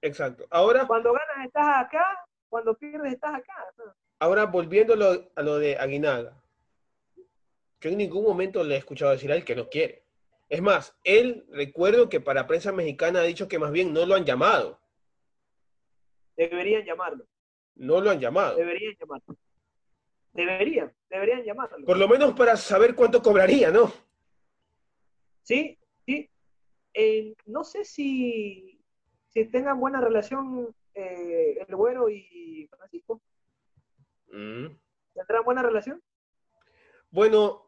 Exacto. 0.00 0.46
Ahora. 0.50 0.86
Cuando 0.86 1.12
ganas 1.12 1.46
estás 1.46 1.86
acá, 1.86 2.24
cuando 2.48 2.74
pierdes 2.76 3.12
estás 3.12 3.34
acá. 3.34 3.54
Ahora, 4.20 4.46
volviendo 4.46 4.94
a 4.94 5.42
lo, 5.42 5.58
de 5.58 5.76
Aguinaga. 5.78 6.34
Yo 7.80 7.90
en 7.90 7.98
ningún 7.98 8.24
momento 8.24 8.64
le 8.64 8.74
he 8.74 8.78
escuchado 8.78 9.12
decir 9.12 9.30
a 9.30 9.36
él 9.36 9.44
que 9.44 9.54
no 9.54 9.68
quiere. 9.68 10.02
Es 10.48 10.62
más, 10.62 10.96
él 11.04 11.44
recuerdo 11.50 12.08
que 12.08 12.20
para 12.20 12.46
prensa 12.46 12.72
mexicana 12.72 13.20
ha 13.20 13.24
dicho 13.24 13.48
que 13.48 13.58
más 13.58 13.70
bien 13.70 13.92
no 13.92 14.06
lo 14.06 14.14
han 14.14 14.24
llamado. 14.24 14.80
Deberían 16.36 16.84
llamarlo. 16.84 17.26
No 17.74 18.00
lo 18.00 18.10
han 18.10 18.20
llamado. 18.20 18.56
Deberían 18.56 18.94
llamarlo. 18.98 19.36
Deberían, 20.32 20.94
deberían 21.10 21.44
llamarlo. 21.44 21.84
Por 21.84 21.96
lo 21.98 22.08
menos 22.08 22.32
para 22.34 22.56
saber 22.56 22.94
cuánto 22.94 23.22
cobraría, 23.22 23.70
¿no? 23.70 23.92
Sí, 25.42 25.78
sí. 26.06 26.30
Eh, 26.94 27.34
no 27.46 27.64
sé 27.64 27.84
si, 27.84 28.80
si 29.28 29.44
tengan 29.46 29.80
buena 29.80 30.00
relación 30.00 30.74
eh, 30.94 31.58
el 31.66 31.76
Güero 31.76 32.08
y 32.08 32.68
Francisco. 32.70 33.20
Mm. 34.32 34.66
¿Tendrán 35.14 35.44
buena 35.44 35.62
relación? 35.62 36.02
Bueno, 37.10 37.67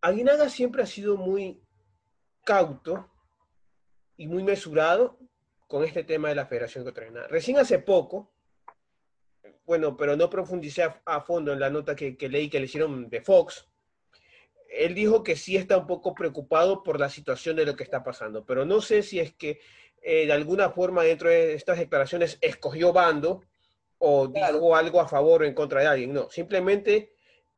Aguinaga 0.00 0.48
siempre 0.48 0.82
ha 0.82 0.86
sido 0.86 1.16
muy 1.16 1.62
cauto 2.44 3.10
y 4.16 4.26
muy 4.26 4.42
mesurado 4.42 5.18
con 5.66 5.84
este 5.84 6.04
tema 6.04 6.28
de 6.28 6.34
la 6.34 6.46
Federación 6.46 6.82
Ecuatoriana. 6.82 7.26
Recién 7.28 7.58
hace 7.58 7.78
poco, 7.78 8.32
bueno, 9.66 9.96
pero 9.96 10.16
no 10.16 10.28
profundicé 10.28 10.82
a, 11.04 11.20
fondo 11.20 11.52
en 11.52 11.60
la 11.60 11.70
nota 11.70 11.94
que, 11.94 12.16
que, 12.16 12.28
leí 12.28 12.48
que 12.48 12.58
le 12.58 12.64
hicieron 12.64 13.08
de 13.08 13.20
Fox, 13.20 13.68
él 14.70 14.94
dijo 14.94 15.22
que 15.22 15.36
sí 15.36 15.56
está 15.56 15.76
un 15.76 15.86
poco 15.86 16.14
preocupado 16.14 16.82
por 16.82 16.98
la 16.98 17.10
situación 17.10 17.56
de 17.56 17.66
lo 17.66 17.76
que 17.76 17.84
está 17.84 18.02
pasando, 18.02 18.44
pero 18.44 18.64
no 18.64 18.80
sé 18.80 19.02
si 19.02 19.18
es 19.18 19.34
que 19.34 19.60
eh, 20.02 20.26
de 20.26 20.32
alguna 20.32 20.70
forma 20.70 21.02
dentro 21.02 21.28
de 21.28 21.54
estas 21.54 21.78
declaraciones 21.78 22.38
escogió 22.40 22.92
bando 22.92 23.42
o 23.98 24.28
dijo 24.28 24.74
algo 24.74 25.00
a 25.00 25.08
favor 25.08 25.42
o 25.42 25.44
en 25.44 25.54
contra 25.54 25.80
de 25.80 25.86
alguien. 25.86 26.12
No, 26.12 26.30
simplemente 26.30 27.12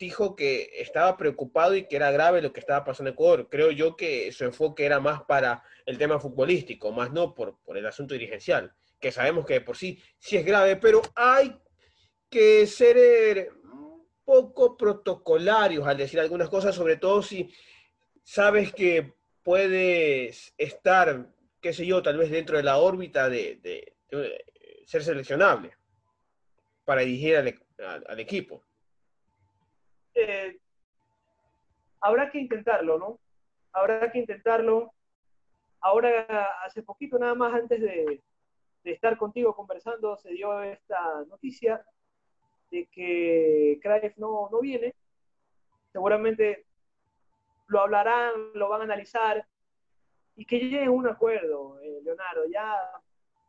dijo 0.05 0.37
que 0.37 0.71
estaba 0.77 1.17
preocupado 1.17 1.75
y 1.75 1.87
que 1.87 1.97
era 1.97 2.11
grave 2.11 2.43
lo 2.43 2.53
que 2.53 2.61
estaba 2.61 2.85
pasando 2.85 3.11
en 3.11 3.15
Ecuador. 3.15 3.49
Creo 3.51 3.71
yo 3.71 3.97
que 3.97 4.31
su 4.33 4.45
enfoque 4.45 4.85
era 4.85 5.01
más 5.01 5.23
para 5.23 5.63
el 5.87 5.99
tema 5.99 6.19
futbolístico, 6.19 6.93
más 6.93 7.13
no 7.13 7.35
por, 7.35 7.59
por 7.63 7.77
el 7.77 7.87
asunto 7.87 8.15
dirigencial, 8.15 8.73
que 9.01 9.13
sabemos 9.13 9.47
que 9.47 9.61
por 9.61 9.77
sí 9.77 10.03
sí 10.19 10.37
es 10.37 10.45
grave, 10.45 10.77
pero 10.77 11.03
hay 11.15 11.57
que 12.29 12.67
ser 12.67 13.51
poco 14.25 14.77
protocolarios 14.77 15.87
al 15.87 15.97
decir 15.97 16.19
algunas 16.21 16.49
cosas, 16.49 16.75
sobre 16.75 16.97
todo 16.97 17.23
si 17.23 17.53
sabes 18.23 18.73
que 18.73 19.13
puedes 19.43 20.55
estar, 20.57 21.29
qué 21.61 21.73
sé 21.73 21.87
yo, 21.87 22.03
tal 22.03 22.17
vez 22.17 22.31
dentro 22.31 22.57
de 22.57 22.63
la 22.63 22.79
órbita 22.79 23.29
de, 23.29 23.95
ser 24.87 25.03
seleccionable 25.05 25.77
para 26.85 27.03
dirigir 27.03 27.37
al, 27.37 28.21
equipo. 28.21 28.65
Habrá 32.01 32.31
que 32.31 32.39
intentarlo, 32.39 32.99
¿no? 32.99 33.19
Habrá 33.73 34.11
que 34.11 34.19
intentarlo. 34.19 34.93
Ahora, 35.81 36.27
hace 36.65 36.83
poquito, 36.83 37.19
nada 37.19 37.35
más 37.35 37.55
antes 37.55 37.81
de, 37.81 38.23
estar 38.85 39.17
contigo 39.17 39.55
conversando, 39.55 40.17
se 40.17 40.31
dio 40.31 40.63
esta 40.63 41.25
noticia 41.29 41.85
de 42.71 42.87
que 42.87 43.79
Craig 43.83 44.15
no, 44.17 44.49
no 44.51 44.61
viene. 44.61 44.95
Seguramente 45.93 46.67
lo 47.69 47.81
hablarán, 47.81 48.53
lo 48.55 48.69
van 48.69 48.83
a 48.83 48.85
analizar 48.85 49.47
y 50.37 50.45
que 50.45 50.59
lleguen 50.59 50.89
a 50.89 50.91
un 50.91 51.07
acuerdo, 51.07 51.79
eh, 51.81 52.01
Leonardo. 52.03 52.45
Ya 52.53 52.77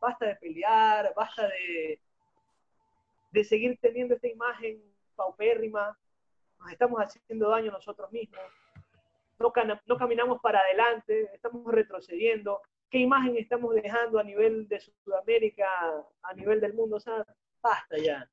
basta 0.00 0.26
de 0.26 0.36
pelear, 0.36 1.12
basta 1.14 1.48
de, 1.48 2.00
de 3.32 3.44
seguir 3.44 3.78
teniendo 3.80 4.14
esta 4.14 4.28
imagen 4.28 4.82
paupérrima, 5.16 5.98
nos 6.64 6.72
estamos 6.72 7.00
haciendo 7.00 7.50
daño 7.50 7.70
nosotros 7.70 8.10
mismos, 8.10 8.40
no, 9.38 9.52
no 9.86 9.96
caminamos 9.98 10.40
para 10.40 10.60
adelante, 10.60 11.30
estamos 11.34 11.70
retrocediendo. 11.72 12.62
¿Qué 12.90 12.98
imagen 12.98 13.36
estamos 13.36 13.74
dejando 13.74 14.18
a 14.18 14.24
nivel 14.24 14.66
de 14.68 14.80
Sudamérica, 14.80 15.68
a 16.22 16.34
nivel 16.34 16.60
del 16.60 16.72
mundo? 16.72 16.96
O 16.96 17.00
sea, 17.00 17.26
basta 17.60 17.98
ya, 17.98 18.28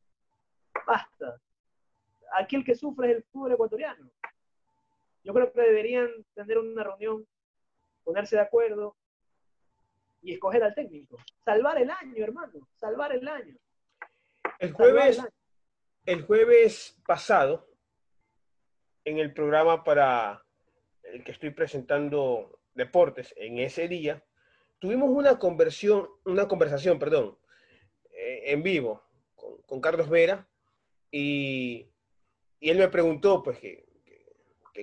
basta. 0.88 1.42
Aquí 2.34 2.56
el 2.56 2.64
que 2.64 2.76
sufre 2.76 3.12
es 3.12 3.18
el 3.18 3.24
fútbol 3.24 3.54
ecuatoriano. 3.54 4.10
Yo 5.24 5.34
creo 5.34 5.52
que 5.52 5.62
deberían 5.62 6.10
tener 6.34 6.58
una 6.58 6.84
reunión, 6.84 7.28
ponerse 8.04 8.38
de 8.38 8.44
acuerdo 8.44 8.96
y 10.22 10.34
escoger 10.34 10.64
al 10.64 10.74
técnico. 10.74 11.18
Salvar 11.44 11.82
el 11.82 11.90
año, 11.90 12.24
hermano, 12.24 12.68
salvar 12.76 13.12
el 13.12 13.28
año. 13.28 13.56
El 14.60 14.72
jueves, 14.72 15.22
el 16.06 16.22
jueves 16.22 16.98
pasado, 17.06 17.71
en 19.06 19.20
el 19.20 19.34
programa 19.34 19.84
para 19.84 20.44
el 21.04 21.24
que 21.24 21.32
estoy 21.32 21.52
presentando 21.52 22.60
deportes 22.74 23.34
en 23.38 23.58
ese 23.58 23.88
día, 23.88 24.24
tuvimos 24.80 25.10
una 25.10 25.40
conversión, 25.40 26.10
una 26.26 26.48
conversación, 26.48 27.00
perdón, 27.00 27.38
eh, 28.12 28.44
en 28.48 28.64
vivo 28.64 29.04
con, 29.66 29.82
Carlos 29.82 30.10
Vera 30.10 30.48
y, 31.12 31.88
él 32.60 32.78
me 32.78 32.90
preguntó 32.90 33.42
pues 33.42 33.58
que, 33.58 33.86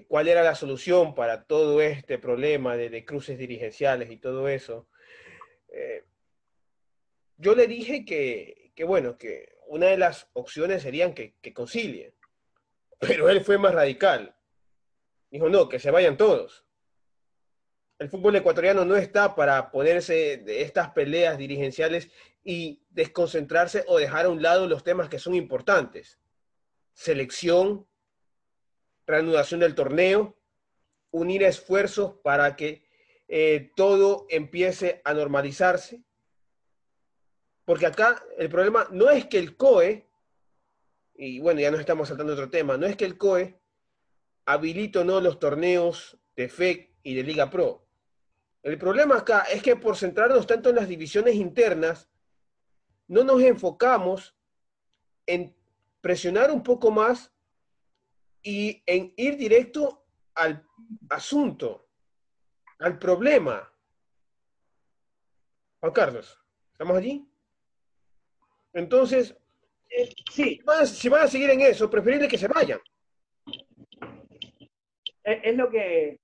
cuál 0.08 0.28
era 0.28 0.42
la 0.42 0.54
solución 0.54 1.14
para 1.14 1.44
todo 1.44 1.80
este 1.80 2.18
problema 2.18 2.76
de, 2.76 3.04
cruces 3.04 3.38
dirigenciales 3.38 4.10
y 4.10 4.16
todo 4.16 4.48
eso. 4.48 4.88
Eh, 5.68 6.04
yo 7.36 7.54
le 7.54 7.66
dije 7.68 8.04
que, 8.04 8.72
que, 8.74 8.84
bueno, 8.84 9.16
que 9.16 9.56
una 9.68 9.86
de 9.86 9.96
las 9.96 10.28
opciones 10.32 10.82
serían 10.82 11.14
que, 11.14 11.34
que 11.40 11.52
concilien. 11.52 12.12
Pero 12.98 13.28
él 13.28 13.44
fue 13.44 13.58
más 13.58 13.74
radical. 13.74 14.34
Dijo, 15.30 15.48
no, 15.48 15.68
que 15.68 15.78
se 15.78 15.90
vayan 15.90 16.16
todos. 16.16 16.64
El 17.98 18.08
fútbol 18.08 18.36
ecuatoriano 18.36 18.84
no 18.84 18.96
está 18.96 19.34
para 19.34 19.70
ponerse 19.70 20.38
de 20.38 20.62
estas 20.62 20.90
peleas 20.90 21.36
dirigenciales 21.36 22.10
y 22.44 22.82
desconcentrarse 22.90 23.84
o 23.88 23.98
dejar 23.98 24.26
a 24.26 24.30
un 24.30 24.42
lado 24.42 24.68
los 24.68 24.84
temas 24.84 25.08
que 25.08 25.18
son 25.18 25.34
importantes. 25.34 26.18
Selección, 26.92 27.86
reanudación 29.06 29.60
del 29.60 29.74
torneo, 29.74 30.36
unir 31.10 31.42
esfuerzos 31.42 32.14
para 32.22 32.54
que 32.56 32.84
eh, 33.26 33.72
todo 33.74 34.26
empiece 34.30 35.02
a 35.04 35.12
normalizarse 35.12 36.02
porque 37.68 37.84
acá 37.84 38.24
el 38.38 38.48
problema 38.48 38.88
no 38.92 39.10
es 39.10 39.26
que 39.26 39.38
el 39.38 39.54
COE, 39.54 40.07
y 41.20 41.40
bueno, 41.40 41.60
ya 41.60 41.72
nos 41.72 41.80
estamos 41.80 42.08
saltando 42.08 42.32
otro 42.32 42.48
tema, 42.48 42.76
no 42.76 42.86
es 42.86 42.96
que 42.96 43.04
el 43.04 43.18
COE 43.18 43.60
habilite 44.46 45.00
o 45.00 45.04
no 45.04 45.20
los 45.20 45.40
torneos 45.40 46.16
de 46.36 46.48
FEC 46.48 46.94
y 47.02 47.14
de 47.14 47.24
Liga 47.24 47.50
Pro. 47.50 47.84
El 48.62 48.78
problema 48.78 49.18
acá 49.18 49.40
es 49.40 49.60
que 49.60 49.74
por 49.74 49.96
centrarnos 49.96 50.46
tanto 50.46 50.70
en 50.70 50.76
las 50.76 50.86
divisiones 50.86 51.34
internas, 51.34 52.08
no 53.08 53.24
nos 53.24 53.42
enfocamos 53.42 54.36
en 55.26 55.56
presionar 56.00 56.52
un 56.52 56.62
poco 56.62 56.92
más 56.92 57.32
y 58.40 58.80
en 58.86 59.12
ir 59.16 59.36
directo 59.36 60.06
al 60.34 60.64
asunto, 61.10 61.88
al 62.78 62.96
problema. 62.96 63.72
Juan 65.80 65.92
Carlos, 65.92 66.38
¿estamos 66.72 66.96
allí? 66.96 67.28
Entonces, 68.72 69.36
eh, 69.90 70.08
sí. 70.30 70.60
Si 70.86 71.08
van, 71.08 71.22
a, 71.22 71.26
seguir 71.26 71.50
en 71.50 71.60
eso, 71.60 71.90
preferible 71.90 72.28
que 72.28 72.38
se 72.38 72.48
vayan. 72.48 72.80
Es, 75.24 75.56
lo 75.56 75.70
que 75.70 76.20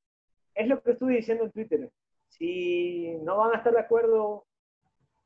es 0.55 0.69
lo 0.69 0.83
que 0.83 0.93
estuve 0.93 1.17
diciendo 1.17 1.45
en 1.45 1.53
Twitter. 1.53 1.91
Si 2.29 3.17
no 3.23 3.37
van 3.39 3.55
a 3.55 3.59
estar 3.59 3.73
de 3.73 3.81
acuerdo 3.81 4.47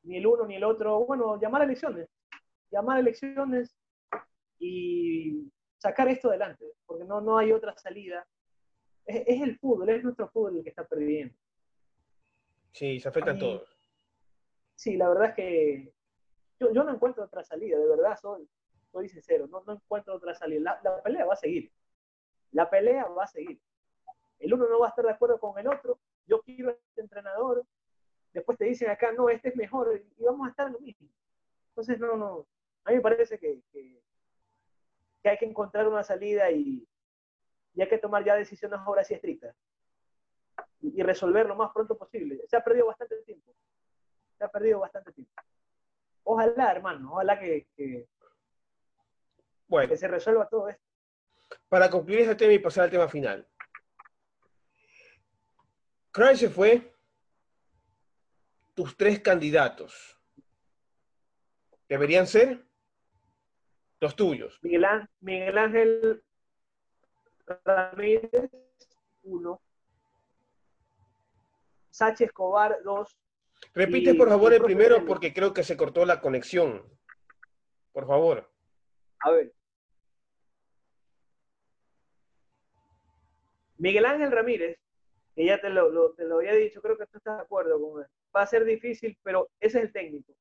ni 0.03 0.17
el 0.17 0.27
uno 0.27 0.47
ni 0.47 0.57
el 0.57 0.65
otro, 0.65 1.05
bueno, 1.05 1.41
llamar 1.41 1.63
a 1.63 1.65
elecciones. 1.65 2.09
Llamar 2.71 2.97
a 2.97 3.01
elecciones 3.01 3.75
y 4.59 5.51
sacar 5.79 6.09
esto 6.09 6.29
adelante, 6.29 6.65
porque 6.87 7.05
no, 7.05 7.21
no 7.21 7.39
hay 7.39 7.53
otra 7.53 7.77
salida. 7.77 8.27
Es, 9.07 9.41
el 9.41 9.59
fútbol, 9.59 9.89
es 9.89 10.03
nuestro 10.03 10.29
fútbol 10.29 10.59
el 10.59 10.63
que 10.63 10.71
está 10.71 10.87
perdiendo. 10.87 11.35
Sí, 12.73 13.01
se 13.01 13.09
afectan 13.09 13.39
todos. 13.39 13.77
Sí, 14.75 14.97
la 14.97 15.09
verdad 15.09 15.31
es 15.31 15.35
que 15.35 15.93
yo, 16.59 16.73
yo 16.73 16.85
no 16.85 16.93
encuentro 16.93 17.25
otra 17.25 17.45
salida, 17.45 17.79
de 17.79 17.89
verdad, 17.89 18.19
soy, 18.21 18.49
soy 18.91 19.09
sincero, 19.09 19.47
no, 19.47 19.63
no 19.67 19.75
encuentro 19.75 20.15
otra 20.15 20.35
salida. 20.35 20.81
La, 20.83 21.03
pelea 21.03 21.25
va 21.25 21.35
a 21.35 21.37
seguir. 21.37 21.73
La 22.53 22.69
pelea 22.69 23.07
va 23.07 23.25
a 23.25 23.29
seguir. 23.29 23.61
El 24.39 24.55
uno 24.55 24.69
no 24.69 24.81
va 24.81 24.87
a 24.87 24.91
estar 24.91 25.05
de 25.05 25.13
acuerdo 25.13 25.39
con 25.39 25.59
el 25.59 25.69
otro. 25.69 25.99
Yo 26.27 26.41
quiero 26.43 26.71
este 26.71 27.01
entrenador. 27.01 27.65
Después 28.33 28.59
te 28.59 28.67
dicen 28.67 28.91
acá, 28.91 29.13
no, 29.13 29.29
este 29.29 29.51
es 29.51 29.57
mejor. 29.57 30.03
Y 30.17 30.25
vamos 30.25 30.47
a 30.47 30.51
estar 30.51 30.67
en 30.67 30.75
lo 30.75 30.81
mismo. 30.81 31.09
Entonces, 31.71 31.99
no, 31.99 32.17
no. 32.17 32.47
A 32.85 32.91
mí 32.91 32.97
me 32.97 33.03
parece 33.03 33.39
que, 33.39 33.61
que, 33.73 34.01
hay 35.25 35.39
que 35.39 35.45
encontrar 35.45 35.87
una 35.87 36.03
salida 36.03 36.51
y, 36.51 36.87
y, 37.75 37.83
hay 37.83 37.89
que 37.89 37.99
tomar 37.99 38.25
ya 38.25 38.35
decisiones 38.35 38.81
ahora 38.81 39.05
sí 39.05 39.15
estrictas. 39.15 39.55
Y 40.81 41.03
resolver 41.03 41.47
lo 41.47 41.57
más 41.57 41.73
pronto 41.73 41.97
posible. 41.99 42.43
Se 42.47 42.57
ha 42.57 42.65
perdido 42.65 42.87
bastante 42.87 43.17
tiempo. 43.23 43.55
Se 44.39 44.45
ha 44.45 44.49
perdido 44.49 44.81
bastante 44.81 45.13
tiempo 45.13 45.33
ojalá, 46.29 46.71
hermano, 46.71 47.13
ojalá 47.13 47.39
que, 47.39 48.07
bueno, 49.67 49.89
que 49.89 49.97
se 49.97 50.09
resuelva 50.09 50.49
todo 50.49 50.69
esto. 50.69 50.85
Para 51.69 51.89
concluir 51.89 52.21
este 52.21 52.35
tema 52.35 52.53
y 52.53 52.59
pasar 52.59 52.85
al 52.85 52.91
tema 52.91 53.09
final. 53.09 53.49
Cry 56.11 56.37
se 56.37 56.51
fue. 56.51 56.93
Tus 58.75 58.97
tres 58.97 59.21
candidatos 59.21 60.21
deberían 61.89 62.27
ser 62.27 62.65
los 63.99 64.15
tuyos. 64.15 64.59
Miguel, 64.63 64.87
Miguel 65.21 65.59
Ángel 65.59 66.25
Ramírez, 67.65 68.51
uno. 69.23 69.61
Sánchez 71.91 72.29
Escobar, 72.29 72.77
dos. 72.85 73.19
Repite, 73.75 74.15
por 74.15 74.29
favor, 74.29 74.53
el 74.53 74.63
primero 74.63 75.05
porque 75.05 75.33
creo 75.33 75.53
que 75.53 75.63
se 75.63 75.77
cortó 75.77 76.05
la 76.05 76.21
conexión. 76.21 76.85
Por 77.93 78.07
favor. 78.07 78.51
A 79.21 79.31
ver. 79.31 79.53
Miguel 83.79 84.07
Ángel 84.07 84.33
Ramírez, 84.33 84.79
que 85.35 85.45
ya 85.45 85.61
te 85.61 85.71
lo, 85.71 86.13
te 86.13 86.25
lo 86.25 86.39
había 86.39 86.55
dicho, 86.55 86.83
creo 86.83 86.99
que 86.99 87.07
tú 87.07 87.19
estás 87.19 87.37
de 87.37 87.43
acuerdo 87.43 87.81
con 87.81 88.03
él. 88.03 88.09
Va 88.35 88.43
a 88.43 88.47
ser 88.47 88.65
difícil, 88.65 89.17
pero 89.23 89.49
ese 89.61 89.79
es 89.79 89.85
el 89.85 89.93
técnico. 89.93 90.35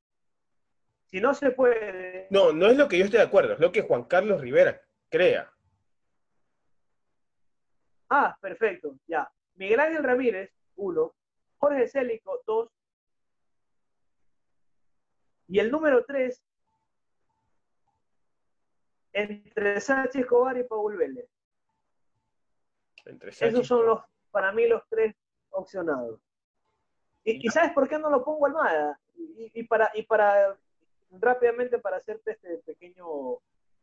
Si 1.06 1.22
no 1.22 1.34
se 1.34 1.52
puede. 1.52 2.28
No, 2.32 2.52
no 2.52 2.68
es 2.68 2.78
lo 2.78 2.88
que 2.88 2.98
yo 2.98 3.06
estoy 3.06 3.20
de 3.20 3.26
acuerdo, 3.26 3.54
es 3.54 3.60
lo 3.60 3.72
que 3.72 3.84
Juan 3.84 4.06
Carlos 4.06 4.42
Rivera 4.42 4.82
crea. 5.10 5.52
Ah, 8.10 8.38
perfecto, 8.42 8.98
ya. 9.08 9.30
Miguel 9.56 9.80
Ángel 9.80 10.04
Ramírez, 10.04 10.52
uno. 10.76 11.14
Jorge 11.60 11.88
Célico, 11.88 12.42
dos. 12.46 12.70
Y 15.48 15.60
el 15.60 15.72
número 15.72 16.04
tres, 16.06 16.44
entre 19.14 19.80
Sánchez 19.82 20.22
Escobar 20.22 20.58
y 20.58 20.64
Paul 20.64 20.98
Vélez. 20.98 21.30
Esos 23.40 23.66
son 23.66 23.86
los, 23.86 24.02
para 24.32 24.52
mí, 24.52 24.68
los 24.68 24.84
tres 24.90 25.16
opcionados. 25.52 26.20
Y, 27.24 27.50
¿sabes 27.50 27.72
por 27.72 27.88
qué 27.88 27.98
no 27.98 28.10
lo 28.10 28.24
pongo 28.24 28.46
Almada? 28.46 29.00
Y, 29.16 29.64
para, 29.64 29.90
y 29.94 30.04
para, 30.04 30.58
rápidamente, 31.12 31.80
para 31.80 31.98
hacerte 31.98 32.32
este 32.32 32.58
pequeño 32.60 33.34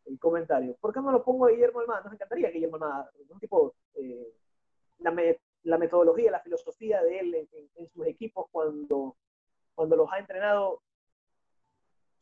eh, 0.06 0.18
comentario. 0.18 0.76
¿Por 0.80 0.92
qué 0.92 1.00
no 1.00 1.10
lo 1.10 1.24
pongo 1.24 1.46
a 1.46 1.50
Guillermo 1.50 1.80
Almada? 1.80 2.02
Nos 2.02 2.12
encantaría 2.12 2.50
Guillermo 2.50 2.76
Almada, 2.76 3.10
un 3.28 3.40
tipo, 3.40 3.74
eh, 3.96 4.32
la, 4.98 5.78
metodología, 5.78 6.30
la 6.30 6.40
filosofía 6.40 7.02
de 7.02 7.18
él 7.18 7.34
en, 7.34 7.48
en, 7.76 7.88
sus 7.88 8.06
equipos 8.06 8.46
cuando, 8.50 9.16
cuando 9.74 9.96
los 9.96 10.12
ha 10.12 10.18
entrenado 10.18 10.82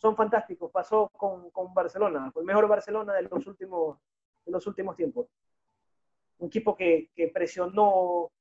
son 0.03 0.17
fantásticos. 0.17 0.71
Pasó 0.73 1.09
con, 1.17 1.51
con 1.53 1.73
Barcelona, 1.73 2.33
el 2.35 2.45
mejor 2.45 2.67
Barcelona 2.67 3.15
de 3.15 3.23
los 3.23 3.47
últimos 3.47 3.99
en 4.45 4.53
los 4.53 4.67
últimos 4.67 4.97
tiempos. 4.97 5.29
Un 6.39 6.49
equipo 6.49 6.75
que, 6.75 7.11
que 7.15 7.29
presionó, 7.29 8.33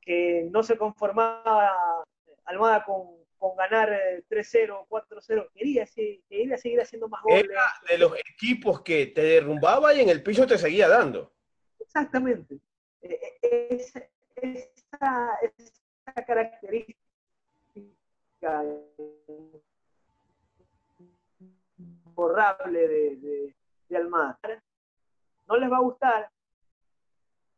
que 0.00 0.48
no 0.50 0.64
se 0.64 0.76
conformaba 0.76 2.04
Almada 2.46 2.82
con, 2.84 3.10
con 3.36 3.54
ganar 3.56 3.90
3-0, 4.28 4.88
4-0, 4.88 5.50
quería, 5.54 5.86
quería 6.28 6.58
seguir 6.58 6.80
haciendo 6.80 7.08
más 7.08 7.22
goles. 7.22 7.44
Era 7.44 7.62
de 7.88 7.98
los 7.98 8.12
equipos 8.18 8.80
que 8.80 9.06
te 9.06 9.22
derrumbaba 9.22 9.94
y 9.94 10.00
en 10.00 10.08
el 10.08 10.22
piso 10.22 10.46
te 10.46 10.58
seguía 10.58 10.88
dando. 10.88 11.32
Exactamente. 11.78 12.58
E, 13.02 13.20
e, 13.42 13.68
esa, 13.70 14.02
esa, 14.34 15.38
esa 15.42 16.24
característica 16.24 16.98
borrable 22.18 22.88
de, 22.88 23.16
de, 23.16 23.56
de 23.88 23.96
Almada. 23.96 24.38
No 25.46 25.56
les 25.56 25.70
va 25.70 25.76
a 25.76 25.82
gustar 25.82 26.30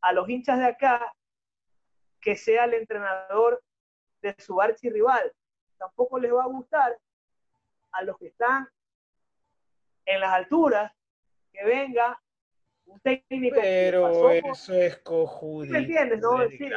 a 0.02 0.12
los 0.12 0.28
hinchas 0.28 0.58
de 0.58 0.66
acá 0.66 1.14
que 2.20 2.36
sea 2.36 2.66
el 2.66 2.74
entrenador 2.74 3.62
de 4.20 4.34
su 4.38 4.60
rival. 4.82 5.32
Tampoco 5.78 6.18
les 6.18 6.30
va 6.30 6.42
a 6.42 6.48
gustar 6.48 6.98
a 7.92 8.02
los 8.02 8.18
que 8.18 8.26
están 8.26 8.68
en 10.04 10.20
las 10.20 10.30
alturas 10.30 10.92
que 11.52 11.64
venga 11.64 12.20
un 12.84 13.00
técnico. 13.00 13.56
Pero 13.58 14.30
eso 14.30 14.74
es 14.74 14.98
cojudito. 14.98 15.72
¿Me 15.72 15.78
entiendes, 15.78 16.20
no? 16.20 16.46
Sí, 16.48 16.58
sí, 16.58 16.68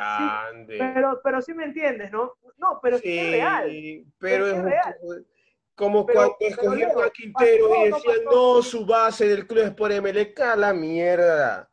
pero, 0.67 1.19
pero 1.21 1.41
sí 1.41 1.53
me 1.53 1.65
entiendes, 1.65 2.11
¿no? 2.13 2.33
No, 2.57 2.79
pero 2.81 2.97
sí, 2.97 3.19
es 3.19 3.31
real. 3.31 4.05
Pero 4.19 4.47
es, 4.47 4.63
real. 4.63 5.25
Como 5.75 6.05
cuando 6.05 6.35
escogieron 6.39 7.03
a 7.03 7.09
Quintero 7.09 7.75
y 7.75 7.89
decían, 7.89 8.25
no, 8.25 8.61
su 8.61 8.85
base 8.85 9.27
del 9.27 9.47
club 9.47 9.63
es 9.63 9.71
por 9.71 9.91
MLK, 9.91 10.39
la 10.55 10.73
mierda. 10.73 11.69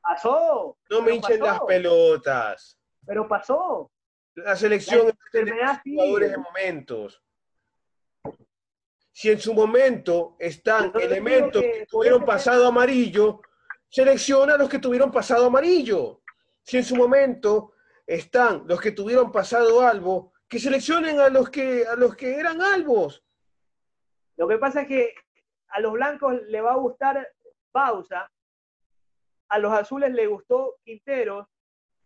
Pasó. 0.00 0.76
No 0.90 1.02
me 1.02 1.14
hinchen 1.14 1.40
las 1.40 1.60
pelotas. 1.60 2.78
Pero 3.06 3.28
pasó. 3.28 3.90
La 4.34 4.56
selección 4.56 5.06
de 5.32 5.44
jugadores 5.84 6.30
de 6.32 6.38
momentos. 6.38 7.22
Si 9.12 9.30
en 9.30 9.40
su 9.40 9.54
momento 9.54 10.34
están 10.40 10.92
elementos 11.00 11.62
que, 11.62 11.86
tuvieron 11.88 12.24
pasado 12.24 12.66
amarillo, 12.66 13.40
selecciona 13.88 14.54
a 14.54 14.58
los 14.58 14.68
que 14.68 14.80
tuvieron 14.80 15.12
pasado 15.12 15.46
amarillo. 15.46 16.22
Si 16.62 16.78
en 16.78 16.84
su 16.84 16.96
momento 16.96 17.74
están 18.04 18.64
los 18.66 18.80
que 18.80 18.90
tuvieron 18.90 19.30
pasado 19.30 19.80
albo, 19.86 20.32
que 20.48 20.58
seleccionen 20.58 21.20
a 21.20 21.28
los 21.28 21.48
que, 21.48 21.86
a 21.86 21.94
los 21.94 22.16
que 22.16 22.34
eran 22.34 22.60
albos. 22.60 23.23
Lo 24.36 24.48
que 24.48 24.58
pasa 24.58 24.82
es 24.82 24.88
que 24.88 25.14
a 25.68 25.80
los 25.80 25.92
blancos 25.92 26.42
le 26.48 26.60
va 26.60 26.72
a 26.72 26.76
gustar 26.76 27.26
Pausa, 27.72 28.30
a 29.48 29.58
los 29.58 29.72
azules 29.72 30.12
le 30.12 30.26
gustó 30.26 30.76
Quintero 30.84 31.48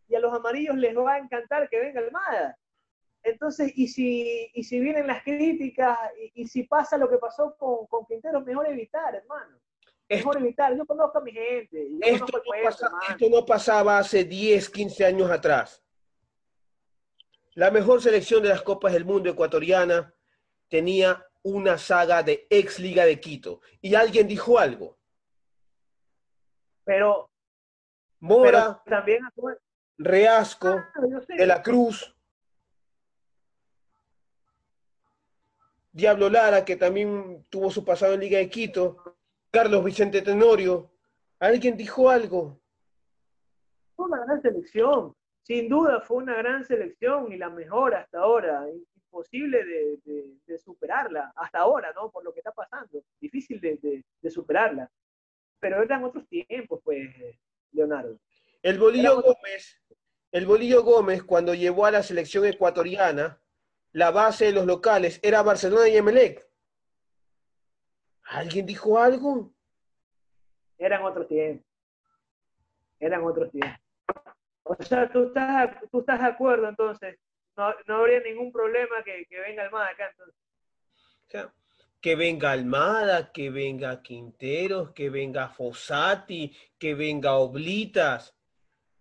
y 0.09 0.14
a 0.14 0.20
los 0.20 0.33
amarillos 0.33 0.76
les 0.76 0.97
va 0.97 1.14
a 1.14 1.18
encantar 1.18 1.68
que 1.68 1.79
venga 1.79 2.01
Almada. 2.01 2.59
Entonces, 3.22 3.72
y 3.76 3.89
si, 3.89 4.51
y 4.55 4.64
si 4.64 4.81
vienen 4.81 5.07
las 5.07 5.22
críticas 5.22 5.99
y, 6.35 6.47
si 6.47 6.62
pasa 6.64 6.97
lo 6.97 7.09
que 7.09 7.18
pasó 7.18 7.55
con, 7.59 7.87
con 7.87 8.07
Quintero, 8.07 8.41
mejor 8.41 8.68
evitar, 8.68 9.14
hermano. 9.14 9.59
Mejor 10.09 10.39
evitar. 10.39 10.74
Yo 10.74 10.87
conozco 10.87 11.18
a 11.18 11.20
mi 11.20 11.33
gente. 11.33 11.89
Esto 12.01 12.26
no, 12.33 13.01
esto 13.11 13.29
no 13.29 13.45
pasaba 13.45 13.99
hace 13.99 14.24
10, 14.24 14.70
15 14.70 15.05
años 15.05 15.31
atrás. 15.31 15.83
La 17.55 17.70
mejor 17.70 18.01
selección 18.01 18.43
de 18.43 18.49
las 18.49 18.62
Copas 18.62 18.93
del 18.93 19.05
Mundo 19.05 19.29
ecuatoriana 19.29 20.14
tenía 20.68 21.28
una 21.43 21.78
saga 21.78 22.22
de 22.22 22.47
ex 22.51 22.78
Liga 22.78 23.05
de 23.05 23.20
Quito. 23.20 23.61
Y 23.80 23.95
alguien 23.95 24.26
dijo 24.26 24.59
algo. 24.59 24.99
Pero, 26.84 27.30
Mora, 28.20 28.82
también 28.86 29.20
Reasco, 29.99 30.68
ah, 30.68 30.93
de 31.28 31.47
la 31.47 31.62
Cruz, 31.62 32.14
Diablo 35.93 36.30
Lara, 36.30 36.64
que 36.64 36.76
también 36.76 37.45
tuvo 37.51 37.70
su 37.70 37.84
pasado 37.84 38.14
en 38.14 38.20
Liga 38.20 38.39
de 38.39 38.49
Quito, 38.49 39.16
Carlos 39.51 39.84
Vicente 39.84 40.22
Tenorio. 40.22 40.93
¿Alguien 41.41 41.76
dijo 41.76 42.09
algo? 42.09 42.61
Fue 43.97 44.07
una 44.07 44.24
gran 44.24 44.41
selección, 44.41 45.14
sin 45.43 45.68
duda 45.68 46.01
fue 46.01 46.18
una 46.18 46.36
gran 46.36 46.64
selección 46.64 47.32
y 47.32 47.36
la 47.36 47.51
mejor 47.51 47.97
hasta 47.97 48.20
ahora. 48.20 48.64
Imposible 49.11 49.65
de, 49.65 50.59
superarla, 50.59 51.33
hasta 51.35 51.61
ahora, 51.61 51.93
¿no? 51.95 52.11
Por 52.11 52.25
lo 52.25 52.33
que 52.33 52.41
está 52.41 52.53
pasando. 52.53 53.03
Difícil 53.21 53.61
de, 53.61 54.31
superarla. 54.31 54.91
Pero 55.61 55.83
eran 55.83 56.05
otros 56.05 56.29
tiempos, 56.29 56.81
pues, 56.85 57.09
Leonardo. 57.73 58.19
El 58.63 58.79
Bolillo 58.79 59.23
Gómez, 59.23 59.81
el 60.31 60.47
Bolillo 60.47 60.83
Gómez, 60.83 61.23
cuando 61.23 61.55
llevó 61.55 61.87
a 61.87 61.91
la 61.91 62.03
selección 62.03 62.45
ecuatoriana, 62.45 63.41
la 63.93 64.11
base 64.11 64.47
de 64.47 64.53
los 64.53 64.67
locales 64.67 65.21
era 65.23 65.43
Barcelona 65.43 65.89
y 65.89 65.97
Emelec. 65.97 66.47
¿Alguien 68.25 68.67
dijo 68.67 68.99
algo? 68.99 69.55
Eran 70.77 71.03
otros 71.03 71.27
tiempos. 71.29 71.67
Eran 73.01 73.25
otros 73.25 73.51
tiempos. 73.51 73.81
O 74.65 74.77
sea, 74.83 75.11
tú 75.11 75.29
estás, 75.29 75.77
tú 75.91 76.01
estás 76.01 76.21
de 76.21 76.27
acuerdo 76.27 76.69
entonces. 76.69 77.19
No, 77.59 77.75
no 77.89 77.97
habría 77.97 78.21
ningún 78.21 78.53
problema 78.53 79.03
que, 79.05 79.27
que 79.29 79.41
venga 79.41 79.65
Almada 79.65 79.89
acá 79.89 80.09
entonces. 80.11 80.41
O 81.27 81.31
sea, 81.31 81.53
que 82.01 82.15
venga 82.15 82.53
Almada, 82.53 83.33
que 83.33 83.51
venga 83.51 84.01
Quinteros, 84.01 84.93
que 84.93 85.11
venga 85.11 85.49
Fossati, 85.49 86.57
que 86.79 86.95
venga 86.95 87.35
Oblitas, 87.35 88.37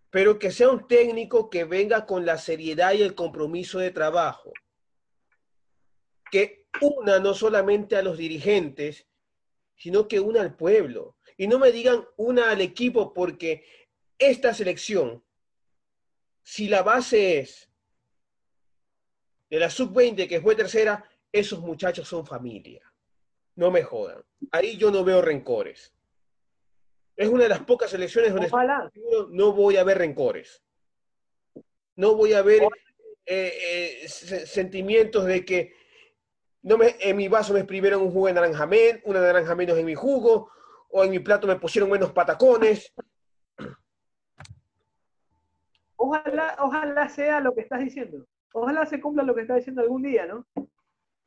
pero 0.10 0.40
que 0.40 0.50
sea 0.50 0.70
un 0.70 0.88
técnico 0.88 1.52
que 1.52 1.66
venga 1.66 2.08
con 2.08 2.26
la 2.26 2.40
seriedad 2.40 2.94
y 2.94 3.04
el 3.04 3.14
compromiso 3.14 3.78
de 3.78 3.92
trabajo. 3.92 4.52
Que 6.32 6.66
una 6.82 7.20
no 7.20 7.36
solamente 7.36 7.96
a 7.96 8.02
los 8.02 8.18
dirigentes, 8.18 9.08
sino 9.76 10.08
que 10.08 10.20
una 10.20 10.42
al 10.42 10.56
pueblo. 10.56 11.16
Y 11.38 11.48
no 11.48 11.60
me 11.60 11.72
digan 11.72 12.04
una 12.16 12.50
al 12.50 12.62
equipo 12.62 13.14
porque 13.14 13.64
esta 14.18 14.56
selección, 14.56 15.24
si 16.42 16.68
la 16.68 16.82
base 16.82 17.38
es 17.38 17.67
de 19.50 19.60
la 19.60 19.70
sub-20 19.70 20.28
que 20.28 20.42
fue 20.42 20.56
tercera, 20.56 21.04
esos 21.32 21.60
muchachos 21.60 22.08
son 22.08 22.26
familia. 22.26 22.82
No 23.56 23.72
me 23.72 23.84
jodan. 23.84 24.22
Ahí 24.52 24.78
yo 24.78 24.92
no 24.92 25.04
veo 25.04 25.22
rencores. 25.22 25.94
Es 27.16 27.28
una 27.28 27.44
de 27.44 27.50
las 27.50 27.62
pocas 27.62 27.92
elecciones 27.94 28.34
donde 28.34 28.50
no 29.32 29.54
voy 29.54 29.78
a 29.78 29.84
ver 29.84 29.98
rencores. 29.98 30.64
No 31.96 32.16
voy 32.16 32.34
a 32.34 32.44
ver 32.44 32.62
eh, 33.26 34.04
eh, 34.04 34.08
sentimientos 34.08 35.26
de 35.26 35.44
que 35.44 35.74
no 36.62 36.78
me, 36.78 36.96
en 37.00 37.18
mi 37.18 37.28
vaso 37.28 37.54
me 37.54 37.60
exprimieron 37.60 38.02
un 38.02 38.12
jugo 38.12 38.28
de 38.28 38.34
naranja 38.34 38.70
una 39.06 39.22
naranja 39.22 39.56
menos 39.56 39.78
en 39.78 39.86
mi 39.86 39.96
jugo, 39.96 40.52
o 40.90 41.04
en 41.04 41.10
mi 41.10 41.20
plato 41.20 41.48
me 41.48 41.56
pusieron 41.56 41.90
menos 41.90 42.12
patacones. 42.12 42.94
Ojalá, 45.96 46.56
ojalá 46.60 47.10
sea 47.10 47.40
lo 47.40 47.56
que 47.56 47.62
estás 47.62 47.80
diciendo. 47.80 48.26
Ojalá 48.54 48.86
se 48.86 49.00
cumpla 49.00 49.24
lo 49.24 49.36
que 49.36 49.42
estás 49.42 49.58
diciendo 49.58 49.82
algún 49.82 50.04
día, 50.04 50.26
¿no? 50.26 50.46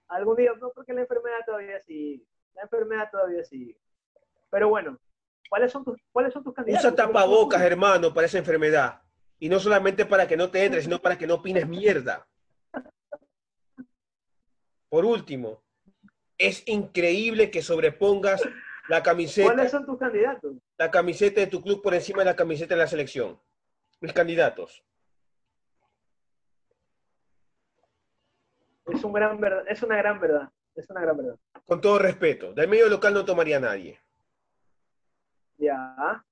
Algún 0.08 0.36
día, 0.36 0.52
no, 0.60 0.70
porque 0.70 0.92
la 0.92 1.02
enfermedad 1.02 1.38
todavía 1.46 1.78
sigue. 1.80 2.24
La 2.54 2.62
enfermedad 2.62 3.08
todavía 3.10 3.44
sigue. 3.44 3.78
Pero 4.50 4.68
bueno, 4.68 4.98
¿cuáles 5.48 5.70
son 5.70 5.84
tus, 5.84 5.96
¿cuáles 6.10 6.32
son 6.32 6.42
tus 6.42 6.52
candidatos? 6.52 6.84
Usa 6.84 6.96
tapabocas, 6.96 7.62
hermano, 7.62 8.12
para 8.12 8.26
esa 8.26 8.38
enfermedad. 8.38 9.00
Y 9.38 9.48
no 9.48 9.60
solamente 9.60 10.04
para 10.04 10.26
que 10.26 10.36
no 10.36 10.50
te 10.50 10.64
entres, 10.64 10.84
sino 10.84 11.00
para 11.00 11.16
que 11.16 11.26
no 11.26 11.34
opines 11.34 11.66
mierda. 11.68 12.26
Por 14.88 15.04
último, 15.04 15.62
es 16.36 16.66
increíble 16.66 17.50
que 17.50 17.62
sobrepongas 17.62 18.42
la 18.88 19.02
camiseta. 19.02 19.52
¿Cuáles 19.54 19.70
son 19.70 19.86
tus 19.86 19.98
candidatos? 19.98 20.56
La 20.76 20.90
camiseta 20.90 21.40
de 21.40 21.46
tu 21.46 21.62
club 21.62 21.80
por 21.80 21.94
encima 21.94 22.18
de 22.18 22.24
la 22.24 22.36
camiseta 22.36 22.74
de 22.74 22.80
la 22.80 22.88
selección. 22.88 23.40
Mis 24.00 24.12
candidatos. 24.12 24.82
Es, 28.93 29.05
un 29.05 29.12
gran 29.12 29.41
es 29.68 29.82
una 29.82 29.97
gran 29.97 30.20
verdad. 30.20 30.49
Es 30.74 30.88
una 30.91 31.01
gran 31.01 31.16
verdad. 31.16 31.36
Con 31.66 31.80
todo 31.80 31.99
respeto, 31.99 32.53
del 32.53 32.68
medio 32.68 32.88
local 32.88 33.14
no 33.14 33.24
tomaría 33.24 33.61
nadie. 33.61 34.01
Ya. 35.59 36.24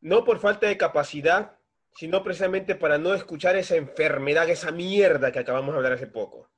No 0.00 0.24
por 0.24 0.38
falta 0.38 0.66
de 0.66 0.76
capacidad, 0.76 1.58
sino 1.92 2.22
precisamente 2.22 2.74
para 2.74 2.98
no 2.98 3.14
escuchar 3.14 3.56
esa 3.56 3.76
enfermedad, 3.76 4.48
esa 4.48 4.70
mierda 4.70 5.32
que 5.32 5.40
acabamos 5.40 5.72
de 5.72 5.76
hablar 5.78 5.92
hace 5.92 6.06
poco. 6.06 6.48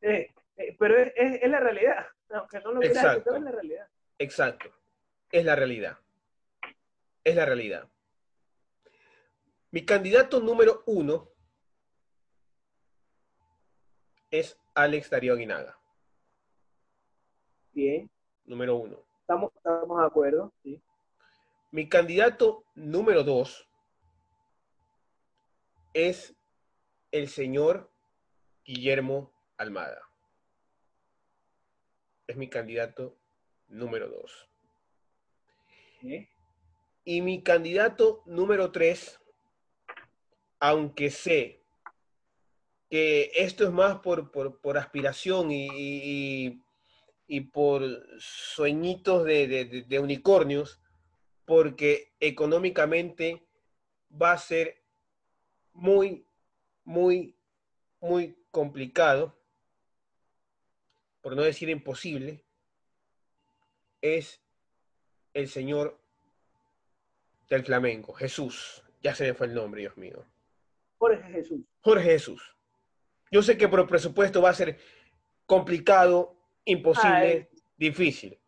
Eh, 0.00 0.32
eh, 0.56 0.76
pero 0.78 0.96
es, 0.98 1.48
la 1.48 1.60
realidad, 1.60 2.06
aunque 2.30 2.60
no 2.60 2.72
lo 2.72 2.80
quieras 2.80 3.18
es 3.18 3.42
la 3.42 3.50
realidad. 3.50 3.88
Exacto, 4.18 4.70
es 5.30 5.44
la 5.44 5.56
realidad. 5.56 5.98
Es 7.24 7.36
la 7.36 7.46
realidad. 7.46 7.88
Mi 9.70 9.84
candidato 9.84 10.40
número 10.40 10.82
uno 10.86 11.31
es 14.32 14.58
Alex 14.74 15.10
Darío 15.10 15.34
Aguinaga. 15.34 15.78
Bien. 17.72 18.10
Número 18.46 18.76
uno. 18.76 18.98
Estamos, 19.20 19.52
estamos 19.54 20.00
de 20.00 20.06
acuerdo, 20.06 20.52
sí. 20.62 20.82
Mi 21.70 21.88
candidato 21.88 22.64
número 22.74 23.22
dos 23.22 23.68
es 25.94 26.34
el 27.12 27.28
señor 27.28 27.90
Guillermo 28.64 29.30
Almada. 29.58 30.02
Es 32.26 32.36
mi 32.36 32.48
candidato 32.48 33.16
número 33.68 34.08
dos. 34.08 34.48
Y 37.04 37.20
mi 37.20 37.42
candidato 37.42 38.22
número 38.26 38.72
tres, 38.72 39.20
aunque 40.58 41.10
sé 41.10 41.61
que 42.92 43.32
esto 43.34 43.64
es 43.64 43.70
más 43.70 44.00
por, 44.00 44.30
por, 44.30 44.60
por 44.60 44.76
aspiración 44.76 45.50
y, 45.50 45.66
y, 45.72 46.62
y, 47.26 47.40
por 47.40 47.82
sueñitos 48.18 49.24
de, 49.24 49.48
de, 49.48 49.84
de 49.88 49.98
unicornios, 49.98 50.78
porque 51.46 52.12
económicamente 52.20 53.46
va 54.10 54.32
a 54.32 54.38
ser 54.38 54.84
muy, 55.72 56.26
muy, 56.84 57.34
muy 57.98 58.36
complicado, 58.50 59.40
por 61.22 61.34
no 61.34 61.40
decir 61.40 61.70
imposible, 61.70 62.44
es 64.02 64.42
el 65.32 65.48
señor 65.48 65.98
del 67.48 67.64
Flamengo, 67.64 68.12
Jesús. 68.12 68.82
Ya 69.00 69.14
se 69.14 69.24
me 69.24 69.32
fue 69.32 69.46
el 69.46 69.54
nombre, 69.54 69.80
Dios 69.80 69.96
mío. 69.96 70.26
Jorge 70.98 71.22
Jesús. 71.32 71.60
Jorge 71.80 72.04
Jesús. 72.04 72.52
Yo 73.32 73.42
sé 73.42 73.56
que 73.56 73.66
por 73.66 73.80
el 73.80 73.86
presupuesto 73.86 74.42
va 74.42 74.50
a 74.50 74.54
ser 74.54 74.78
complicado, 75.46 76.36
imposible, 76.66 77.48
difícil, 77.76 78.38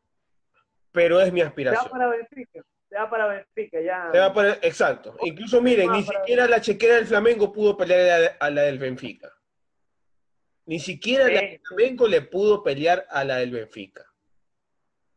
pero 0.93 1.21
es 1.21 1.33
mi 1.33 1.41
Se 1.41 1.45
va 1.45 1.49
aspiración. 1.49 1.91
para 1.91 2.07
Benfica. 2.09 2.63
Se 2.91 2.97
va 2.97 3.11
para 3.11 3.27
Benfica, 3.27 3.81
ya. 3.81 4.11
Se 4.13 4.19
va 4.21 4.59
exacto. 4.63 5.17
Incluso 5.23 5.61
miren, 5.63 5.91
ni 5.91 6.03
siquiera 6.03 6.47
la 6.47 6.61
chequera 6.61 6.97
del 6.97 7.07
Flamengo 7.07 7.51
pudo 7.51 7.77
pelear 7.79 8.37
a 8.39 8.51
la, 8.51 8.51
la 8.51 8.63
del 8.63 8.79
Benfica. 8.79 9.33
Ni 10.67 10.79
siquiera 10.79 11.25
la 11.29 11.41
Sí, 11.41 11.47
del 11.47 11.57
sí. 11.57 11.63
Flamengo 11.67 12.07
le 12.07 12.21
pudo 12.21 12.63
pelear 12.63 13.07
a 13.11 13.25
la 13.25 13.37
del 13.39 13.51
Benfica. 13.53 14.05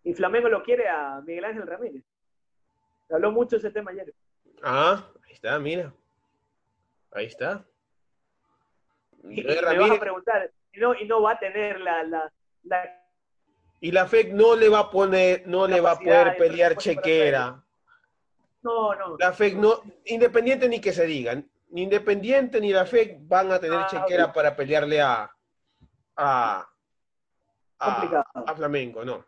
Y 0.03 0.13
Flamengo 0.13 0.47
lo 0.47 0.63
quiere 0.63 0.87
a 0.87 1.21
Miguel 1.25 1.43
Ángel 1.43 1.67
Ramírez. 1.67 2.03
Se 3.09 3.13
habló 3.13 3.31
mucho 3.33 3.57
de 3.57 3.59
ese 3.59 3.71
tema 3.71 3.91
ayer. 3.91 4.13
Ah, 4.63 5.05
ahí 5.25 5.33
está, 5.33 5.59
mira. 5.59 5.93
Ahí 7.11 7.25
está. 7.25 7.65
Y, 9.29 9.43
me 9.43 9.77
vas 9.77 9.91
a 9.91 9.99
preguntar, 9.99 10.51
y 10.73 10.79
no, 10.79 10.93
y 10.95 11.05
no 11.05 11.21
va 11.21 11.31
a 11.31 11.39
tener 11.39 11.79
la, 11.81 12.03
la, 12.03 12.31
la 12.63 13.03
y 13.79 13.91
la 13.91 14.07
FEC 14.07 14.33
no 14.33 14.55
le 14.55 14.69
va 14.69 14.79
a 14.79 14.89
poner, 14.91 15.47
no 15.47 15.67
le 15.67 15.79
va 15.81 15.91
a 15.91 15.99
poder 15.99 16.35
pelear 16.37 16.75
chequera. 16.77 17.63
no, 18.63 18.95
no. 18.95 19.17
La 19.17 19.33
FEC 19.33 19.55
no, 19.55 19.81
independiente 20.05 20.67
ni 20.67 20.81
que 20.81 20.91
se 20.91 21.05
digan, 21.05 21.47
ni 21.69 21.83
Independiente 21.83 22.59
ni 22.59 22.71
la 22.71 22.85
FEC 22.85 23.17
van 23.21 23.51
a 23.51 23.59
tener 23.59 23.79
Ah, 23.79 23.87
chequera 23.89 24.33
para 24.33 24.55
pelearle 24.55 24.99
a, 25.01 25.29
a, 26.15 26.67
a, 27.79 28.23
a 28.33 28.55
Flamengo, 28.55 29.05
no. 29.05 29.25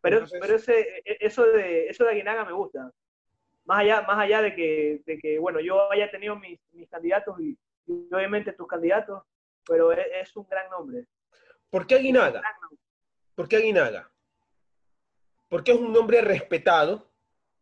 Pero, 0.00 0.16
Entonces- 0.18 0.40
pero 0.40 0.56
ese, 0.56 0.80
e- 1.04 1.18
eso 1.20 1.44
de 1.46 1.86
eso 1.88 2.04
de 2.04 2.10
Aguinaga 2.10 2.44
me 2.44 2.52
gusta. 2.52 2.90
Más 3.64 3.78
allá, 3.80 4.02
más 4.02 4.18
allá 4.18 4.42
de 4.42 4.54
que, 4.54 5.00
de 5.06 5.18
que 5.18 5.38
bueno, 5.38 5.60
yo 5.60 5.90
haya 5.90 6.10
tenido 6.10 6.36
mis, 6.36 6.60
mis 6.72 6.88
candidatos 6.90 7.40
y, 7.40 7.56
y 7.86 8.08
obviamente 8.14 8.52
tus 8.52 8.66
candidatos, 8.66 9.22
pero 9.66 9.92
es, 9.92 10.06
es 10.22 10.36
un 10.36 10.46
gran 10.48 10.68
nombre. 10.70 11.06
¿Por 11.70 11.86
qué 11.86 11.96
Aguinaga? 11.96 12.42
¿Por 13.34 13.48
qué 13.48 13.56
Aguinaga? 13.56 14.10
Porque 15.48 15.72
es 15.72 15.78
un 15.78 15.92
nombre 15.92 16.20
respetado 16.20 17.10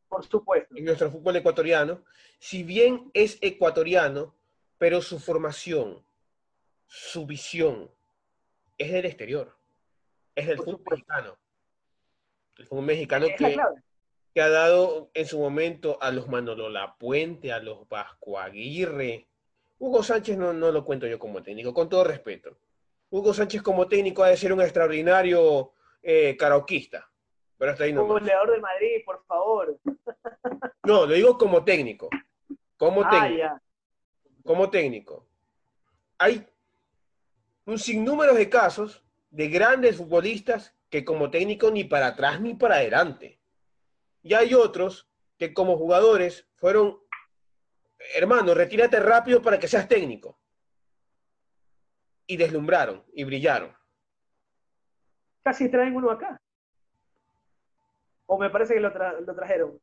Por 0.09 0.25
supuesto. 0.27 0.75
en 0.77 0.85
nuestro 0.85 1.11
fútbol 1.11 1.37
ecuatoriano, 1.37 2.05
si 2.39 2.63
bien 2.63 3.11
es 3.15 3.39
ecuatoriano, 3.41 4.35
pero 4.79 5.01
su 5.03 5.19
formación, 5.19 6.05
su 6.87 7.27
visión 7.27 7.91
es 8.79 8.93
del 8.93 9.07
exterior, 9.07 9.57
es 10.35 10.47
del 10.47 10.57
Por 10.57 10.65
fútbol 10.67 10.79
supuesto. 10.79 11.07
mexicano. 11.07 11.39
El 12.59 12.67
fútbol 12.67 12.85
mexicano 12.85 13.27
Es 13.27 13.37
que, 13.39 13.57
que 14.35 14.41
ha 14.43 14.49
dado 14.49 15.11
en 15.15 15.27
su 15.27 15.39
momento 15.39 15.99
a 16.03 16.11
los 16.11 16.29
Manolo 16.29 16.69
Lapuente, 16.69 17.53
a 17.53 17.61
los 17.61 17.89
Vasco 17.89 18.39
Aguirre. 18.39 19.29
Hugo 19.83 20.01
Sánchez 20.05 20.39
no, 20.39 20.53
no 20.53 20.71
lo 20.71 20.85
cuento 20.85 21.09
yo 21.09 21.19
como 21.19 21.43
técnico, 21.43 21.75
con 21.75 21.89
todo 21.89 22.05
respeto. 22.05 22.57
Hugo 23.11 23.35
Sánchez 23.35 23.63
como 23.63 23.89
técnico 23.89 24.23
ha 24.23 24.29
de 24.29 24.37
ser 24.37 24.53
un 24.53 24.61
extraordinario 24.61 25.73
eh, 26.01 26.37
pero 26.39 27.73
hasta 27.73 27.83
ahí 27.83 27.93
no. 27.93 28.07
Goleador 28.07 28.53
del 28.53 28.61
Madrid, 28.61 29.03
por 29.05 29.25
favor. 29.25 29.77
No, 30.85 31.05
lo 31.07 31.15
digo 31.15 31.37
como 31.37 31.65
técnico. 31.65 32.09
Como 32.77 33.03
Ah, 33.05 33.11
técnico. 33.11 33.39
ya. 33.39 33.63
Como 34.45 34.71
técnico. 34.71 35.27
Hay 36.19 36.47
un 37.67 37.79
sinnúmero 37.79 38.35
de 38.35 38.49
casos 38.49 39.03
de 39.31 39.49
grandes 39.49 39.97
futbolistas 39.97 40.77
que 40.91 41.05
como 41.05 41.29
técnico 41.29 41.73
ni 41.73 41.83
para 41.83 42.09
atrás 42.09 42.41
ni 42.41 42.55
para 42.55 42.77
adelante. 42.77 43.41
Y 44.23 44.35
hay 44.35 44.55
otros 44.55 45.09
que 45.39 45.53
como 45.53 45.77
jugadores 45.77 46.47
fueron, 46.55 47.01
hermano, 48.15 48.55
retírate 48.55 48.99
rápido 49.01 49.41
para 49.43 49.59
que 49.59 49.69
seas 49.69 49.89
técnico. 49.89 50.39
Y 52.27 52.37
deslumbraron 52.37 53.05
y 53.13 53.25
brillaron. 53.25 53.77
Casi 55.43 55.69
traen 55.69 55.95
uno 55.97 56.11
acá. 56.11 56.41
O 58.27 58.39
me 58.39 58.49
parece 58.51 58.75
que 58.75 58.81
lo, 58.81 58.93
tra- 58.93 59.19
lo 59.19 59.35
trajeron. 59.35 59.81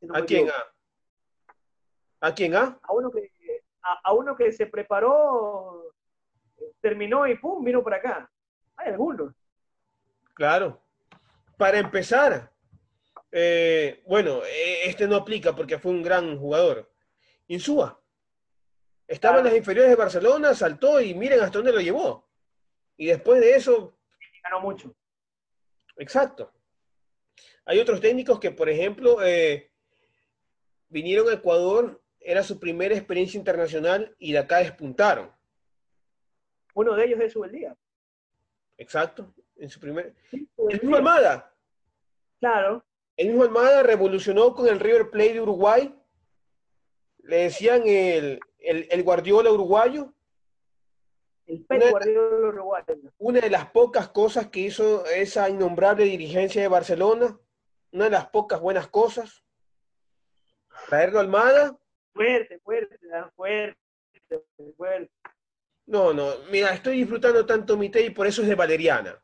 si 0.00 0.06
no 0.06 0.14
me 0.14 0.20
¿A 0.20 0.24
quién? 0.24 0.48
¿A, 0.50 2.26
¿A 2.28 2.34
quién? 2.34 2.54
¿A? 2.56 2.78
a 2.82 2.92
uno 2.92 3.10
que 3.10 3.30
a, 3.82 4.00
a 4.04 4.12
uno 4.12 4.36
que 4.36 4.52
se 4.52 4.66
preparó, 4.66 5.92
terminó 6.80 7.26
y 7.26 7.36
pum, 7.36 7.64
vino 7.64 7.82
por 7.82 7.92
acá. 7.94 8.30
Hay 8.76 8.88
algunos. 8.92 9.34
Claro. 10.34 10.80
Para 11.58 11.78
empezar, 11.78 12.50
eh, 13.30 14.02
bueno, 14.06 14.42
eh, 14.44 14.84
este 14.88 15.06
no 15.06 15.16
aplica 15.16 15.54
porque 15.54 15.78
fue 15.78 15.90
un 15.92 16.02
gran 16.02 16.38
jugador. 16.38 16.90
Insúa. 17.48 17.98
Estaba 19.06 19.38
en 19.38 19.44
las 19.44 19.56
inferiores 19.56 19.90
de 19.90 19.96
Barcelona, 19.96 20.54
saltó 20.54 21.00
y 21.00 21.14
miren 21.14 21.40
hasta 21.40 21.58
dónde 21.58 21.72
lo 21.72 21.80
llevó. 21.80 22.28
Y 22.96 23.06
después 23.06 23.40
de 23.40 23.56
eso, 23.56 23.96
Ganó 24.44 24.60
mucho. 24.60 24.94
exacto. 25.96 26.52
Hay 27.64 27.78
otros 27.78 28.00
técnicos 28.00 28.40
que, 28.40 28.50
por 28.50 28.68
ejemplo, 28.68 29.22
eh, 29.22 29.70
vinieron 30.88 31.28
a 31.28 31.34
Ecuador, 31.34 32.00
era 32.18 32.42
su 32.42 32.58
primera 32.58 32.94
experiencia 32.94 33.38
internacional 33.38 34.14
y 34.18 34.32
de 34.32 34.38
acá 34.38 34.58
despuntaron. 34.58 35.30
Uno 36.74 36.94
de 36.94 37.04
ellos 37.04 37.20
es 37.20 37.32
Subeldía. 37.32 37.76
Exacto. 38.78 39.32
En 39.56 39.68
su 39.68 39.78
primer... 39.78 40.14
Sí, 40.30 40.48
El 40.70 40.80
mismo 40.80 40.96
Almada. 40.96 41.54
Claro. 42.40 42.84
El 43.16 43.28
mismo 43.28 43.44
Almada 43.44 43.82
revolucionó 43.82 44.54
con 44.54 44.66
el 44.68 44.80
River 44.80 45.10
Plate 45.10 45.34
de 45.34 45.40
Uruguay. 45.40 45.94
Le 47.22 47.36
decían 47.36 47.82
el, 47.86 48.40
el, 48.58 48.88
el 48.90 49.02
Guardiola 49.02 49.50
uruguayo. 49.50 50.12
El 51.46 51.64
Pep 51.64 51.90
Guardiola 51.90 52.48
uruguayo. 52.48 52.94
Una 53.18 53.40
de 53.40 53.50
las 53.50 53.70
pocas 53.70 54.08
cosas 54.08 54.48
que 54.48 54.60
hizo 54.60 55.06
esa 55.06 55.48
innombrable 55.48 56.04
dirigencia 56.04 56.62
de 56.62 56.68
Barcelona. 56.68 57.38
Una 57.92 58.04
de 58.04 58.10
las 58.10 58.28
pocas 58.28 58.60
buenas 58.60 58.88
cosas. 58.88 59.44
Traerlo 60.88 61.18
a 61.18 61.22
Almada. 61.22 61.78
Fuerte, 62.14 62.58
fuerte, 62.60 62.98
fuerte, 63.36 63.78
fuerte. 64.76 65.10
No, 65.86 66.12
no. 66.12 66.30
Mira, 66.50 66.72
estoy 66.72 66.98
disfrutando 66.98 67.44
tanto 67.44 67.76
mi 67.76 67.90
té 67.90 68.02
y 68.04 68.10
por 68.10 68.26
eso 68.26 68.42
es 68.42 68.48
de 68.48 68.54
Valeriana. 68.54 69.22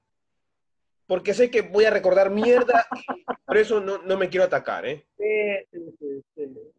Porque 1.06 1.32
sé 1.32 1.50
que 1.50 1.62
voy 1.62 1.86
a 1.86 1.90
recordar 1.90 2.30
mierda 2.30 2.86
y 3.16 3.24
por 3.46 3.56
eso 3.56 3.80
no, 3.80 3.98
no 3.98 4.18
me 4.18 4.28
quiero 4.28 4.44
atacar, 4.44 4.84
¿eh? 4.86 5.06
Sí, 5.16 5.78
sí, 5.98 6.22
sí. 6.34 6.72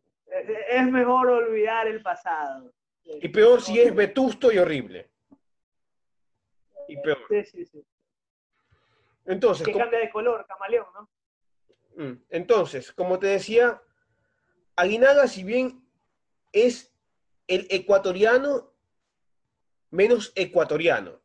Es 0.69 0.85
mejor 0.91 1.27
olvidar 1.27 1.87
el 1.87 2.01
pasado. 2.01 2.71
Y 3.03 3.27
peor 3.29 3.61
si 3.61 3.79
es 3.79 3.93
vetusto 3.95 4.51
y 4.51 4.57
horrible. 4.59 5.09
Y 6.87 6.97
peor. 6.97 7.19
Sí, 7.29 7.43
sí, 7.45 7.65
sí. 7.65 7.85
Entonces, 9.25 9.65
Que 9.65 9.71
¿cómo- 9.71 9.83
cambia 9.83 9.99
de 9.99 10.09
color, 10.09 10.45
camaleón, 10.47 10.87
¿no? 10.93 11.09
Mm, 11.95 12.23
Entonces, 12.29 12.91
como 12.93 13.19
te 13.19 13.27
decía, 13.27 13.81
Aguinaga, 14.75 15.27
si 15.27 15.43
bien 15.43 15.83
es 16.51 16.93
el 17.47 17.67
ecuatoriano 17.69 18.71
menos 19.91 20.31
ecuatoriano 20.35 21.19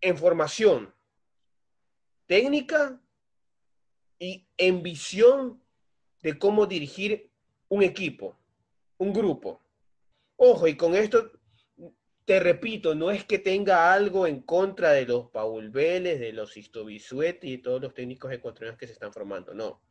en 0.00 0.16
formación 0.18 0.92
técnica 2.26 3.00
y 4.18 4.46
en 4.56 4.82
visión 4.82 5.62
de 6.22 6.38
cómo 6.38 6.66
dirigir 6.66 7.30
un 7.74 7.82
equipo, 7.82 8.38
un 8.98 9.12
grupo. 9.12 9.60
Ojo, 10.36 10.68
y 10.68 10.76
con 10.76 10.94
esto 10.94 11.32
te 12.24 12.38
repito, 12.38 12.94
no 12.94 13.10
es 13.10 13.24
que 13.24 13.40
tenga 13.40 13.92
algo 13.92 14.28
en 14.28 14.42
contra 14.42 14.92
de 14.92 15.04
los 15.06 15.28
Paul 15.30 15.70
Vélez, 15.70 16.20
de 16.20 16.32
los 16.32 16.52
Sisto 16.52 16.84
Bisuetti 16.84 17.54
y 17.54 17.58
todos 17.58 17.82
los 17.82 17.92
técnicos 17.92 18.30
ecuatorianos 18.32 18.78
que 18.78 18.86
se 18.86 18.92
están 18.92 19.12
formando, 19.12 19.54
no. 19.54 19.82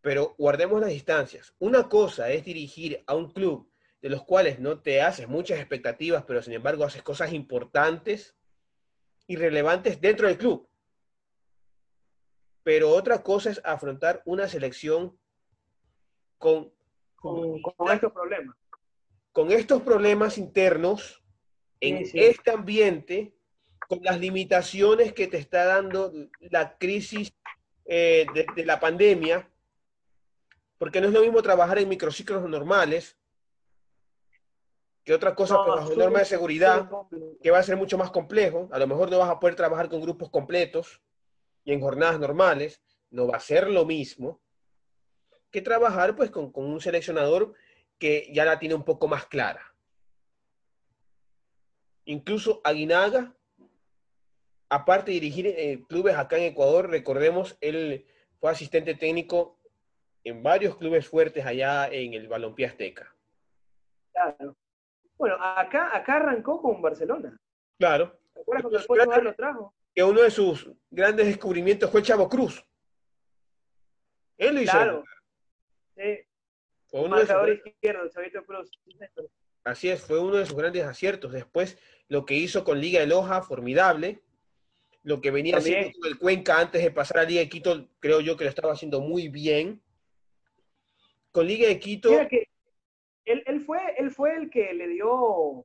Pero 0.00 0.36
guardemos 0.38 0.80
las 0.80 0.90
distancias. 0.90 1.54
Una 1.58 1.88
cosa 1.88 2.30
es 2.30 2.44
dirigir 2.44 3.02
a 3.08 3.16
un 3.16 3.32
club 3.32 3.68
de 4.00 4.08
los 4.08 4.22
cuales 4.22 4.60
no 4.60 4.80
te 4.80 5.02
haces 5.02 5.26
muchas 5.26 5.58
expectativas, 5.58 6.22
pero 6.24 6.40
sin 6.40 6.52
embargo 6.52 6.84
haces 6.84 7.02
cosas 7.02 7.32
importantes 7.32 8.36
y 9.26 9.34
relevantes 9.34 10.00
dentro 10.00 10.28
del 10.28 10.38
club. 10.38 10.68
Pero 12.62 12.90
otra 12.90 13.24
cosa 13.24 13.50
es 13.50 13.60
afrontar 13.64 14.22
una 14.24 14.46
selección 14.46 15.18
con, 16.42 16.72
con, 17.14 17.92
estos 17.92 18.12
problemas. 18.12 18.56
Con 19.30 19.52
estos 19.52 19.80
problemas 19.82 20.38
internos, 20.38 21.22
en 21.80 22.04
este 22.12 22.50
ambiente, 22.50 23.32
con 23.88 24.00
las 24.02 24.18
limitaciones 24.18 25.12
que 25.12 25.28
te 25.28 25.38
está 25.38 25.64
dando 25.66 26.12
la 26.40 26.76
crisis 26.76 27.32
eh, 27.84 28.26
de, 28.34 28.66
la 28.66 28.80
pandemia, 28.80 29.48
porque 30.78 31.00
no 31.00 31.06
es 31.06 31.12
lo 31.12 31.20
mismo 31.20 31.40
trabajar 31.42 31.78
en 31.78 31.88
microciclos 31.88 32.42
normales 32.48 33.16
que 35.04 35.14
otra 35.14 35.34
cosa 35.34 35.56
por 35.56 35.76
bajo 35.76 35.94
norma 35.94 36.20
de 36.20 36.24
seguridad, 36.24 36.88
que 37.40 37.50
va 37.52 37.58
a 37.58 37.62
ser 37.62 37.76
mucho 37.76 37.98
más 37.98 38.10
complejo. 38.10 38.68
A 38.72 38.78
lo 38.80 38.86
mejor 38.88 39.10
no 39.10 39.18
vas 39.18 39.30
a 39.30 39.38
poder 39.38 39.54
trabajar 39.54 39.88
con 39.88 40.00
grupos 40.00 40.28
completos 40.30 41.00
y 41.64 41.72
en 41.72 41.80
jornadas 41.80 42.18
normales, 42.18 42.82
no 43.10 43.28
va 43.28 43.36
a 43.36 43.40
ser 43.40 43.68
lo 43.68 43.84
mismo 43.84 44.40
que 45.52 45.62
trabajar 45.62 46.16
pues 46.16 46.30
con, 46.30 46.50
un 46.54 46.80
seleccionador 46.80 47.54
que 47.98 48.28
ya 48.32 48.44
la 48.44 48.58
tiene 48.58 48.74
un 48.74 48.84
poco 48.84 49.06
más 49.06 49.26
clara. 49.26 49.72
Incluso 52.06 52.60
Aguinaga, 52.64 53.32
aparte 54.68 55.12
de 55.12 55.20
dirigir 55.20 55.46
eh, 55.46 55.84
clubes 55.88 56.16
acá 56.16 56.38
en 56.38 56.44
Ecuador, 56.44 56.90
recordemos, 56.90 57.56
él 57.60 58.06
fue 58.40 58.50
asistente 58.50 58.94
técnico 58.94 59.60
en 60.24 60.42
varios 60.42 60.76
clubes 60.76 61.06
fuertes 61.06 61.44
allá 61.46 61.86
en 61.88 62.14
el 62.14 62.26
Balompié 62.26 62.66
Azteca. 62.66 63.14
Claro. 64.12 64.56
Bueno, 65.16 65.36
acá, 65.40 65.94
acá 65.96 66.16
arrancó 66.16 66.60
con 66.60 66.82
Barcelona. 66.82 67.38
Claro. 67.78 68.18
¿Te 68.34 68.40
acuerdas 68.40 68.86
cuando 68.86 69.20
lo 69.20 69.34
trajo? 69.34 69.74
Que 69.94 70.02
uno 70.02 70.22
de 70.22 70.30
sus 70.30 70.70
grandes 70.90 71.26
descubrimientos 71.26 71.90
fue 71.90 72.02
Chavo 72.02 72.28
Cruz. 72.28 72.64
Él 74.38 74.54
lo 74.54 74.62
hizo. 74.62 74.72
Claro. 74.72 75.04
Sí. 76.02 76.18
Fue 76.86 77.00
uno 77.00 77.16
marcador 77.16 77.48
de 77.48 77.58
sus... 77.58 77.66
izquierdo, 77.66 78.08
Chavito 78.10 78.44
Cruz. 78.44 78.70
Así 79.64 79.88
es, 79.88 80.02
fue 80.02 80.18
uno 80.18 80.36
de 80.36 80.46
sus 80.46 80.56
grandes 80.56 80.84
aciertos. 80.84 81.32
Después, 81.32 81.78
lo 82.08 82.26
que 82.26 82.34
hizo 82.34 82.64
con 82.64 82.80
Liga 82.80 83.00
de 83.00 83.06
Loja, 83.06 83.42
formidable. 83.42 84.22
Lo 85.04 85.20
que 85.20 85.30
venía 85.30 85.56
haciendo 85.56 85.90
con 86.00 86.10
el 86.10 86.18
Cuenca 86.18 86.60
antes 86.60 86.82
de 86.82 86.90
pasar 86.90 87.18
a 87.18 87.24
Liga 87.24 87.40
de 87.40 87.48
Quito, 87.48 87.88
creo 88.00 88.20
yo 88.20 88.36
que 88.36 88.44
lo 88.44 88.50
estaba 88.50 88.72
haciendo 88.72 89.00
muy 89.00 89.28
bien. 89.28 89.80
Con 91.30 91.46
Liga 91.46 91.68
de 91.68 91.78
Quito. 91.78 92.10
que 92.28 92.48
él, 93.24 93.60
fue, 93.60 93.78
él 93.98 94.10
fue 94.10 94.36
el 94.36 94.50
que 94.50 94.72
le 94.74 94.88
dio, 94.88 95.64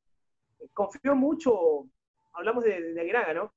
confió 0.73 1.15
mucho, 1.15 1.87
hablamos 2.33 2.63
de, 2.63 2.93
de 2.93 3.01
Aguinaga, 3.01 3.33
¿no? 3.33 3.53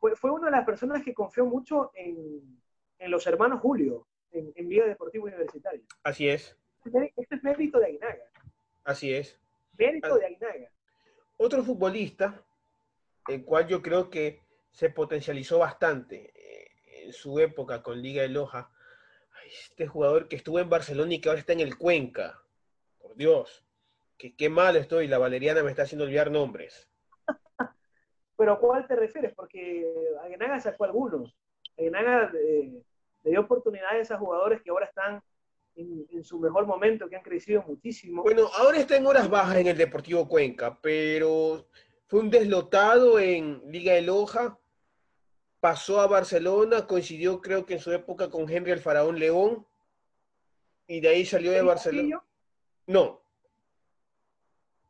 Fue, 0.00 0.16
fue 0.16 0.30
una 0.32 0.46
de 0.46 0.52
las 0.52 0.66
personas 0.66 1.02
que 1.02 1.14
confió 1.14 1.46
mucho 1.46 1.90
en, 1.94 2.60
en 2.98 3.10
los 3.10 3.26
hermanos 3.26 3.60
Julio, 3.60 4.06
en, 4.34 4.52
en 4.56 4.68
Deportiva 4.68 5.24
Universitaria. 5.24 5.84
Así 6.02 6.28
es. 6.28 6.56
Este 7.16 7.34
es 7.34 7.42
mérito 7.42 7.78
de 7.78 7.86
Aguinaga. 7.86 8.24
Así 8.84 9.14
es. 9.14 9.38
Mérito 9.78 10.18
de 10.18 10.26
Aguinaga. 10.26 10.70
Otro 11.36 11.62
futbolista, 11.62 12.44
el 13.28 13.44
cual 13.44 13.66
yo 13.66 13.82
creo 13.82 14.10
que 14.10 14.40
se 14.70 14.90
potencializó 14.90 15.58
bastante 15.58 16.32
eh, 16.34 17.04
en 17.04 17.12
su 17.12 17.38
época 17.38 17.82
con 17.82 18.02
Liga 18.02 18.22
de 18.22 18.28
Loja, 18.28 18.70
este 19.46 19.86
jugador 19.86 20.28
que 20.28 20.36
estuvo 20.36 20.58
en 20.58 20.68
Barcelona 20.68 21.14
y 21.14 21.20
que 21.20 21.28
ahora 21.28 21.40
está 21.40 21.52
en 21.52 21.60
el 21.60 21.76
Cuenca, 21.76 22.42
por 22.98 23.14
Dios, 23.14 23.64
que 24.18 24.34
qué 24.34 24.48
mal 24.48 24.76
estoy, 24.76 25.06
la 25.06 25.18
Valeriana 25.18 25.62
me 25.62 25.70
está 25.70 25.82
haciendo 25.82 26.04
olvidar 26.04 26.30
nombres. 26.30 26.88
Pero 28.36 28.52
¿a 28.52 28.58
cuál 28.58 28.86
te 28.86 28.96
refieres? 28.96 29.32
Porque 29.34 29.86
Aguinaga 30.22 30.60
sacó 30.60 30.84
algunos. 30.84 31.36
Aguinaga 31.78 32.32
eh, 32.34 32.82
le 33.24 33.30
dio 33.30 33.40
oportunidades 33.40 34.10
a 34.10 34.18
jugadores 34.18 34.62
que 34.62 34.70
ahora 34.70 34.86
están 34.86 35.22
en, 35.76 36.22
su 36.22 36.38
mejor 36.38 36.66
momento, 36.66 37.08
que 37.08 37.16
han 37.16 37.22
crecido 37.22 37.64
muchísimo. 37.66 38.22
Bueno, 38.22 38.48
ahora 38.56 38.78
está 38.78 38.96
en 38.96 39.06
horas 39.06 39.28
bajas 39.28 39.56
en 39.56 39.66
el 39.66 39.76
Deportivo 39.76 40.28
Cuenca, 40.28 40.78
pero 40.80 41.66
fue 42.06 42.20
un 42.20 42.30
deslotado 42.30 43.18
en 43.18 43.60
Liga 43.66 43.94
de 43.94 44.02
Loja, 44.02 44.58
pasó 45.58 46.00
a 46.00 46.06
Barcelona, 46.06 46.86
coincidió 46.86 47.40
creo 47.40 47.66
que 47.66 47.74
en 47.74 47.80
su 47.80 47.90
época 47.90 48.30
con 48.30 48.48
Henry 48.48 48.70
el 48.70 48.80
Faraón 48.80 49.18
León, 49.18 49.66
y 50.86 51.00
de 51.00 51.08
ahí 51.08 51.24
salió 51.24 51.50
de 51.50 51.62
Barcelona. 51.62 52.22
No. 52.86 53.22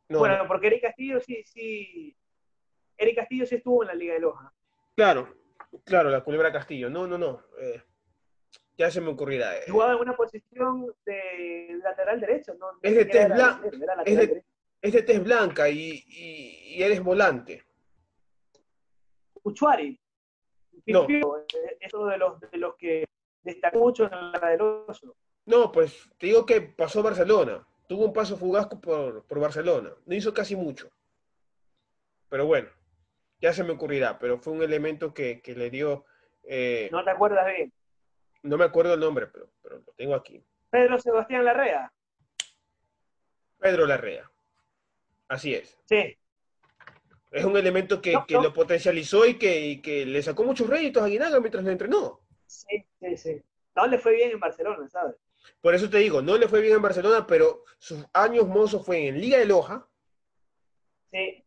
Bueno, 0.09 0.45
porque 0.47 0.67
Eric 0.67 0.83
Castillo 0.83 1.19
sí, 1.19 1.43
sí. 1.45 2.15
Eric 2.97 3.15
Castillo 3.15 3.45
sí 3.45 3.55
estuvo 3.55 3.83
en 3.83 3.87
la 3.87 3.95
Liga 3.95 4.13
de 4.13 4.19
Loja. 4.19 4.53
Claro, 4.95 5.35
claro, 5.83 6.09
la 6.09 6.23
Culebra 6.23 6.51
Castillo. 6.51 6.89
No, 6.89 7.07
no, 7.07 7.17
no. 7.17 7.41
Eh, 7.59 7.81
ya 8.77 8.91
se 8.91 9.01
me 9.01 9.09
ocurrirá. 9.09 9.57
Eh. 9.57 9.65
Jugaba 9.69 9.93
en 9.93 9.99
una 9.99 10.15
posición 10.15 10.93
de 11.05 11.79
lateral 11.83 12.19
derecho, 12.19 12.53
¿no? 12.55 12.67
Es 12.81 12.95
de 12.95 13.05
tez. 13.05 13.31
Es 14.81 14.93
de, 14.93 15.01
tez 15.01 15.23
blanca 15.23 15.67
y, 15.67 16.03
y, 16.07 16.83
eres 16.83 17.03
volante. 17.03 17.63
Uchuari. 19.41 19.99
No. 20.85 21.07
Es 21.79 21.93
uno 21.93 22.07
de 22.07 22.17
los, 22.17 22.39
de 22.39 22.57
los 22.57 22.75
que 22.75 23.05
destacó 23.41 23.79
mucho 23.79 24.03
en 24.03 24.31
la 24.31 24.49
del 24.49 24.61
oso. 24.61 25.15
No, 25.45 25.71
pues 25.71 26.07
te 26.19 26.27
digo 26.27 26.45
que 26.45 26.61
pasó 26.61 27.01
Barcelona 27.01 27.65
tuvo 27.87 28.05
un 28.05 28.13
paso 28.13 28.37
fugaz 28.37 28.67
por, 28.67 29.25
por 29.25 29.39
Barcelona. 29.39 29.91
No 30.05 30.15
hizo 30.15 30.33
casi 30.33 30.55
mucho. 30.55 30.89
Pero 32.29 32.45
bueno, 32.45 32.69
ya 33.39 33.53
se 33.53 33.63
me 33.63 33.71
ocurrirá, 33.71 34.17
pero 34.19 34.37
fue 34.39 34.53
un 34.53 34.63
elemento 34.63 35.13
que, 35.13 35.41
que 35.41 35.55
le 35.55 35.69
dio... 35.69 36.05
Eh, 36.43 36.89
¿No 36.91 37.03
te 37.03 37.11
acuerdas 37.11 37.45
bien? 37.47 37.71
No 38.45 38.57
me 38.57 38.65
acuerdo 38.65 38.93
el 38.93 38.99
nombre, 38.99 39.25
pero, 39.25 39.49
pero 39.63 39.79
lo 39.79 39.91
tengo 39.93 40.13
aquí. 40.13 40.39
Pedro 40.69 40.99
Sebastián 40.99 41.43
Larrea. 41.43 41.91
Pedro 43.57 43.87
Larrea. 43.87 44.29
Así 45.27 45.55
es. 45.55 45.75
Sí. 45.85 46.15
Es 47.31 47.43
un 47.43 47.57
elemento 47.57 47.99
que, 47.99 48.15
que 48.27 48.35
lo 48.35 48.53
potencializó 48.53 49.25
y 49.25 49.39
que, 49.39 49.59
y 49.61 49.81
que, 49.81 50.05
le 50.05 50.21
sacó 50.21 50.43
muchos 50.43 50.69
réditos 50.69 51.01
a 51.01 51.07
Guinaga 51.07 51.39
mientras 51.39 51.63
lo 51.63 51.71
entrenó. 51.71 52.21
Sí, 52.45 52.85
sí, 52.99 53.17
sí. 53.17 53.41
No 53.75 53.87
le 53.87 53.97
fue 53.97 54.13
bien 54.13 54.31
en 54.31 54.39
Barcelona, 54.39 54.87
¿sabes? 54.89 55.15
Por 55.59 55.73
eso 55.73 55.89
te 55.89 55.97
digo, 55.97 56.21
no 56.21 56.37
le 56.37 56.47
fue 56.47 56.61
bien 56.61 56.75
en 56.75 56.81
Barcelona, 56.83 57.25
pero 57.25 57.63
sus 57.79 58.05
años 58.13 58.47
mozos 58.47 58.85
fue 58.85 59.07
en 59.07 59.19
Liga 59.19 59.39
de 59.39 59.45
Loja. 59.45 59.87
Sí. 61.11 61.43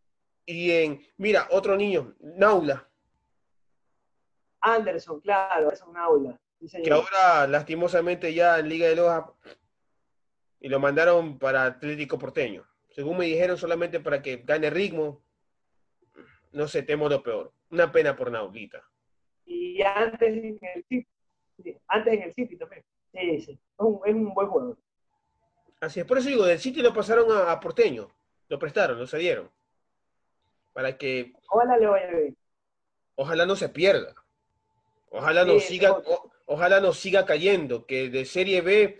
Y 0.46 0.72
en, 0.72 1.06
mira, 1.16 1.46
otro 1.52 1.76
niño, 1.76 2.16
Naula. 2.18 2.88
Anderson, 4.60 5.20
claro, 5.20 5.70
es 5.70 5.80
un 5.82 5.92
Naula. 5.92 6.40
Que 6.60 6.90
ahora, 6.90 7.46
lastimosamente, 7.46 8.34
ya 8.34 8.58
en 8.58 8.68
Liga 8.68 8.88
de 8.88 8.96
Loja 8.96 9.32
y 10.60 10.68
lo 10.68 10.80
mandaron 10.80 11.38
para 11.38 11.64
Atlético 11.64 12.18
Porteño. 12.18 12.66
Según 12.90 13.18
me 13.18 13.26
dijeron, 13.26 13.56
solamente 13.56 14.00
para 14.00 14.22
que 14.22 14.38
gane 14.38 14.70
ritmo. 14.70 15.22
No 16.52 16.66
sé, 16.66 16.82
temo 16.82 17.08
lo 17.08 17.22
peor. 17.22 17.52
Una 17.70 17.92
pena 17.92 18.16
por 18.16 18.30
Naulita. 18.30 18.82
Y 19.44 19.80
antes 19.82 20.28
en 20.28 20.58
el 20.60 20.84
City, 20.88 21.78
antes 21.86 22.14
en 22.14 22.22
el 22.22 22.34
City 22.34 22.56
también. 22.56 22.84
Sí, 23.12 23.40
sí. 23.40 23.52
Es 23.52 23.58
un, 23.78 24.00
buen 24.00 24.48
jugador. 24.48 24.76
Así 25.80 26.00
es. 26.00 26.06
Por 26.06 26.18
eso 26.18 26.28
digo, 26.28 26.44
del 26.44 26.58
City 26.58 26.82
lo 26.82 26.92
pasaron 26.92 27.26
a, 27.30 27.60
Porteño. 27.60 28.08
Lo 28.48 28.58
prestaron, 28.58 28.98
lo 28.98 29.06
cedieron. 29.06 29.50
Para 30.72 30.96
que. 30.96 31.32
Ojalá 31.50 31.76
le 31.76 31.86
vaya 31.86 32.10
bien. 32.10 32.36
Ojalá 33.14 33.46
no 33.46 33.56
se 33.56 33.68
pierda. 33.68 34.14
Ojalá 35.10 35.44
no 35.44 35.58
siga, 35.58 35.96
ojalá 36.48 36.80
no 36.80 36.92
siga 36.92 37.24
cayendo. 37.24 37.86
Que 37.86 38.10
de 38.10 38.24
Serie 38.24 38.60
B, 38.60 38.98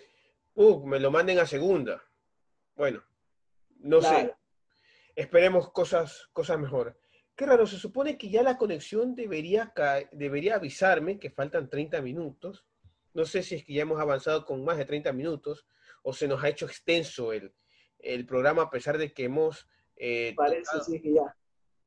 uh, 0.55 0.87
me 0.87 1.01
lo 1.01 1.11
manden 1.11 1.39
a 1.39 1.47
segunda. 1.47 2.03
Bueno, 2.77 3.03
no 3.81 4.01
sé. 4.01 4.35
Esperemos 5.17 5.73
cosas, 5.73 6.29
cosas 6.33 6.59
mejores. 6.59 6.95
Qué 7.35 7.45
raro, 7.45 7.67
se 7.67 7.77
supone 7.77 8.17
que 8.17 8.31
ya 8.31 8.43
la 8.43 8.57
conexión 8.57 9.15
debería, 9.15 9.73
debería 10.13 10.55
avisarme 10.55 11.19
que 11.19 11.31
faltan 11.31 11.69
30 11.69 12.01
minutos 12.03 12.69
no 13.19 13.25
sé 13.25 13.43
si 13.43 13.57
es 13.57 13.65
que 13.65 13.73
ya 13.73 13.83
hemos 13.83 14.01
avanzado 14.01 14.45
con 14.45 14.65
más 14.65 14.79
de 14.79 14.85
30 14.85 15.13
minutos 15.13 15.67
o 16.03 16.13
se 16.13 16.29
nos 16.29 16.43
ha 16.45 16.49
hecho 16.49 16.67
extenso 16.67 17.33
el, 17.33 17.53
programa 18.27 18.63
a 18.63 18.71
pesar 18.71 18.97
de 18.97 19.13
que 19.13 19.25
hemos, 19.25 19.67
eh, 19.97 20.35
Parece, 20.37 20.63
tocado, 20.63 20.85
sí, 20.85 21.01
que, 21.01 21.15
ya. 21.15 21.37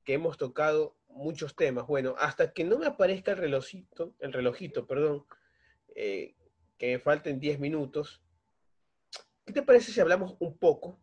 que 0.03 0.14
hemos 0.14 0.38
tocado 0.38 0.97
muchos 1.07 1.55
temas. 1.55 1.88
Bueno, 1.88 2.16
hasta 2.18 2.51
que 2.51 2.66
no 2.66 2.78
me 2.78 2.86
aparezca 2.86 3.32
el 3.32 3.38
relojito, 3.38 4.14
el 4.20 4.34
relojito, 4.34 4.86
perdón, 4.86 5.26
eh, 5.96 6.36
que 6.78 6.94
me 6.94 7.00
falten 7.00 7.39
10 7.39 7.60
minutos, 7.60 8.22
¿qué 9.46 9.54
te 9.54 9.62
parece 9.62 9.92
si 9.92 10.00
hablamos 10.00 10.36
un 10.39 10.58
poco 10.58 10.98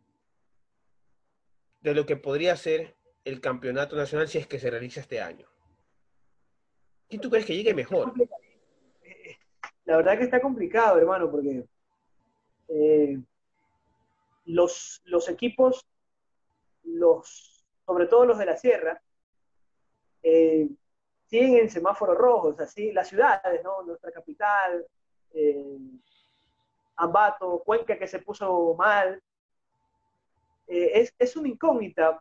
de 1.81 1.95
lo 1.95 2.07
que 2.07 2.17
podría 2.17 2.57
ser 2.57 2.97
el 3.25 3.41
campeonato 3.41 3.97
nacional 3.97 4.29
si 4.29 4.39
es 4.39 4.47
que 4.47 4.59
se 4.59 4.71
realiza 4.71 5.01
este 5.01 5.21
año? 5.21 5.49
¿Quién 7.09 7.21
tú 7.21 7.31
crees 7.31 7.47
que 7.47 7.57
llegue 7.57 7.75
mejor? 7.75 8.13
La 9.85 9.97
verdad 9.97 10.19
que 10.19 10.25
está 10.25 10.41
complicado, 10.41 10.99
hermano, 10.99 11.31
porque 11.31 11.65
eh, 12.69 13.19
los, 14.45 15.01
los 15.05 15.29
equipos, 15.29 15.87
los, 16.83 17.65
sobre 17.87 18.07
todo 18.07 18.27
los 18.27 18.39
de 18.39 18.47
la 18.47 18.57
sierra, 18.57 19.01
eh, 20.23 20.69
siguen 21.29 21.57
en 21.57 21.71
semáforos 21.71 22.17
rojos, 22.17 22.59
así 22.61 22.93
las 22.93 23.09
ciudades, 23.09 23.63
¿no? 23.63 23.83
Nuestra 23.83 24.11
capital, 24.11 24.87
eh, 25.33 25.79
Ambato, 26.97 27.63
Cuenca 27.65 27.99
que 27.99 28.07
se 28.09 28.19
puso 28.19 28.75
mal. 28.77 29.23
Eh, 30.67 30.91
es, 30.95 31.15
es, 31.19 31.37
una 31.37 31.49
incógnita. 31.49 32.21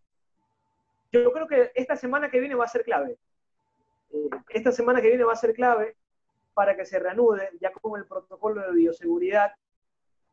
Yo 1.11 1.31
creo 1.31 1.47
que 1.47 1.71
esta 1.73 1.95
semana 1.95 2.29
que 2.29 2.39
viene 2.39 2.55
va 2.55 2.65
a 2.65 2.69
ser 2.69 2.83
clave. 2.83 3.17
Eh, 4.11 4.29
esta 4.49 4.71
semana 4.71 5.01
que 5.01 5.09
viene 5.09 5.23
va 5.23 5.33
a 5.33 5.37
ser 5.37 5.53
clave 5.53 5.95
para 6.53 6.75
que 6.75 6.85
se 6.85 6.99
reanude, 6.99 7.49
ya 7.61 7.71
con 7.71 7.99
el 7.99 8.05
protocolo 8.05 8.61
de 8.61 8.73
bioseguridad. 8.73 9.53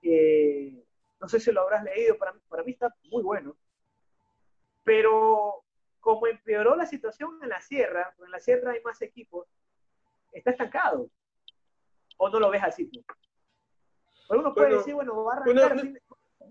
no 0.02 1.28
sé 1.28 1.40
si 1.40 1.52
lo 1.52 1.62
habrás 1.62 1.84
leído, 1.84 2.18
para, 2.18 2.34
para 2.48 2.64
mí 2.64 2.72
está 2.72 2.94
muy 3.10 3.22
bueno. 3.22 3.56
Pero 4.82 5.63
como 6.04 6.26
empeoró 6.26 6.76
la 6.76 6.84
situación 6.84 7.38
en 7.42 7.48
la 7.48 7.62
sierra, 7.62 8.14
en 8.22 8.30
la 8.30 8.38
sierra 8.38 8.72
hay 8.72 8.82
más 8.82 9.00
equipos, 9.00 9.48
está 10.32 10.50
estancado. 10.50 11.08
¿O 12.18 12.28
no 12.28 12.38
lo 12.38 12.50
ves 12.50 12.62
así 12.62 12.86
tú? 12.86 13.02
uno 14.28 14.54
puede 14.54 14.76
decir, 14.76 14.94
bueno, 14.94 15.24
va 15.24 15.34
a 15.34 15.36
arrancar 15.38 15.76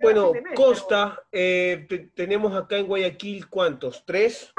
bueno, 0.02 0.34
Costa, 0.56 1.24
eh, 1.32 1.88
tenemos 2.16 2.54
acá 2.56 2.78
en 2.78 2.88
Guayaquil, 2.88 3.48
¿cuántos? 3.48 4.04
¿Tres? 4.04 4.52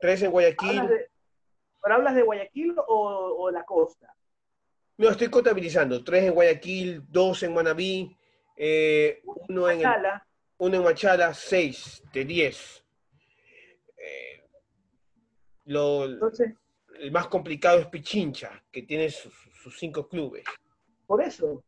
¿Tres 0.00 0.22
en 0.22 0.32
Guayaquil? 0.32 0.80
¿Hablas 0.80 0.90
de, 0.90 1.10
¿Pero 1.80 1.94
hablas 1.94 2.14
de 2.16 2.22
Guayaquil 2.22 2.74
o, 2.76 3.36
o, 3.38 3.50
la 3.52 3.64
costa? 3.64 4.12
No, 4.96 5.10
estoy 5.10 5.28
contabilizando. 5.28 6.02
Tres 6.02 6.24
en 6.24 6.34
Guayaquil, 6.34 7.04
dos 7.08 7.44
en 7.44 7.54
Manabí, 7.54 8.16
eh, 8.56 9.22
uno, 9.48 9.70
en 9.70 9.82
uno 10.58 10.76
en 10.76 10.82
Machala, 10.82 11.32
seis 11.32 12.02
de 12.12 12.24
diez. 12.24 12.83
Lo, 15.66 16.04
el 16.04 17.10
más 17.10 17.28
complicado 17.28 17.78
es 17.78 17.86
Pichincha, 17.86 18.62
que 18.70 18.82
tiene 18.82 19.10
sus, 19.10 19.32
cinco 19.78 20.08
clubes. 20.08 20.44
Por 21.06 21.22
eso. 21.22 21.64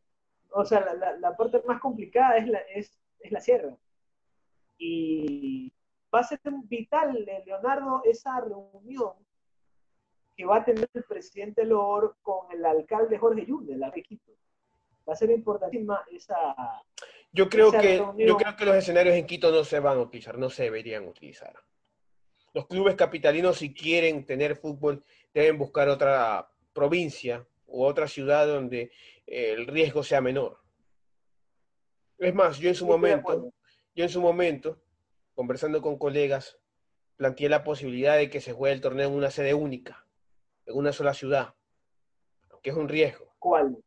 O 0.51 0.65
sea, 0.65 0.93
la, 0.93 1.17
la, 1.17 1.35
parte 1.35 1.61
más 1.65 1.79
complicada 1.81 2.37
es 2.37 2.47
la, 2.47 2.59
es, 2.59 2.99
es 3.19 3.31
la 3.31 3.39
sierra. 3.39 3.75
Y 4.77 5.71
va 6.13 6.19
a 6.19 6.23
ser 6.23 6.39
vital, 6.63 7.25
Leonardo, 7.45 8.01
esa 8.05 8.39
reunión 8.39 9.13
que 10.35 10.45
va 10.45 10.57
a 10.57 10.65
tener 10.65 10.87
el 10.93 11.03
presidente 11.03 11.65
Lor 11.65 12.15
con 12.21 12.51
el 12.51 12.63
alcalde 12.63 13.17
Jorge 13.17 13.45
Yunde, 13.45 13.75
la 13.75 13.91
Quito. 13.91 14.31
Va 15.07 15.13
a 15.13 15.15
ser 15.15 15.31
importantísima 15.31 16.03
esa. 16.11 16.55
Yo 17.31 17.49
creo, 17.49 17.71
que, 17.71 17.97
yo 18.17 18.37
creo 18.37 18.55
que 18.55 18.65
los 18.65 18.75
escenarios 18.75 19.15
en 19.15 19.25
Quito 19.25 19.51
no 19.51 19.63
se 19.63 19.79
van 19.79 19.97
a 19.97 20.01
utilizar, 20.01 20.37
no 20.37 20.49
se 20.49 20.63
deberían 20.63 21.07
utilizar 21.07 21.55
los 22.53 22.67
clubes 22.67 22.95
capitalinos, 22.95 23.57
si 23.57 23.73
quieren 23.73 24.25
tener 24.25 24.55
fútbol, 24.55 25.03
deben 25.33 25.57
buscar 25.57 25.89
otra 25.89 26.49
provincia 26.73 27.45
u 27.65 27.83
otra 27.83 28.07
ciudad 28.07 28.47
donde 28.47 28.91
eh, 29.25 29.53
el 29.53 29.67
riesgo 29.67 30.03
sea 30.03 30.21
menor. 30.21 30.59
Es 32.17 32.33
más, 32.33 32.57
yo 32.57 32.69
en 32.69 32.75
su 32.75 32.87
momento, 32.87 33.53
yo 33.95 34.03
en 34.03 34.09
su 34.09 34.21
momento, 34.21 34.81
conversando 35.35 35.81
con 35.81 35.97
colegas, 35.97 36.57
planteé 37.15 37.49
la 37.49 37.63
posibilidad 37.63 38.17
de 38.17 38.29
que 38.29 38.41
se 38.41 38.53
juegue 38.53 38.75
el 38.75 38.81
torneo 38.81 39.07
en 39.07 39.15
una 39.15 39.29
sede 39.29 39.53
única, 39.53 40.07
en 40.65 40.75
una 40.75 40.93
sola 40.93 41.13
ciudad, 41.13 41.53
que 42.63 42.71
es 42.71 42.75
un 42.75 42.89
riesgo. 42.89 43.35
¿Cuál? 43.39 43.77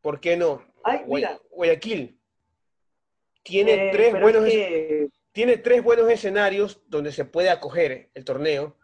¿Por 0.00 0.20
qué 0.20 0.36
no? 0.36 0.64
Guayaquil 1.50 2.20
tiene 3.42 3.88
eh, 3.88 3.90
tres 3.92 4.20
buenos 4.20 4.44
tiene 5.36 5.58
tres 5.58 5.82
buenos 5.82 6.08
escenarios 6.08 6.82
donde 6.86 7.12
se 7.12 7.26
puede 7.26 7.50
acoger 7.50 8.08
el 8.14 8.24
torneo 8.24 8.74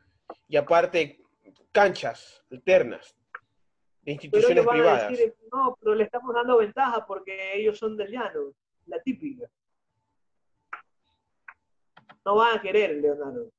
y 0.46 0.58
aparte 0.58 1.24
canchas 1.72 2.44
alternas 2.50 3.16
de 4.02 4.12
instituciones 4.12 4.66
privadas. 4.66 5.18
no, 5.50 5.78
pero 5.80 5.94
le 5.94 6.04
estamos 6.04 6.34
dando 6.34 6.58
ventaja 6.58 7.06
porque 7.06 7.54
ellos 7.54 7.78
son 7.78 7.96
del 7.96 8.10
llano, 8.10 8.52
la 8.84 9.00
típica. 9.00 9.48
No 12.22 12.34
van 12.34 12.58
a 12.58 12.60
querer, 12.60 12.96
Leonardo. 12.96 13.50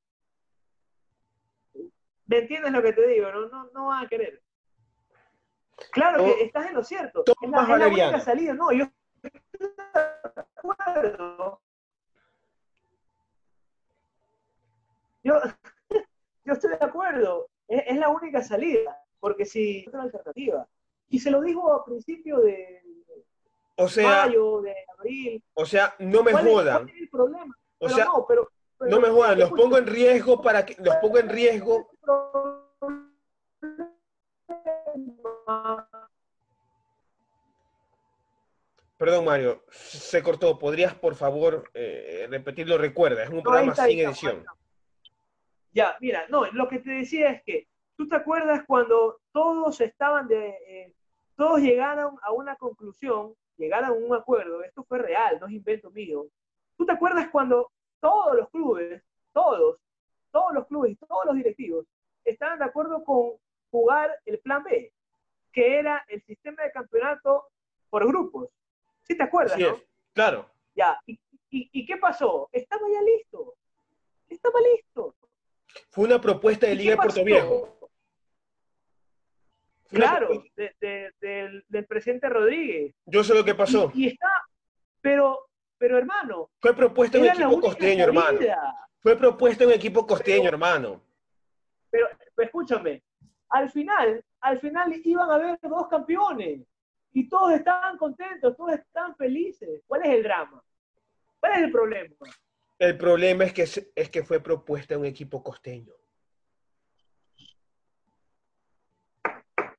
¿Me 2.27 2.37
entiendes 2.37 2.71
lo 2.73 2.83
que 2.83 2.93
te 2.93 3.07
digo? 3.07 3.31
No, 3.31 3.49
no, 3.49 3.71
no 3.73 3.87
van 3.87 4.05
a 4.05 4.07
querer. 4.07 4.39
Claro 5.93 6.25
que 6.25 6.43
estás 6.43 6.67
en 6.67 6.75
lo 6.75 6.83
cierto. 6.83 7.23
Es 7.25 7.49
la, 7.49 7.63
es 7.63 7.69
la 7.69 7.87
única 7.87 8.19
salida. 8.19 8.53
No, 8.53 8.71
yo 8.71 8.85
estoy 9.23 9.67
de 9.67 10.41
acuerdo 10.55 11.59
Yo, 15.23 15.35
yo 16.45 16.53
estoy 16.53 16.71
de 16.71 16.85
acuerdo, 16.85 17.47
es, 17.67 17.97
la 17.97 18.09
única 18.09 18.43
salida, 18.43 18.97
porque 19.19 19.45
si 19.45 19.85
otra 19.87 20.03
alternativa. 20.03 20.67
Y 21.09 21.19
se 21.19 21.31
lo 21.31 21.41
digo 21.41 21.73
a 21.73 21.85
principio 21.85 22.39
de, 22.39 22.81
o 23.75 23.87
sea, 23.87 24.25
mayo, 24.25 24.61
de 24.61 24.75
abril. 24.97 25.43
O 25.53 25.65
sea, 25.65 25.95
no 25.99 26.23
me 26.23 26.33
jodan. 26.33 26.89
el 26.89 27.09
problema? 27.09 27.55
O 27.79 27.89
sea, 27.89 28.05
no, 28.05 28.25
pero, 28.27 28.49
no 28.79 28.99
me 28.99 29.09
jodan, 29.09 29.39
los 29.39 29.51
pongo 29.51 29.77
en 29.77 29.87
riesgo 29.87 30.41
para 30.41 30.65
que 30.65 30.75
los 30.79 30.95
pongo 30.97 31.19
en 31.19 31.29
riesgo. 31.29 31.89
Perdón, 38.97 39.25
Mario, 39.25 39.63
se 39.69 40.23
cortó. 40.23 40.57
¿Podrías, 40.57 40.95
por 40.95 41.15
favor, 41.15 41.69
eh, 41.73 42.25
repetirlo? 42.29 42.77
Recuerda, 42.77 43.23
es 43.23 43.29
un 43.29 43.43
programa 43.43 43.75
sin 43.75 43.99
edición. 43.99 44.45
Ya, 45.73 45.97
mira, 45.99 46.25
no, 46.29 46.45
lo 46.51 46.67
que 46.67 46.79
te 46.79 46.91
decía 46.91 47.31
es 47.31 47.43
que 47.43 47.67
tú 47.95 48.07
te 48.07 48.15
acuerdas 48.15 48.63
cuando 48.67 49.19
todos 49.31 49.81
estaban 49.81 50.27
de, 50.27 50.49
eh, 50.67 50.93
todos 51.35 51.59
llegaron 51.61 52.15
a 52.21 52.31
una 52.31 52.55
conclusión, 52.55 53.33
llegaron 53.57 53.89
a 53.89 53.93
un 53.93 54.13
acuerdo, 54.13 54.63
esto 54.63 54.83
fue 54.83 54.99
real, 54.99 55.39
no 55.39 55.47
es 55.47 55.53
invento 55.53 55.89
mío. 55.89 56.27
¿Tú 56.77 56.85
te 56.85 56.91
acuerdas 56.91 57.29
cuando 57.31 57.71
todos 57.99 58.35
los 58.35 58.49
clubes, 58.51 59.01
todos, 59.31 59.79
todos 60.31 60.53
los 60.53 60.67
clubes 60.67 60.91
y 60.91 60.95
todos 60.95 61.25
los 61.25 61.35
directivos 61.35 61.87
estaban 62.23 62.59
de 62.59 62.65
acuerdo 62.65 63.03
con 63.03 63.33
jugar 63.71 64.11
el 64.25 64.39
plan 64.39 64.63
B, 64.63 64.93
que 65.51 65.79
era 65.79 66.05
el 66.07 66.21
sistema 66.23 66.63
de 66.63 66.71
campeonato 66.71 67.47
por 67.89 68.05
grupos? 68.07 68.49
¿Sí 69.01 69.17
te 69.17 69.23
acuerdas, 69.23 69.55
sí, 69.57 69.65
Claro. 70.13 70.49
Ya, 70.75 70.99
¿Y, 71.07 71.19
y 71.49 71.85
qué 71.85 71.97
pasó? 71.97 72.49
Estaba 72.51 72.81
ya 72.91 73.01
listo. 73.01 73.55
Estaba 74.27 74.59
listo. 74.61 75.15
Fue 75.89 76.05
una 76.05 76.19
propuesta 76.19 76.67
de 76.67 76.75
Liga 76.75 76.91
de 76.91 76.97
Puerto 76.97 77.23
Viejo. 77.23 77.73
Claro, 79.89 80.43
del, 80.55 81.85
presidente 81.87 82.27
Rodríguez. 82.27 82.95
Yo 83.05 83.23
sé 83.23 83.33
lo 83.35 83.45
que 83.45 83.53
pasó. 83.53 83.91
Y, 83.93 84.07
está, 84.07 84.29
pero, 85.01 85.49
pero 85.77 85.97
hermano. 85.97 86.49
Fue 86.59 86.75
propuesta 86.75 87.19
un 87.19 87.25
equipo 87.25 87.61
costeño, 87.61 88.03
hermano. 88.03 88.39
Fue 88.99 89.15
propuesta 89.15 89.65
un 89.65 89.73
equipo 89.73 90.07
costeño, 90.07 90.47
hermano. 90.47 91.01
Pero, 91.91 92.07
escúchame, 92.37 93.03
al 93.49 93.69
final, 93.69 94.23
al 94.41 94.59
final 94.59 94.99
iban 95.03 95.29
a 95.29 95.35
haber 95.35 95.59
dos 95.61 95.87
campeones 95.87 96.61
y 97.11 97.29
todos 97.29 97.53
estaban 97.53 97.97
contentos, 97.97 98.57
todos 98.57 98.73
estaban 98.73 99.15
felices. 99.15 99.83
¿Cuál 99.85 100.01
es 100.05 100.09
el 100.09 100.23
drama? 100.23 100.63
¿Cuál 101.39 101.51
es 101.53 101.59
el 101.59 101.71
problema? 101.71 102.15
El 102.83 102.97
problema 102.97 103.45
es 103.45 103.53
que, 103.53 103.61
es 103.61 104.09
que 104.09 104.23
fue 104.23 104.41
propuesta 104.41 104.97
un 104.97 105.05
equipo 105.05 105.41
costeño. 105.41 105.93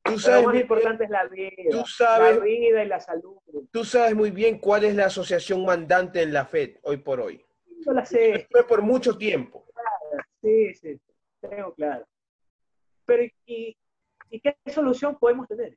Tú 0.02 0.18
sabes 0.18 0.42
lo 0.42 0.48
más 0.48 0.60
importante 0.62 1.04
es 1.04 1.10
la 1.10 1.26
vida. 1.26 1.50
Tú 1.70 1.84
sabes, 1.86 2.38
la 2.38 2.44
vida 2.44 2.82
y 2.82 2.88
la 2.88 3.00
salud. 3.00 3.36
Tú 3.70 3.84
sabes 3.84 4.14
muy 4.14 4.30
bien 4.30 4.58
cuál 4.58 4.84
es 4.84 4.94
la 4.94 5.04
asociación 5.04 5.66
mandante 5.66 6.22
en 6.22 6.32
la 6.32 6.46
FED 6.46 6.78
hoy 6.82 6.96
por 6.96 7.20
hoy. 7.20 7.44
Yo 7.84 7.92
la 7.92 8.06
sé. 8.06 8.48
Fue 8.50 8.66
por 8.66 8.80
mucho 8.80 9.18
tiempo. 9.18 9.66
Sí, 10.40 10.72
sí, 10.72 10.98
tengo 11.42 11.74
claro. 11.74 12.06
Pero, 13.04 13.24
¿y, 13.44 13.76
¿y 14.30 14.40
qué 14.40 14.56
solución 14.72 15.18
podemos 15.18 15.46
tener? 15.46 15.76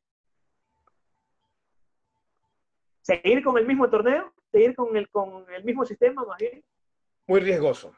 ¿Seguir 3.02 3.44
con 3.44 3.58
el 3.58 3.66
mismo 3.66 3.90
torneo? 3.90 4.34
¿Seguir 4.50 4.74
con 4.78 4.96
el, 4.96 5.10
con 5.10 5.46
el 5.54 5.66
mismo 5.66 5.84
sistema 5.84 6.24
más 6.24 6.38
bien? 6.38 6.64
Muy 7.28 7.42
riesgoso. 7.42 7.94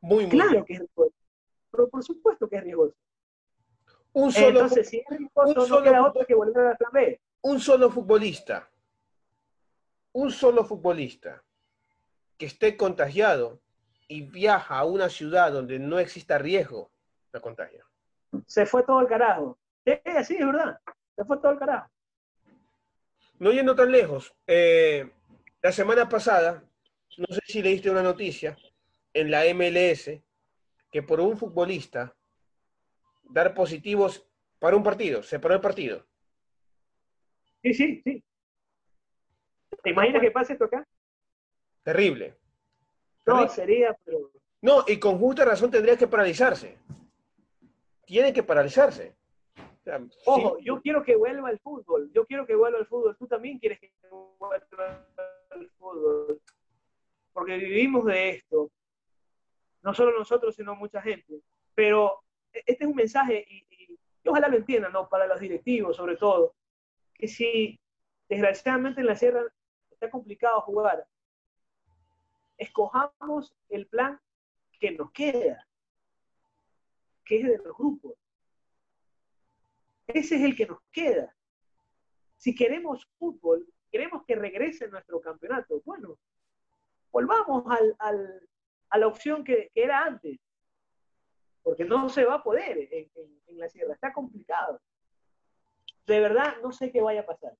Muy, 0.00 0.26
muy 0.26 0.30
Claro 0.30 0.64
que 0.64 0.72
es 0.72 0.78
riesgoso. 0.80 1.14
Pero 1.70 1.88
por 1.88 2.02
supuesto 2.02 2.48
que 2.48 2.56
es 2.56 2.64
riesgoso. 2.64 2.94
Un 4.12 4.32
solo, 4.32 4.48
Entonces, 4.48 4.88
si 4.88 4.98
es 4.98 5.04
riesgoso, 5.08 5.68
no 5.68 5.82
queda 5.82 6.06
otro 6.06 6.26
que 6.26 6.34
volver 6.34 6.66
a 6.66 6.70
la 6.70 6.76
plan 6.76 6.92
B. 6.92 7.20
Un 7.42 7.60
solo 7.60 7.90
futbolista. 7.90 8.68
Un 10.12 10.30
solo 10.32 10.64
futbolista 10.64 11.42
que 12.38 12.46
esté 12.46 12.76
contagiado 12.76 13.60
y 14.08 14.22
viaja 14.22 14.78
a 14.78 14.84
una 14.84 15.08
ciudad 15.10 15.52
donde 15.52 15.78
no 15.78 15.98
exista 15.98 16.38
riesgo 16.38 16.90
de 17.32 17.40
contagio. 17.40 17.84
Se 18.46 18.64
fue 18.64 18.82
todo 18.82 19.00
el 19.00 19.08
carajo. 19.08 19.58
Sí, 19.84 19.92
sí, 20.24 20.36
es 20.36 20.46
verdad. 20.46 20.80
Se 21.14 21.24
fue 21.24 21.36
todo 21.38 21.52
el 21.52 21.58
carajo. 21.58 21.90
No 23.38 23.52
yendo 23.52 23.76
tan 23.76 23.92
lejos, 23.92 24.34
eh, 24.46 25.12
la 25.62 25.70
semana 25.70 26.08
pasada, 26.08 26.64
no 27.16 27.26
sé 27.34 27.40
si 27.44 27.62
leíste 27.62 27.90
una 27.90 28.02
noticia 28.02 28.56
en 29.12 29.30
la 29.30 29.42
MLS 29.54 30.20
que 30.90 31.02
por 31.02 31.20
un 31.20 31.36
futbolista 31.36 32.14
dar 33.22 33.54
positivos 33.54 34.26
para 34.58 34.76
un 34.76 34.82
partido, 34.82 35.22
se 35.22 35.38
paró 35.38 35.54
el 35.54 35.60
partido. 35.60 36.04
Sí, 37.62 37.74
sí, 37.74 38.02
sí. 38.04 38.22
¿Te 39.82 39.90
imaginas 39.90 40.22
que 40.22 40.30
pase 40.30 40.52
esto 40.54 40.64
acá? 40.64 40.86
Terrible. 41.82 42.36
No, 43.26 43.48
sería, 43.48 43.96
pero... 44.04 44.30
No, 44.60 44.84
y 44.86 44.98
con 44.98 45.18
justa 45.18 45.44
razón 45.44 45.70
tendría 45.70 45.96
que 45.96 46.08
paralizarse. 46.08 46.78
Tiene 48.04 48.32
que 48.32 48.42
paralizarse. 48.42 49.14
Ojo, 50.24 50.58
yo 50.60 50.80
quiero 50.80 51.02
que 51.02 51.16
vuelva 51.16 51.50
el 51.50 51.58
fútbol. 51.60 52.10
Yo 52.12 52.26
quiero 52.26 52.46
que 52.46 52.54
vuelva 52.54 52.78
el 52.78 52.86
fútbol. 52.86 53.16
Tú 53.16 53.26
también 53.26 53.58
quieres 53.58 53.78
que 53.78 53.92
vuelva 54.10 54.56
el 55.54 55.70
fútbol. 55.78 56.40
Porque 57.38 57.56
vivimos 57.56 58.04
de 58.04 58.30
esto. 58.30 58.68
No 59.82 59.94
solo 59.94 60.18
nosotros, 60.18 60.56
sino 60.56 60.74
mucha 60.74 61.00
gente. 61.00 61.40
Pero 61.72 62.24
este 62.52 62.82
es 62.82 62.90
un 62.90 62.96
mensaje, 62.96 63.46
y, 63.48 63.96
ojalá 64.26 64.48
lo 64.48 64.56
entiendan, 64.56 64.92
¿no? 64.92 65.08
Para 65.08 65.28
los 65.28 65.38
directivos, 65.38 65.96
sobre 65.96 66.16
todo, 66.16 66.56
que 67.14 67.28
si 67.28 67.78
desgraciadamente 68.28 69.02
en 69.02 69.06
la 69.06 69.14
sierra 69.14 69.44
está 69.88 70.10
complicado 70.10 70.62
jugar, 70.62 71.06
escojamos 72.56 73.54
el 73.68 73.86
plan 73.86 74.20
que 74.80 74.90
nos 74.90 75.12
queda, 75.12 75.64
que 77.24 77.38
es 77.38 77.46
de 77.46 77.58
los 77.58 77.76
grupos. 77.76 78.14
Ese 80.08 80.34
es 80.34 80.42
el 80.42 80.56
que 80.56 80.66
nos 80.66 80.80
queda. 80.90 81.32
Si 82.36 82.52
queremos 82.52 83.06
fútbol, 83.16 83.64
queremos 83.92 84.24
que 84.26 84.34
regrese 84.34 84.88
nuestro 84.88 85.20
campeonato, 85.20 85.80
bueno, 85.84 86.18
volvamos 87.10 87.64
a 88.90 88.98
la 88.98 89.06
opción 89.06 89.44
que, 89.44 89.70
era 89.74 90.04
antes, 90.04 90.38
porque 91.62 91.84
no 91.84 92.08
se 92.08 92.24
va 92.24 92.34
a 92.34 92.42
poder 92.42 92.88
en, 92.90 93.58
la 93.58 93.68
sierra, 93.68 93.92
está 93.92 94.12
complicado. 94.12 94.80
De 96.06 96.20
verdad, 96.20 96.56
no 96.62 96.72
sé 96.72 96.92
qué 96.92 97.00
vaya 97.00 97.20
a 97.20 97.26
pasar. 97.26 97.52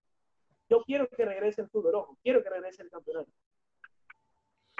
Yo 0.70 0.82
quiero 0.84 1.08
que 1.08 1.24
regrese 1.24 1.62
el 1.62 1.68
fútbol 1.68 1.92
rojo, 1.92 2.18
quiero 2.22 2.42
que 2.42 2.50
regrese 2.50 2.82
el 2.82 2.90
campeonato. 2.90 3.30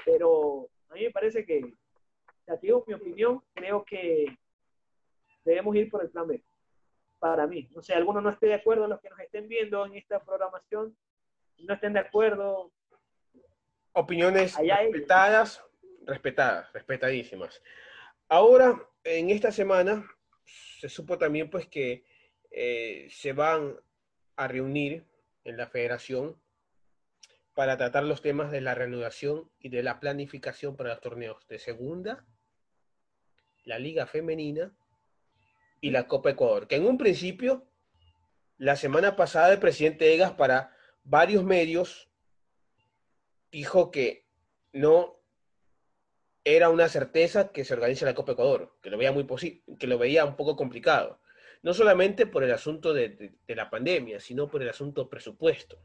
Pero 0.04 0.68
a 0.88 0.94
mí 0.94 1.02
me 1.02 1.10
parece 1.10 1.44
que, 1.44 1.60
ya 2.46 2.58
mi 2.62 2.94
opinión, 2.94 3.42
creo 3.52 3.84
que 3.84 4.26
debemos 5.44 5.74
ir 5.76 5.90
por 5.90 6.02
el 6.02 6.10
plan 6.10 6.26
B. 6.26 6.42
Para 7.18 7.46
mí. 7.46 7.68
No 7.74 7.82
sé, 7.82 7.94
algunos 7.94 8.22
no 8.22 8.30
esté 8.30 8.46
de 8.46 8.54
acuerdo, 8.54 8.86
los 8.86 9.00
que 9.00 9.10
nos 9.10 9.18
estén 9.18 9.48
viendo 9.48 9.84
en 9.84 9.96
esta 9.96 10.22
programación, 10.22 10.96
no 11.58 11.74
estén 11.74 11.92
de 11.92 12.00
acuerdo. 12.00 12.70
Opiniones 13.98 14.56
respetadas, 14.56 15.60
respetadas, 16.06 16.72
respetadísimas. 16.72 17.60
Ahora, 18.28 18.80
en 19.02 19.30
esta 19.30 19.50
semana, 19.50 20.08
se 20.78 20.88
supo 20.88 21.18
también 21.18 21.50
pues 21.50 21.66
que 21.66 22.04
eh, 22.52 23.08
se 23.10 23.32
van 23.32 23.76
a 24.36 24.46
reunir 24.46 25.04
en 25.42 25.56
la 25.56 25.66
federación 25.66 26.40
para 27.54 27.76
tratar 27.76 28.04
los 28.04 28.22
temas 28.22 28.52
de 28.52 28.60
la 28.60 28.76
reanudación 28.76 29.50
y 29.58 29.68
de 29.68 29.82
la 29.82 29.98
planificación 29.98 30.76
para 30.76 30.90
los 30.90 31.00
torneos 31.00 31.44
de 31.48 31.58
segunda, 31.58 32.24
la 33.64 33.80
Liga 33.80 34.06
Femenina 34.06 34.72
y 35.80 35.90
la 35.90 36.06
Copa 36.06 36.30
Ecuador, 36.30 36.68
que 36.68 36.76
en 36.76 36.86
un 36.86 36.98
principio, 36.98 37.66
la 38.58 38.76
semana 38.76 39.16
pasada 39.16 39.52
el 39.52 39.58
presidente 39.58 40.14
Egas 40.14 40.34
para 40.34 40.76
varios 41.02 41.42
medios 41.42 42.07
dijo 43.50 43.90
que 43.90 44.26
no 44.72 45.16
era 46.44 46.70
una 46.70 46.88
certeza 46.88 47.52
que 47.52 47.64
se 47.64 47.74
organice 47.74 48.04
la 48.04 48.14
Copa 48.14 48.32
Ecuador, 48.32 48.76
que 48.80 48.90
lo 48.90 48.98
veía 48.98 49.12
muy 49.12 49.26
que 49.78 49.86
lo 49.86 49.98
veía 49.98 50.24
un 50.24 50.36
poco 50.36 50.56
complicado, 50.56 51.20
no 51.62 51.74
solamente 51.74 52.26
por 52.26 52.42
el 52.44 52.52
asunto 52.52 52.92
de 52.92 53.36
la 53.48 53.68
pandemia, 53.68 54.20
sino 54.20 54.48
por 54.48 54.62
el 54.62 54.68
asunto 54.68 55.08
presupuesto. 55.08 55.78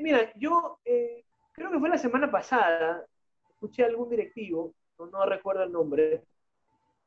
Mira, 0.00 0.32
yo 0.36 0.80
eh, 0.84 1.24
creo 1.52 1.70
que 1.70 1.78
fue 1.78 1.88
la 1.88 1.98
semana 1.98 2.30
pasada, 2.30 3.06
escuché 3.50 3.84
a 3.84 3.86
algún 3.86 4.10
directivo, 4.10 4.74
no, 4.98 5.26
recuerdo 5.26 5.64
el 5.64 5.72
nombre, 5.72 6.24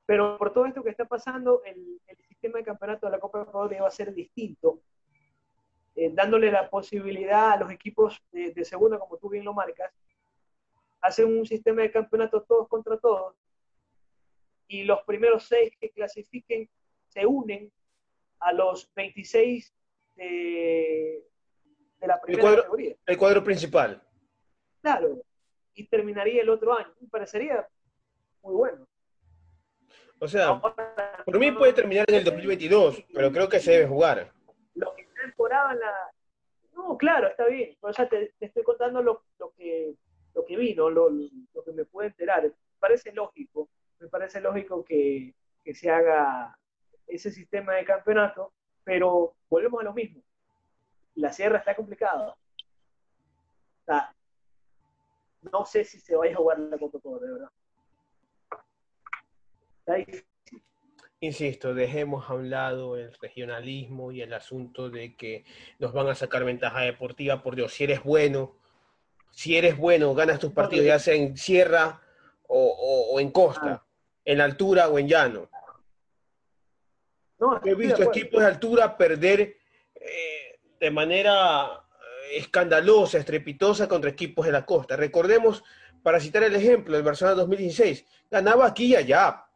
pero 0.06 0.38
por 0.38 0.54
todo 0.54 0.66
esto 0.66 0.84
que 0.84 0.92
está 0.92 1.06
pasando, 1.06 1.62
el, 1.64 2.00
sistema 2.28 2.60
de 2.60 2.66
campeonato 2.66 3.08
de 3.08 3.12
la 3.12 3.20
Copa 3.20 3.42
Ecuador 3.42 3.76
va 3.82 3.88
a 3.88 3.92
ser 3.92 4.14
distinto, 4.14 4.82
eh, 5.98 6.11
dándole 6.14 6.52
la 6.52 6.69
posibilidad 6.69 7.53
a 7.53 7.57
los 7.57 7.72
equipos 7.72 8.22
de, 8.32 8.52
de, 8.52 8.64
segunda, 8.64 8.99
como 8.99 9.18
tú 9.18 9.30
bien 9.30 9.44
lo 9.44 9.53
marcas, 9.53 9.91
hacer 11.02 11.26
un 11.26 11.44
sistema 11.44 11.82
de 11.82 11.91
campeonato 11.91 12.44
todos 12.44 12.68
contra 12.68 12.99
todos, 12.99 13.36
y 14.68 14.84
los 14.84 15.02
primeros 15.03 15.48
seis 15.48 15.72
que 15.80 15.90
clasifiquen 15.90 16.69
se 17.07 17.26
unen 17.26 17.72
a 18.40 18.53
los 18.53 18.94
26 18.94 19.74
de, 20.15 21.24
de 21.99 22.07
la 22.07 22.22
primera 22.22 22.41
el 22.41 22.41
cuadro, 22.41 22.61
categoría. 22.61 22.95
El 23.03 23.18
cuadro 23.18 23.44
principal. 23.44 24.03
Claro, 24.82 25.24
y 25.74 25.88
terminaría 25.88 26.44
el 26.44 26.49
otro 26.49 26.78
año. 26.78 26.94
Me 26.99 27.07
parecería 27.07 27.68
muy 28.44 28.53
bueno. 28.53 28.88
O 30.19 30.28
sea, 30.28 30.61
por 31.26 31.40
mí 31.40 31.52
puede 31.52 31.74
terminar 31.74 32.06
en 32.07 32.15
el 32.15 32.24
2022, 32.24 33.03
pero 33.11 33.32
creo 33.32 33.49
que 33.49 33.60
se 33.60 33.72
debe 33.72 33.88
jugar. 33.88 34.32
Lo 34.76 34.94
que 34.95 35.07
temporada 35.18 35.73
la... 35.76 35.94
No, 36.73 36.98
claro, 36.98 37.27
está 37.27 37.45
bien. 37.45 37.76
O 37.81 37.91
sea, 37.91 38.07
te, 38.07 38.34
estoy 38.39 38.64
contando 38.64 39.02
lo, 39.02 39.23
que, 39.56 39.95
lo 40.34 40.45
que 40.45 40.57
vi, 40.57 40.73
Lo, 40.73 40.89
lo, 40.89 41.10
que 41.65 41.72
me 41.73 41.85
puede 41.85 42.10
enterar. 42.10 42.44
Me 42.44 42.53
parece 42.80 43.11
lógico, 43.11 43.69
me 43.99 44.07
parece 44.07 44.39
lógico 44.39 44.84
que, 44.84 45.34
que 45.64 45.73
se 45.73 45.89
haga 45.89 46.57
ese 47.07 47.31
sistema 47.31 47.73
de 47.73 47.85
campeonato, 47.85 48.53
pero 48.84 49.35
volvemos 49.49 49.81
a 49.81 49.85
lo 49.85 49.94
mismo 49.94 50.22
la 51.18 51.34
sierra 51.34 51.57
está 51.57 51.76
complicada. 51.76 52.35
no 55.52 55.65
sé 55.65 55.84
si 55.84 55.99
se 55.99 56.15
vaya 56.15 56.34
a 56.34 56.38
jugar 56.38 56.60
la 56.60 56.77
Copa 56.77 56.99
de 57.19 57.31
verdad. 57.31 57.52
Insisto, 61.19 61.73
dejemos 61.73 62.30
a 62.30 62.35
un 62.35 62.52
lado 62.52 62.95
el 62.95 63.11
regionalismo 63.19 64.11
y 64.11 64.22
el 64.22 64.34
asunto 64.34 64.91
de 64.91 65.15
que 65.15 65.45
nos 65.80 65.91
van 65.91 66.07
a 66.10 66.15
sacar 66.15 66.44
ventaja 66.44 66.81
deportiva. 66.81 67.41
Por 67.41 67.56
Dios, 67.56 67.73
si 67.73 67.85
eres 67.85 68.03
bueno, 68.03 68.56
si 69.31 69.57
eres 69.57 69.77
bueno, 69.77 70.14
ganas 70.14 70.39
tus 70.39 70.52
partidos 70.52 70.85
ya 70.85 70.99
sea 70.99 71.15
en 71.15 71.35
sierra 71.35 72.02
o, 72.48 73.18
en 73.19 73.31
costa, 73.31 73.84
ah. 73.84 73.85
en 74.26 74.41
altura 74.41 74.89
o 74.89 74.99
en 74.99 75.07
llano. 75.07 75.49
He 77.65 77.73
visto 77.73 78.03
equipos 78.03 78.41
de 78.41 78.48
altura 78.48 78.95
perder 78.95 79.57
eh, 79.95 80.60
de 80.80 80.91
manera 80.91 81.65
eh, 81.65 82.38
escandalosa, 82.38 83.18
estrepitosa 83.18 83.88
contra 83.88 84.11
equipos 84.11 84.45
de 84.45 84.52
la 84.52 84.65
costa. 84.65 84.95
Recordemos, 84.95 85.64
para 86.03 86.19
citar 86.19 86.44
el 86.44 86.56
ejemplo, 86.56 86.95
el 86.95 87.03
Barcelona 87.03 87.38
2016, 87.38 88.06
ganaba 88.30 88.68
aquí 88.68 88.85
y 88.85 88.95
allá. 88.95 89.47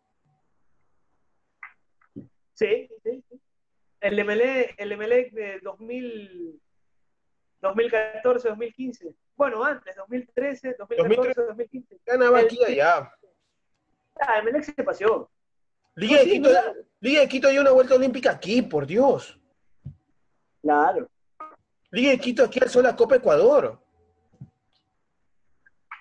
Sí, 2.61 2.87
sí, 3.03 3.23
El 4.01 4.23
MLE, 4.23 4.75
el 4.77 4.89
de 4.89 5.59
2000, 5.63 6.61
2014, 7.59 8.49
2015. 8.49 9.15
Bueno, 9.35 9.63
antes, 9.63 9.95
2013, 9.95 10.75
2014, 10.77 11.41
2015. 11.41 11.99
Ganaba 12.05 12.37
aquí 12.37 12.59
y 12.61 12.71
allá. 12.71 13.11
Ah, 14.19 14.43
MLE 14.43 14.61
se 14.61 14.83
paseó. 14.83 15.27
Liga, 15.95 16.19
de 16.19 16.25
Quito, 16.25 16.49
Liga 16.99 17.21
de 17.21 17.27
Quito 17.27 17.47
hay 17.47 17.57
una 17.57 17.71
vuelta 17.71 17.95
olímpica 17.95 18.29
aquí, 18.29 18.61
por 18.61 18.85
Dios. 18.85 19.39
Claro. 20.61 21.09
Liga 21.89 22.11
de 22.11 22.19
Quito 22.19 22.43
aquí 22.43 22.59
al 22.59 22.83
la 22.83 22.95
Copa 22.95 23.15
Ecuador. 23.15 23.81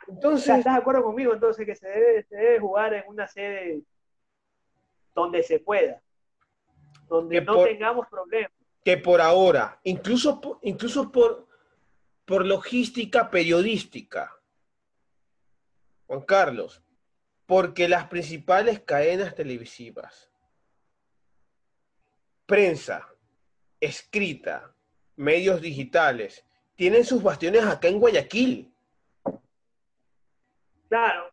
Entonces. 0.09 0.59
¿Estás 0.59 0.75
de 0.75 0.81
acuerdo 0.81 1.05
conmigo 1.05 1.33
entonces 1.33 1.65
que 1.65 1.75
se 1.75 1.89
debe, 2.29 2.61
jugar 2.61 2.93
en 2.93 3.09
una 3.09 3.27
sede 3.27 3.81
donde 5.15 5.43
se 5.43 5.59
pueda? 5.59 6.03
Donde 7.11 7.41
no 7.41 7.65
tengamos 7.65 8.07
problemas. 8.09 8.53
Que 8.85 8.97
por 8.97 9.21
ahora, 9.21 9.81
incluso, 9.83 10.41
incluso 10.63 11.11
por, 11.11 11.49
por 12.25 12.47
logística 12.47 13.29
periodística, 13.29 14.33
Juan 16.07 16.21
Carlos, 16.21 16.83
porque 17.47 17.89
las 17.89 18.07
principales 18.07 18.79
cadenas 18.79 19.35
televisivas, 19.35 20.31
prensa, 22.47 23.09
escrita, 23.81 24.73
medios 25.17 25.61
digitales, 25.61 26.47
tienen 26.77 27.05
sus 27.05 27.25
bastiones 27.25 27.65
acá 27.65 27.89
en 27.89 27.99
Guayaquil. 27.99 28.73
Claro, 30.89 31.33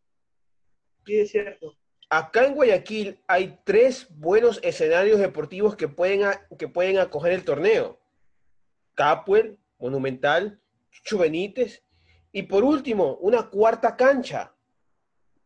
sí 1.05 1.19
es 1.19 1.29
cierto. 1.29 1.76
Acá 2.09 2.45
en 2.45 2.55
Guayaquil 2.55 3.21
hay 3.27 3.59
tres 3.65 4.07
buenos 4.09 4.59
escenarios 4.63 5.19
deportivos 5.19 5.75
que 5.75 5.89
pueden, 5.89 6.29
que 6.57 6.69
pueden 6.69 6.99
acoger 6.99 7.34
el 7.34 7.43
torneo. 7.43 7.99
Capuel, 8.93 9.59
Monumental, 9.77 10.61
Chubenites 11.03 11.84
y 12.31 12.43
por 12.43 12.63
último, 12.63 13.17
una 13.17 13.49
cuarta 13.49 13.95
cancha, 13.95 14.55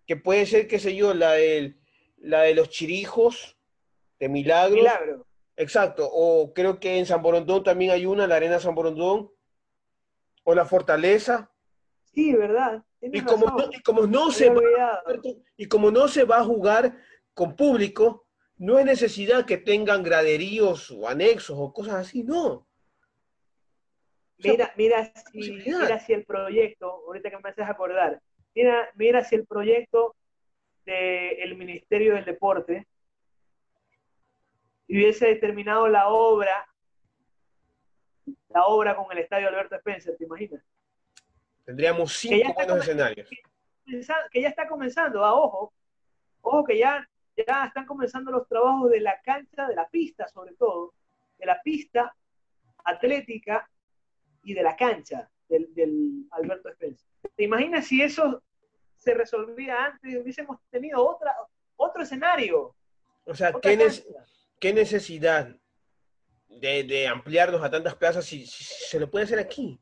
que 0.05 0.17
puede 0.17 0.45
ser, 0.45 0.67
qué 0.67 0.77
sé 0.79 0.95
yo, 0.95 1.13
la, 1.13 1.35
la 2.17 2.41
de 2.41 2.53
los 2.53 2.69
Chirijos, 2.69 3.57
de 4.19 4.29
Milagro. 4.29 4.75
Milagro. 4.75 5.27
Exacto, 5.55 6.09
o 6.11 6.53
creo 6.53 6.79
que 6.79 6.97
en 6.97 7.05
San 7.05 7.21
Borondón 7.21 7.63
también 7.63 7.91
hay 7.91 8.05
una, 8.05 8.27
la 8.27 8.35
Arena 8.35 8.59
San 8.59 8.75
Borondón, 8.75 9.31
o 10.43 10.55
la 10.55 10.65
Fortaleza. 10.65 11.51
Sí, 12.13 12.33
verdad. 12.33 12.83
Y 13.01 13.21
como, 13.21 13.47
no, 13.47 13.69
y 13.71 13.81
como, 13.81 14.05
no, 14.05 14.31
se 14.31 14.49
va, 14.49 15.03
y 15.57 15.67
como 15.67 15.89
no 15.89 16.07
se 16.07 16.23
va 16.23 16.37
a 16.37 16.43
jugar 16.43 16.95
con 17.33 17.55
público, 17.55 18.27
no 18.57 18.77
es 18.77 18.85
necesidad 18.85 19.45
que 19.45 19.57
tengan 19.57 20.03
graderíos 20.03 20.91
o 20.91 21.07
anexos 21.07 21.57
o 21.59 21.73
cosas 21.73 21.95
así, 21.95 22.23
no. 22.23 22.67
Mira, 24.37 24.71
mira, 24.75 25.11
si, 25.31 25.51
mira 25.51 25.99
si 25.99 26.13
el 26.13 26.25
proyecto, 26.25 26.89
ahorita 27.07 27.29
que 27.29 27.37
me 27.37 27.49
haces 27.49 27.67
acordar, 27.67 28.21
mira, 28.53 28.89
mira 28.95 29.23
si 29.23 29.35
el 29.35 29.45
proyecto 29.45 30.15
del 30.85 31.55
Ministerio 31.55 32.15
del 32.15 32.25
Deporte 32.25 32.87
hubiese 34.87 35.27
determinado 35.27 35.87
la 35.87 36.09
obra, 36.09 36.67
la 38.49 38.65
obra 38.65 38.95
con 38.95 39.11
el 39.11 39.19
estadio 39.19 39.47
Alberto 39.47 39.75
Spencer, 39.75 40.17
¿te 40.17 40.25
imaginas? 40.25 40.63
Tendríamos 41.65 42.13
cinco 42.13 42.53
buenos 42.53 42.79
escenarios. 42.79 43.29
Que 44.31 44.41
ya 44.41 44.49
está 44.49 44.67
comenzando, 44.67 45.23
ah, 45.25 45.33
ojo, 45.33 45.73
ojo 46.41 46.63
que 46.63 46.77
ya, 46.77 47.07
ya 47.35 47.65
están 47.65 47.85
comenzando 47.85 48.31
los 48.31 48.47
trabajos 48.47 48.89
de 48.91 49.01
la 49.01 49.19
cancha, 49.21 49.67
de 49.67 49.75
la 49.75 49.87
pista 49.89 50.27
sobre 50.27 50.53
todo, 50.55 50.93
de 51.37 51.45
la 51.45 51.61
pista 51.61 52.15
atlética 52.85 53.69
y 54.43 54.53
de 54.53 54.63
la 54.63 54.75
cancha 54.75 55.29
del, 55.47 55.73
del 55.73 56.25
Alberto 56.31 56.69
Spencer. 56.69 57.07
¿Te 57.35 57.43
imaginas 57.43 57.87
si 57.87 58.01
eso 58.01 58.41
se 58.95 59.13
resolvía 59.13 59.85
antes 59.85 60.11
y 60.11 60.17
hubiésemos 60.17 60.59
tenido 60.69 61.05
otra, 61.05 61.35
otro 61.75 62.03
escenario? 62.03 62.75
O 63.25 63.35
sea, 63.35 63.53
¿qué, 63.53 63.77
¿qué, 64.59 64.73
necesidad 64.73 65.55
de, 66.47 66.83
de, 66.83 67.07
ampliarnos 67.07 67.63
a 67.63 67.69
tantas 67.69 67.95
plazas 67.95 68.25
si, 68.25 68.45
se 68.45 68.99
lo 68.99 69.09
puede 69.09 69.25
hacer 69.25 69.39
aquí? 69.39 69.79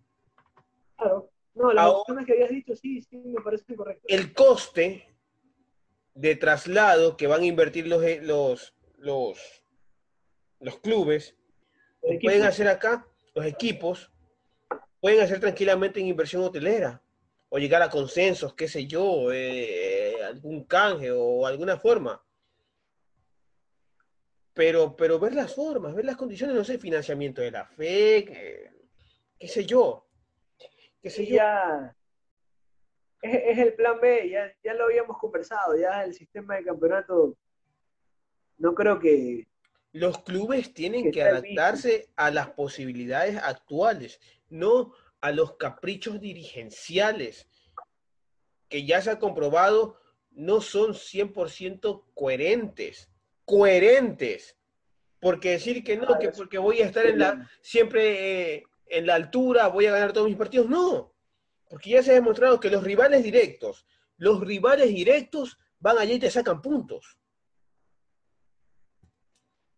Claro. 0.97 1.30
No, 1.55 1.73
las 1.73 1.88
opciones 1.88 2.26
que 2.26 2.34
habías 2.34 2.49
dicho 2.49 2.76
sí, 2.76 3.01
sí, 3.01 3.17
me 3.17 3.41
parece 3.41 3.76
correcto. 3.76 4.05
El 4.07 4.34
coste 4.34 5.09
de 6.13 6.35
traslado 6.35 7.17
que 7.17 7.27
van 7.27 7.41
a 7.41 7.45
invertir 7.45 7.88
los, 7.88 8.03
eh, 8.03 8.19
los, 8.21 8.76
los, 8.97 9.63
los 10.59 10.80
clubes, 10.80 11.35
pueden 12.21 12.43
hacer 12.43 12.67
acá, 12.67 13.07
los 13.34 13.45
equipos, 13.45 14.11
pueden 14.99 15.21
hacer 15.21 15.39
tranquilamente 15.39 15.99
en 15.99 16.07
inversión 16.07 16.43
hotelera 16.43 17.01
o 17.49 17.57
llegar 17.57 17.81
a 17.81 17.89
consensos, 17.89 18.53
qué 18.53 18.67
sé 18.67 18.85
yo, 18.85 19.31
eh, 19.31 20.23
algún 20.23 20.65
canje 20.65 21.11
o 21.11 21.45
alguna 21.45 21.77
forma. 21.77 22.23
Pero, 24.53 24.95
pero 24.95 25.19
ver 25.19 25.34
las 25.34 25.55
formas, 25.55 25.95
ver 25.95 26.05
las 26.05 26.17
condiciones, 26.17 26.55
no 26.55 26.63
sé, 26.63 26.77
financiamiento 26.77 27.41
de 27.41 27.51
la 27.51 27.65
fe, 27.65 28.71
qué 29.39 29.47
sé 29.47 29.65
yo. 29.65 30.09
Qué 31.01 31.09
sé 31.09 31.26
yo. 31.26 31.35
Ya, 31.35 31.95
es, 33.21 33.57
el 33.57 33.73
plan 33.73 33.99
B, 33.99 34.30
ya, 34.30 34.53
ya 34.63 34.73
lo 34.73 34.85
habíamos 34.85 35.17
conversado, 35.17 35.77
ya 35.77 36.03
el 36.03 36.13
sistema 36.13 36.55
de 36.55 36.63
campeonato, 36.63 37.38
no 38.57 38.73
creo 38.76 38.99
que... 38.99 39.47
Los 39.91 40.23
clubes 40.23 40.73
tienen 40.73 41.11
que 41.11 41.23
adaptarse 41.23 42.09
a 42.15 42.30
las 42.30 42.51
posibilidades 42.51 43.38
actuales 43.38 44.19
no 44.49 44.93
a 45.21 45.31
los 45.31 45.57
caprichos 45.57 46.19
dirigenciales, 46.19 47.47
que 48.67 48.85
ya 48.85 49.01
se 49.01 49.11
ha 49.11 49.19
comprobado 49.19 49.99
no 50.31 50.61
son 50.61 50.93
100% 50.93 52.03
coherentes, 52.13 53.09
coherentes. 53.45 54.55
Porque 55.19 55.51
decir 55.51 55.84
que 55.84 55.97
no, 55.97 56.17
que 56.17 56.30
porque 56.30 56.57
voy 56.57 56.81
a 56.81 56.85
estar 56.85 57.05
en 57.05 57.19
la, 57.19 57.49
siempre 57.61 58.53
eh, 58.53 58.63
en 58.90 59.06
la 59.06 59.16
altura, 59.16 59.68
voy 59.68 59.86
a 59.86 59.91
ganar 59.91 60.14
todos 60.14 60.28
mis 60.28 60.38
partidos, 60.38 60.68
no. 60.68 61.14
Porque 61.70 61.91
ya 61.91 62.03
se 62.03 62.11
ha 62.11 62.16
demostrado 62.16 62.60
que 62.60 62.70
los 62.70 62.84
rivales 62.84 63.24
directos, 63.24 63.86
los 64.18 64.41
rivales 64.41 64.90
directos 64.90 65.57
van 65.80 65.98
allá 65.98 66.14
y 66.14 66.20
te 66.20 66.32
sacan 66.32 66.61
puntos. 66.61 67.18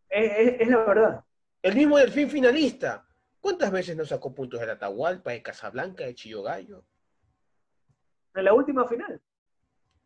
Es, 0.09 0.61
es 0.61 0.67
la 0.67 0.77
verdad. 0.83 1.23
El 1.61 1.75
mismo 1.75 1.97
delfín 1.97 2.29
finalista. 2.29 3.07
¿Cuántas 3.39 3.71
veces 3.71 3.95
nos 3.95 4.09
sacó 4.09 4.33
puntos 4.33 4.59
de 4.59 4.71
Atahualpa, 4.71 5.31
de 5.31 5.41
Casablanca, 5.41 6.05
de 6.05 6.15
Chillogallo? 6.15 6.85
En 8.35 8.45
la 8.45 8.53
última 8.53 8.87
final. 8.87 9.21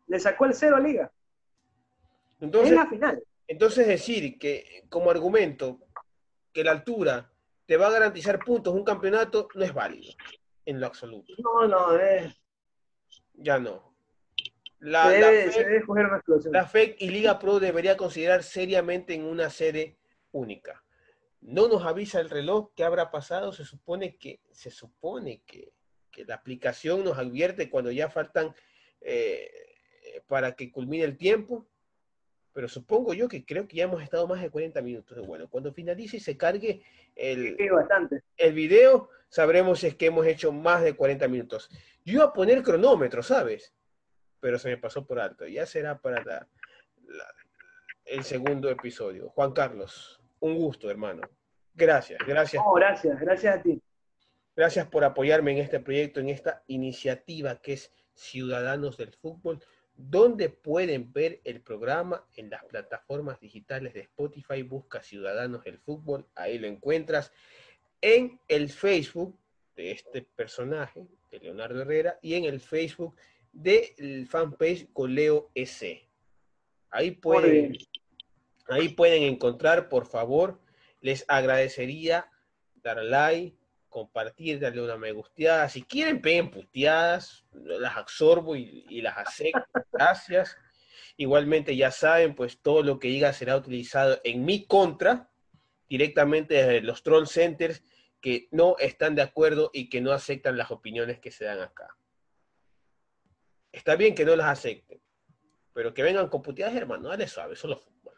Le 0.06 0.20
sacó 0.20 0.46
el 0.46 0.54
cero 0.54 0.76
a 0.76 0.80
Liga. 0.80 1.12
Entonces, 2.40 2.74
la 2.74 2.86
final. 2.86 3.22
Entonces 3.46 3.86
decir 3.86 4.38
que 4.38 4.84
como 4.88 5.10
argumento 5.10 5.80
que 6.52 6.64
la 6.64 6.72
altura 6.72 7.30
te 7.66 7.76
va 7.76 7.88
a 7.88 7.90
garantizar 7.90 8.38
puntos 8.38 8.74
un 8.74 8.84
campeonato 8.84 9.48
no 9.54 9.64
es 9.64 9.74
válido 9.74 10.12
en 10.64 10.80
lo 10.80 10.86
absoluto. 10.86 11.32
No, 11.38 11.66
no, 11.68 11.98
es... 11.98 12.34
Ya 13.34 13.58
no. 13.58 13.94
La, 14.78 15.10
la 16.50 16.66
FEC 16.66 16.96
y 17.00 17.08
Liga 17.08 17.38
Pro 17.38 17.60
debería 17.60 17.96
considerar 17.96 18.42
seriamente 18.42 19.14
en 19.14 19.24
una 19.24 19.50
sede 19.50 19.98
única 20.32 20.84
no 21.46 21.68
nos 21.68 21.84
avisa 21.84 22.20
el 22.20 22.28
reloj 22.28 22.70
qué 22.74 22.84
habrá 22.84 23.10
pasado, 23.10 23.52
se 23.52 23.64
supone 23.64 24.16
que, 24.16 24.40
se 24.50 24.70
supone 24.70 25.42
que, 25.46 25.72
la 26.26 26.34
aplicación 26.34 27.04
nos 27.04 27.18
advierte 27.18 27.68
cuando 27.68 27.90
ya 27.90 28.08
faltan 28.08 28.54
eh, 29.02 29.50
para 30.26 30.56
que 30.56 30.72
culmine 30.72 31.04
el 31.04 31.18
tiempo, 31.18 31.66
pero 32.56 32.68
supongo 32.68 33.12
yo 33.12 33.28
que 33.28 33.44
creo 33.44 33.68
que 33.68 33.76
ya 33.76 33.84
hemos 33.84 34.02
estado 34.02 34.26
más 34.26 34.40
de 34.40 34.48
40 34.48 34.80
minutos. 34.80 35.26
Bueno, 35.26 35.46
cuando 35.46 35.74
finalice 35.74 36.16
y 36.16 36.20
se 36.20 36.38
cargue 36.38 36.80
el, 37.14 37.54
el 38.38 38.52
video, 38.54 39.10
sabremos 39.28 39.80
si 39.80 39.88
es 39.88 39.94
que 39.94 40.06
hemos 40.06 40.24
hecho 40.24 40.52
más 40.52 40.82
de 40.82 40.96
40 40.96 41.28
minutos. 41.28 41.68
Yo 42.02 42.14
iba 42.14 42.24
a 42.24 42.32
poner 42.32 42.62
cronómetro, 42.62 43.22
¿sabes? 43.22 43.74
Pero 44.40 44.58
se 44.58 44.70
me 44.70 44.78
pasó 44.78 45.06
por 45.06 45.20
alto. 45.20 45.46
Ya 45.46 45.66
será 45.66 45.98
para 45.98 46.48
el 48.06 48.24
segundo 48.24 48.70
episodio. 48.70 49.28
Juan 49.28 49.52
Carlos, 49.52 50.18
un 50.40 50.54
gusto, 50.56 50.90
hermano. 50.90 51.28
Gracias, 51.74 52.18
gracias. 52.26 52.62
gracias, 52.74 53.20
gracias 53.20 53.54
a 53.54 53.62
ti. 53.62 53.82
Gracias 54.56 54.88
por 54.88 55.04
apoyarme 55.04 55.52
en 55.52 55.58
este 55.58 55.78
proyecto, 55.78 56.20
en 56.20 56.30
esta 56.30 56.62
iniciativa 56.68 57.60
que 57.60 57.74
es 57.74 57.92
Ciudadanos 58.14 58.96
del 58.96 59.12
Fútbol, 59.12 59.62
donde 59.96 60.50
pueden 60.50 61.12
ver 61.12 61.40
el 61.44 61.60
programa 61.60 62.24
en 62.34 62.50
las 62.50 62.64
plataformas 62.64 63.40
digitales 63.40 63.94
de 63.94 64.00
Spotify. 64.00 64.62
Busca 64.62 65.02
Ciudadanos 65.02 65.64
del 65.64 65.78
Fútbol, 65.78 66.26
ahí 66.34 66.58
lo 66.58 66.66
encuentras. 66.66 67.32
En 68.00 68.38
el 68.48 68.70
Facebook 68.70 69.38
de 69.74 69.92
este 69.92 70.22
personaje, 70.22 71.06
de 71.30 71.40
Leonardo 71.40 71.82
Herrera, 71.82 72.18
y 72.22 72.34
en 72.34 72.44
el 72.44 72.60
Facebook 72.60 73.16
del 73.52 74.26
fanpage 74.28 74.92
Coleo 74.92 75.50
S. 75.54 76.02
Ahí 76.90 77.10
pueden, 77.12 77.76
ahí 78.68 78.90
pueden 78.90 79.22
encontrar, 79.22 79.88
por 79.88 80.06
favor, 80.06 80.60
les 81.00 81.24
agradecería 81.28 82.30
dar 82.76 83.02
like, 83.02 83.56
compartir, 83.88 84.60
darle 84.60 84.82
una 84.82 84.96
me 84.96 85.12
gusteada. 85.12 85.68
Si 85.68 85.82
quieren, 85.82 86.20
peguen 86.20 86.50
puteadas, 86.50 87.44
las 87.52 87.96
absorbo 87.96 88.56
y, 88.56 89.00
las 89.00 89.16
acepto. 89.16 89.64
Gracias. 89.92 90.56
Igualmente, 91.16 91.76
ya 91.76 91.90
saben, 91.90 92.34
pues 92.34 92.60
todo 92.60 92.82
lo 92.82 92.98
que 92.98 93.08
diga 93.08 93.32
será 93.32 93.56
utilizado 93.56 94.20
en 94.24 94.44
mi 94.44 94.66
contra, 94.66 95.30
directamente 95.88 96.54
desde 96.54 96.80
los 96.82 97.02
troll 97.02 97.26
centers 97.26 97.82
que 98.20 98.48
no 98.50 98.76
están 98.78 99.14
de 99.14 99.22
acuerdo 99.22 99.70
y 99.72 99.88
que 99.88 100.00
no 100.00 100.12
aceptan 100.12 100.56
las 100.56 100.70
opiniones 100.70 101.18
que 101.20 101.30
se 101.30 101.44
dan 101.44 101.60
acá. 101.60 101.96
Está 103.72 103.96
bien 103.96 104.14
que 104.14 104.24
no 104.24 104.36
las 104.36 104.48
acepten, 104.48 105.00
pero 105.72 105.94
que 105.94 106.02
vengan 106.02 106.28
con 106.28 106.42
puteadas, 106.42 106.74
hermano, 106.74 107.08
dale 107.08 107.28
suave, 107.28 107.56
solo 107.56 107.78
fútbol. 107.78 108.14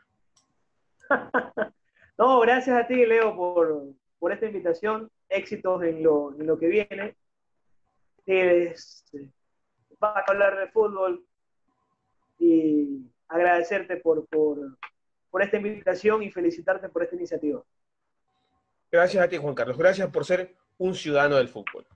No, 2.18 2.40
gracias 2.40 2.76
a 2.76 2.84
ti, 2.84 3.06
Leo, 3.06 3.36
por, 3.36 4.32
esta 4.32 4.46
invitación. 4.46 5.08
Éxitos 5.28 5.82
en 5.82 6.02
lo, 6.02 6.32
en 6.32 6.46
lo 6.46 6.58
que 6.58 6.66
viene. 6.66 7.16
Este, 8.26 9.30
vas 9.98 10.16
a 10.16 10.32
hablar 10.32 10.58
de 10.58 10.68
fútbol 10.68 11.24
y 12.38 13.06
agradecerte 13.28 13.96
por, 13.96 14.26
por 14.26 15.42
esta 15.42 15.56
invitación 15.56 16.22
y 16.22 16.30
felicitarte 16.30 16.88
por 16.88 17.02
esta 17.02 17.16
iniciativa. 17.16 17.62
Gracias 18.90 19.22
a 19.22 19.28
ti, 19.28 19.36
Juan 19.36 19.54
Carlos. 19.54 19.76
Gracias 19.76 20.10
por 20.10 20.24
ser 20.24 20.54
un 20.78 20.94
ciudadano 20.94 21.36
del 21.36 21.48
fútbol. 21.48 21.86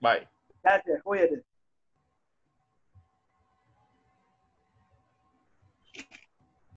Bye. 0.00 0.28
Gracias, 0.62 1.02
cuídate. 1.02 1.42